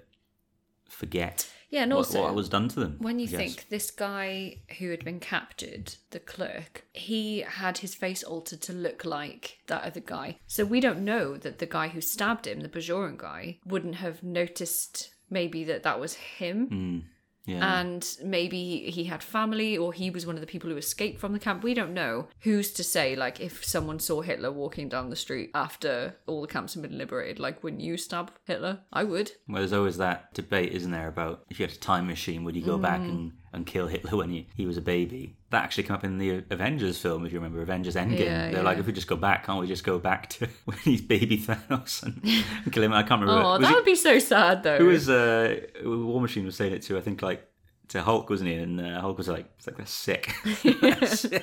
forget 0.95 1.49
Yeah, 1.71 1.83
and 1.83 1.93
what, 1.93 1.99
also 1.99 2.23
what 2.23 2.35
was 2.35 2.49
done 2.49 2.69
to 2.69 2.81
them. 2.81 2.97
when 3.01 3.19
you 3.19 3.27
think 3.27 3.69
this 3.69 3.91
guy 3.91 4.59
who 4.79 4.91
had 4.91 5.05
been 5.05 5.21
captured, 5.21 5.95
the 6.11 6.21
clerk, 6.21 6.85
he 6.93 7.41
had 7.41 7.79
his 7.79 7.95
face 7.95 8.23
altered 8.23 8.63
to 8.63 8.73
look 8.73 9.05
like 9.05 9.59
that 9.67 9.83
other 9.83 10.01
guy. 10.01 10.39
So 10.47 10.65
we 10.65 10.81
don't 10.81 11.05
know 11.05 11.37
that 11.37 11.59
the 11.59 11.67
guy 11.67 11.89
who 11.89 12.01
stabbed 12.01 12.47
him, 12.47 12.61
the 12.61 12.69
Bajoran 12.69 13.17
guy, 13.17 13.59
wouldn't 13.67 13.97
have 13.97 14.23
noticed 14.23 15.11
maybe 15.31 15.65
that 15.65 15.83
that 15.83 16.01
was 16.01 16.15
him. 16.15 16.67
Hmm. 16.69 16.99
Yeah. 17.47 17.81
and 17.81 18.17
maybe 18.23 18.91
he 18.91 19.05
had 19.05 19.23
family 19.23 19.77
or 19.77 19.93
he 19.93 20.11
was 20.11 20.27
one 20.27 20.35
of 20.37 20.41
the 20.41 20.47
people 20.47 20.71
who 20.71 20.77
escaped 20.77 21.21
from 21.21 21.33
the 21.33 21.39
camp 21.39 21.63
we 21.63 21.75
don't 21.75 21.93
know 21.95 22.27
who's 22.41 22.73
to 22.73 22.85
say 22.85 23.15
like 23.17 23.41
if 23.41 23.65
someone 23.65 23.99
saw 23.99 24.21
hitler 24.23 24.51
walking 24.53 24.89
down 24.89 25.11
the 25.11 25.17
street 25.17 25.51
after 25.55 26.15
all 26.27 26.41
the 26.43 26.47
camps 26.49 26.75
had 26.75 26.83
been 26.83 26.97
liberated 26.99 27.39
like 27.39 27.63
wouldn't 27.63 27.83
you 27.83 27.97
stab 27.97 28.31
hitler 28.45 28.81
i 28.93 29.03
would 29.05 29.33
Well, 29.49 29.59
there's 29.61 29.73
always 29.73 29.97
that 29.99 30.33
debate, 30.35 30.73
isn't 30.73 30.91
there, 30.91 31.09
about 31.09 31.45
if 31.51 31.59
you 31.61 31.67
had 31.67 31.75
a 31.75 31.79
time 31.79 32.07
machine, 32.07 32.45
would 32.45 32.57
you 32.57 32.63
go 32.65 32.79
back 32.79 33.01
Mm. 33.01 33.09
and, 33.09 33.33
and 33.55 33.65
kill 33.67 33.87
Hitler 33.87 34.17
when 34.19 34.31
he, 34.31 34.47
he 34.57 34.67
was 34.67 34.77
a 34.77 34.81
baby? 34.81 35.37
That 35.51 35.63
actually 35.65 35.85
came 35.85 35.95
up 35.95 36.05
in 36.05 36.19
the 36.19 36.43
Avengers 36.51 36.99
film, 36.99 37.25
if 37.25 37.33
you 37.33 37.39
remember, 37.39 37.63
Avengers 37.63 37.95
Endgame. 37.95 38.21
Yeah, 38.21 38.43
They're 38.51 38.53
yeah. 38.57 38.63
like, 38.63 38.79
if 38.79 38.87
we 38.87 38.93
just 38.93 39.07
go 39.07 39.17
back, 39.17 39.47
can't 39.47 39.61
we 39.61 39.67
just 39.67 39.85
go 39.85 39.99
back 39.99 40.29
to 40.31 40.49
when 40.65 40.77
he's 40.79 41.01
baby 41.01 41.39
Thanos 41.39 42.03
and, 42.03 42.21
and 42.65 42.73
kill 42.73 42.83
him? 42.83 42.93
I 42.93 43.03
can't 43.03 43.21
remember. 43.21 43.43
oh 43.45 43.53
Was 43.53 43.61
that 43.63 43.71
it- 43.71 43.75
would 43.75 43.85
be 43.85 43.95
so 43.95 44.19
sad 44.19 44.63
though 44.63 44.79
Who 44.79 44.87
was 44.87 45.09
uh, 45.09 45.61
War 45.85 46.21
Machine 46.21 46.45
was 46.45 46.57
saying 46.57 46.73
it 46.73 46.83
to? 46.83 46.99
I 46.99 47.01
think 47.01 47.23
like 47.23 47.49
to 47.89 48.03
Hulk, 48.03 48.31
wasn't 48.31 48.51
he? 48.51 48.57
And 48.57 48.81
uh, 48.81 49.01
Hulk 49.01 49.19
was 49.19 49.29
like, 49.29 49.47
"It's 49.59 49.67
like 49.67 49.77
that's 49.77 49.93
sick." 49.93 50.33
the 50.45 51.43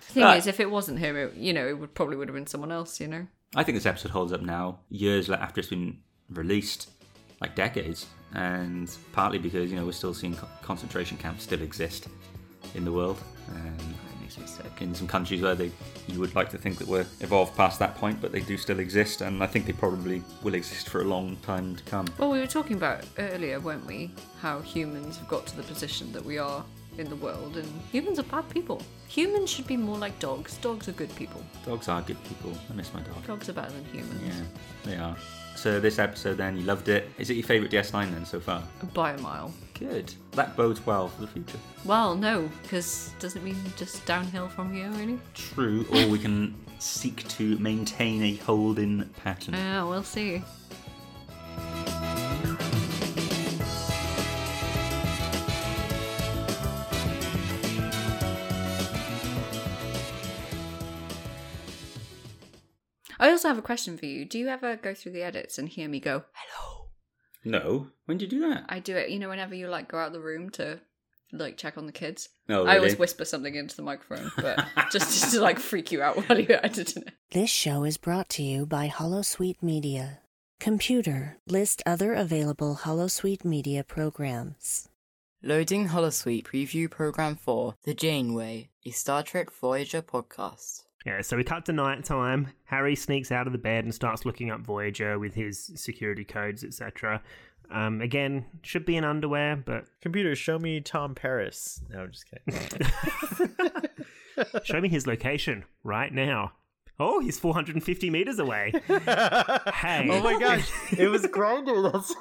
thing 0.00 0.24
is 0.36 0.46
if 0.46 0.60
it 0.60 0.70
wasn't 0.70 0.98
him 0.98 1.16
it, 1.16 1.34
you 1.34 1.52
know 1.52 1.66
it 1.66 1.78
would 1.78 1.94
probably 1.94 2.16
would 2.16 2.28
have 2.28 2.34
been 2.34 2.46
someone 2.46 2.70
else 2.70 3.00
you 3.00 3.08
know 3.08 3.26
I 3.54 3.64
think 3.64 3.76
this 3.76 3.84
episode 3.86 4.12
holds 4.12 4.32
up 4.32 4.40
now, 4.40 4.78
years 4.88 5.28
after 5.28 5.60
it's 5.60 5.68
been 5.68 5.98
released, 6.30 6.88
like 7.38 7.54
decades, 7.54 8.06
and 8.34 8.90
partly 9.12 9.38
because 9.38 9.70
you 9.70 9.76
know 9.76 9.84
we're 9.84 9.92
still 9.92 10.14
seeing 10.14 10.34
co- 10.36 10.48
concentration 10.62 11.16
camps 11.18 11.42
still 11.44 11.62
exist 11.62 12.08
in 12.74 12.84
the 12.84 12.92
world. 12.92 13.18
Um, 13.48 13.76
That 13.76 14.20
makes 14.20 14.38
me 14.38 14.46
sick. 14.46 14.80
in 14.80 14.94
some 14.94 15.06
countries 15.08 15.42
where 15.42 15.54
they 15.54 15.70
you 16.06 16.18
would 16.20 16.34
like 16.34 16.48
to 16.50 16.58
think 16.58 16.78
that 16.78 16.88
we're 16.88 17.06
evolved 17.20 17.56
past 17.56 17.78
that 17.80 17.94
point, 17.96 18.20
but 18.20 18.32
they 18.32 18.40
do 18.40 18.56
still 18.56 18.78
exist, 18.80 19.20
and 19.20 19.42
I 19.42 19.46
think 19.46 19.66
they 19.66 19.72
probably 19.72 20.22
will 20.42 20.54
exist 20.54 20.88
for 20.88 21.00
a 21.00 21.04
long 21.04 21.36
time 21.42 21.76
to 21.76 21.82
come. 21.84 22.06
Well, 22.18 22.30
we 22.30 22.38
were 22.38 22.46
talking 22.46 22.76
about 22.76 23.04
earlier, 23.18 23.60
weren't 23.60 23.86
we? 23.86 24.10
How 24.40 24.60
humans 24.60 25.16
have 25.18 25.28
got 25.28 25.46
to 25.48 25.56
the 25.56 25.62
position 25.64 26.12
that 26.12 26.24
we 26.24 26.38
are 26.38 26.64
in 26.98 27.08
the 27.08 27.16
world, 27.16 27.56
and 27.56 27.68
humans 27.90 28.18
are 28.18 28.24
bad 28.24 28.48
people. 28.50 28.80
Humans 29.08 29.50
should 29.50 29.66
be 29.66 29.76
more 29.76 29.98
like 29.98 30.18
dogs. 30.18 30.56
Dogs 30.58 30.88
are 30.88 30.92
good 30.92 31.14
people. 31.16 31.42
Dogs 31.66 31.88
are 31.88 32.00
good 32.02 32.22
people. 32.24 32.52
I 32.70 32.74
miss 32.74 32.92
my 32.94 33.00
dog. 33.00 33.26
Dogs 33.26 33.48
are 33.48 33.54
better 33.54 33.72
than 33.72 33.84
humans. 33.86 34.22
Yeah, 34.24 34.44
they 34.90 34.96
are. 34.96 35.16
So 35.62 35.78
this 35.78 36.00
episode, 36.00 36.38
then 36.38 36.56
you 36.56 36.64
loved 36.64 36.88
it. 36.88 37.08
Is 37.18 37.30
it 37.30 37.34
your 37.34 37.44
favourite 37.46 37.70
DS9 37.70 38.10
then 38.10 38.26
so 38.26 38.40
far? 38.40 38.64
By 38.94 39.12
a 39.12 39.18
mile. 39.18 39.54
Good. 39.78 40.12
That 40.32 40.56
bodes 40.56 40.84
well 40.84 41.06
for 41.06 41.20
the 41.20 41.28
future. 41.28 41.56
Well, 41.84 42.16
no, 42.16 42.50
because 42.64 43.12
doesn't 43.20 43.40
it 43.40 43.44
mean 43.44 43.54
just 43.76 44.04
downhill 44.04 44.48
from 44.48 44.74
here, 44.74 44.90
really? 44.90 45.20
True. 45.34 45.86
Or 45.92 46.08
we 46.08 46.18
can 46.18 46.52
seek 46.80 47.28
to 47.28 47.56
maintain 47.58 48.24
a 48.24 48.34
holding 48.38 49.08
pattern. 49.22 49.54
Yeah, 49.54 49.84
we'll 49.84 50.02
see. 50.02 50.42
I 63.22 63.30
also 63.30 63.46
have 63.46 63.58
a 63.58 63.62
question 63.62 63.96
for 63.96 64.06
you. 64.06 64.24
Do 64.24 64.36
you 64.36 64.48
ever 64.48 64.74
go 64.74 64.94
through 64.94 65.12
the 65.12 65.22
edits 65.22 65.56
and 65.56 65.68
hear 65.68 65.88
me 65.88 66.00
go, 66.00 66.24
hello? 66.32 66.88
No. 67.44 67.86
When 68.06 68.18
do 68.18 68.24
you 68.24 68.30
do 68.32 68.40
that? 68.48 68.64
I 68.68 68.80
do 68.80 68.96
it, 68.96 69.10
you 69.10 69.20
know, 69.20 69.28
whenever 69.28 69.54
you 69.54 69.68
like 69.68 69.86
go 69.86 69.98
out 69.98 70.08
of 70.08 70.12
the 70.12 70.20
room 70.20 70.50
to 70.50 70.80
like 71.32 71.56
check 71.56 71.78
on 71.78 71.86
the 71.86 71.92
kids. 71.92 72.30
Oh, 72.48 72.66
I 72.66 72.78
always 72.78 72.98
whisper 72.98 73.24
something 73.24 73.54
into 73.54 73.76
the 73.76 73.82
microphone, 73.82 74.32
but 74.36 74.66
just, 74.90 75.12
just 75.12 75.34
to 75.34 75.40
like 75.40 75.60
freak 75.60 75.92
you 75.92 76.02
out 76.02 76.16
while 76.28 76.40
you're 76.40 76.66
editing 76.66 77.04
it. 77.04 77.14
This 77.30 77.48
show 77.48 77.84
is 77.84 77.96
brought 77.96 78.28
to 78.30 78.42
you 78.42 78.66
by 78.66 78.88
Holosuite 78.88 79.62
Media. 79.62 80.18
Computer, 80.58 81.38
list 81.46 81.80
other 81.86 82.14
available 82.14 82.80
Holosuite 82.82 83.44
Media 83.44 83.84
programs. 83.84 84.88
Loading 85.44 85.90
Holosuite 85.90 86.44
Preview 86.44 86.90
Program 86.90 87.36
4 87.36 87.76
The 87.84 87.94
Janeway, 87.94 88.70
a 88.84 88.90
Star 88.90 89.22
Trek 89.22 89.52
Voyager 89.52 90.02
podcast. 90.02 90.82
Yeah, 91.04 91.20
so 91.20 91.36
we 91.36 91.44
cut 91.44 91.66
to 91.66 91.72
night 91.72 92.04
time. 92.04 92.48
Harry 92.64 92.94
sneaks 92.94 93.32
out 93.32 93.46
of 93.46 93.52
the 93.52 93.58
bed 93.58 93.84
and 93.84 93.94
starts 93.94 94.24
looking 94.24 94.50
up 94.50 94.60
Voyager 94.60 95.18
with 95.18 95.34
his 95.34 95.72
security 95.74 96.24
codes, 96.24 96.62
etc. 96.62 97.22
Um, 97.70 98.00
again, 98.00 98.44
should 98.62 98.84
be 98.84 98.96
in 98.96 99.04
underwear, 99.04 99.56
but 99.56 99.86
Computer, 100.00 100.36
show 100.36 100.58
me 100.58 100.80
Tom 100.80 101.14
Paris. 101.14 101.80
No, 101.90 102.02
I'm 102.02 102.12
just 102.12 102.26
kidding. 102.28 103.70
show 104.64 104.80
me 104.80 104.88
his 104.88 105.06
location 105.06 105.64
right 105.82 106.12
now. 106.12 106.52
Oh, 107.00 107.20
he's 107.20 107.38
450 107.38 108.10
meters 108.10 108.38
away. 108.38 108.72
hey. 108.86 110.08
Oh 110.10 110.22
my 110.22 110.38
gosh, 110.38 110.70
it 110.96 111.08
was 111.08 111.22
Grindr. 111.26 111.90
That's. 111.90 112.14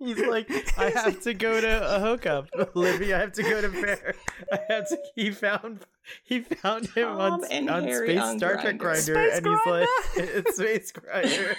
He's 0.00 0.18
like, 0.18 0.50
I 0.78 0.88
have 0.90 1.20
to 1.22 1.34
go 1.34 1.60
to 1.60 1.96
a 1.96 2.00
hookup, 2.00 2.48
Livy. 2.74 3.12
I 3.12 3.20
have 3.20 3.32
to 3.32 3.42
go 3.42 3.60
to 3.60 3.68
Bear. 3.68 4.14
I 4.52 4.58
have 4.70 4.88
to. 4.88 4.98
He 5.14 5.30
found, 5.30 5.84
he 6.24 6.40
found 6.40 6.88
him 6.88 7.08
on, 7.08 7.42
Tom 7.42 7.44
and 7.50 7.68
on 7.70 7.84
Harry 7.84 8.08
Space 8.08 8.20
on 8.20 8.38
Star 8.38 8.60
Trek 8.62 8.78
Grindr, 8.78 9.36
and 9.36 9.46
he's 9.46 9.66
like, 9.66 9.88
it's 10.16 10.56
Space 10.56 10.92
Grindr. 10.92 11.54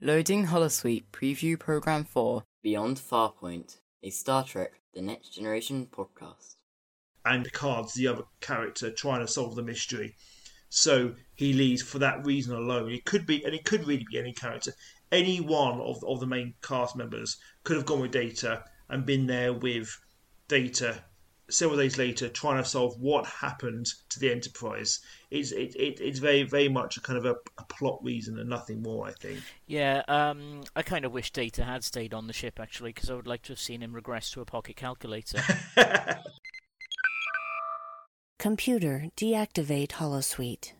Loading 0.00 0.46
Holosuite 0.46 1.04
Preview 1.12 1.58
Program 1.58 2.04
4 2.04 2.42
Beyond 2.62 2.96
Farpoint, 2.96 3.76
a 4.02 4.08
Star 4.10 4.44
Trek 4.44 4.80
The 4.94 5.02
Next 5.02 5.34
Generation 5.34 5.86
podcast. 5.92 6.56
and 7.26 7.52
Card's 7.52 7.92
the 7.94 8.08
other 8.08 8.24
character 8.40 8.90
trying 8.90 9.20
to 9.20 9.30
solve 9.30 9.54
the 9.56 9.62
mystery. 9.62 10.16
So 10.70 11.14
he 11.34 11.52
leaves 11.52 11.82
for 11.82 11.98
that 11.98 12.24
reason 12.24 12.56
alone. 12.56 12.90
It 12.90 13.04
could 13.04 13.26
be, 13.26 13.44
and 13.44 13.54
it 13.54 13.64
could 13.66 13.86
really 13.86 14.06
be 14.10 14.18
any 14.18 14.32
character. 14.32 14.72
Any 15.12 15.40
one 15.40 15.80
of, 15.80 16.02
of 16.04 16.18
the 16.20 16.26
main 16.26 16.54
cast 16.62 16.96
members 16.96 17.36
could 17.62 17.76
have 17.76 17.86
gone 17.86 18.00
with 18.00 18.10
Data 18.10 18.64
and 18.88 19.06
been 19.06 19.26
there 19.26 19.52
with 19.52 19.96
Data 20.48 21.04
several 21.52 21.78
days 21.78 21.98
later 21.98 22.28
trying 22.28 22.62
to 22.62 22.68
solve 22.68 22.98
what 22.98 23.26
happened 23.26 23.86
to 24.08 24.18
the 24.18 24.30
Enterprise. 24.30 25.00
It's, 25.30 25.52
it, 25.52 25.76
it, 25.76 26.00
it's 26.00 26.18
very, 26.18 26.44
very 26.44 26.68
much 26.68 26.96
a 26.96 27.00
kind 27.00 27.18
of 27.18 27.26
a, 27.26 27.36
a 27.58 27.64
plot 27.64 28.00
reason 28.02 28.38
and 28.38 28.48
nothing 28.48 28.82
more, 28.82 29.06
I 29.06 29.12
think. 29.12 29.40
Yeah, 29.66 30.02
um, 30.08 30.62
I 30.74 30.82
kind 30.82 31.04
of 31.04 31.12
wish 31.12 31.30
Data 31.30 31.64
had 31.64 31.84
stayed 31.84 32.14
on 32.14 32.26
the 32.26 32.32
ship 32.32 32.58
actually, 32.58 32.92
because 32.92 33.10
I 33.10 33.14
would 33.14 33.26
like 33.26 33.42
to 33.42 33.52
have 33.52 33.60
seen 33.60 33.82
him 33.82 33.92
regress 33.92 34.30
to 34.32 34.40
a 34.40 34.44
pocket 34.44 34.76
calculator. 34.76 35.42
Computer, 38.38 39.06
deactivate 39.16 39.90
Holosuite. 39.92 40.72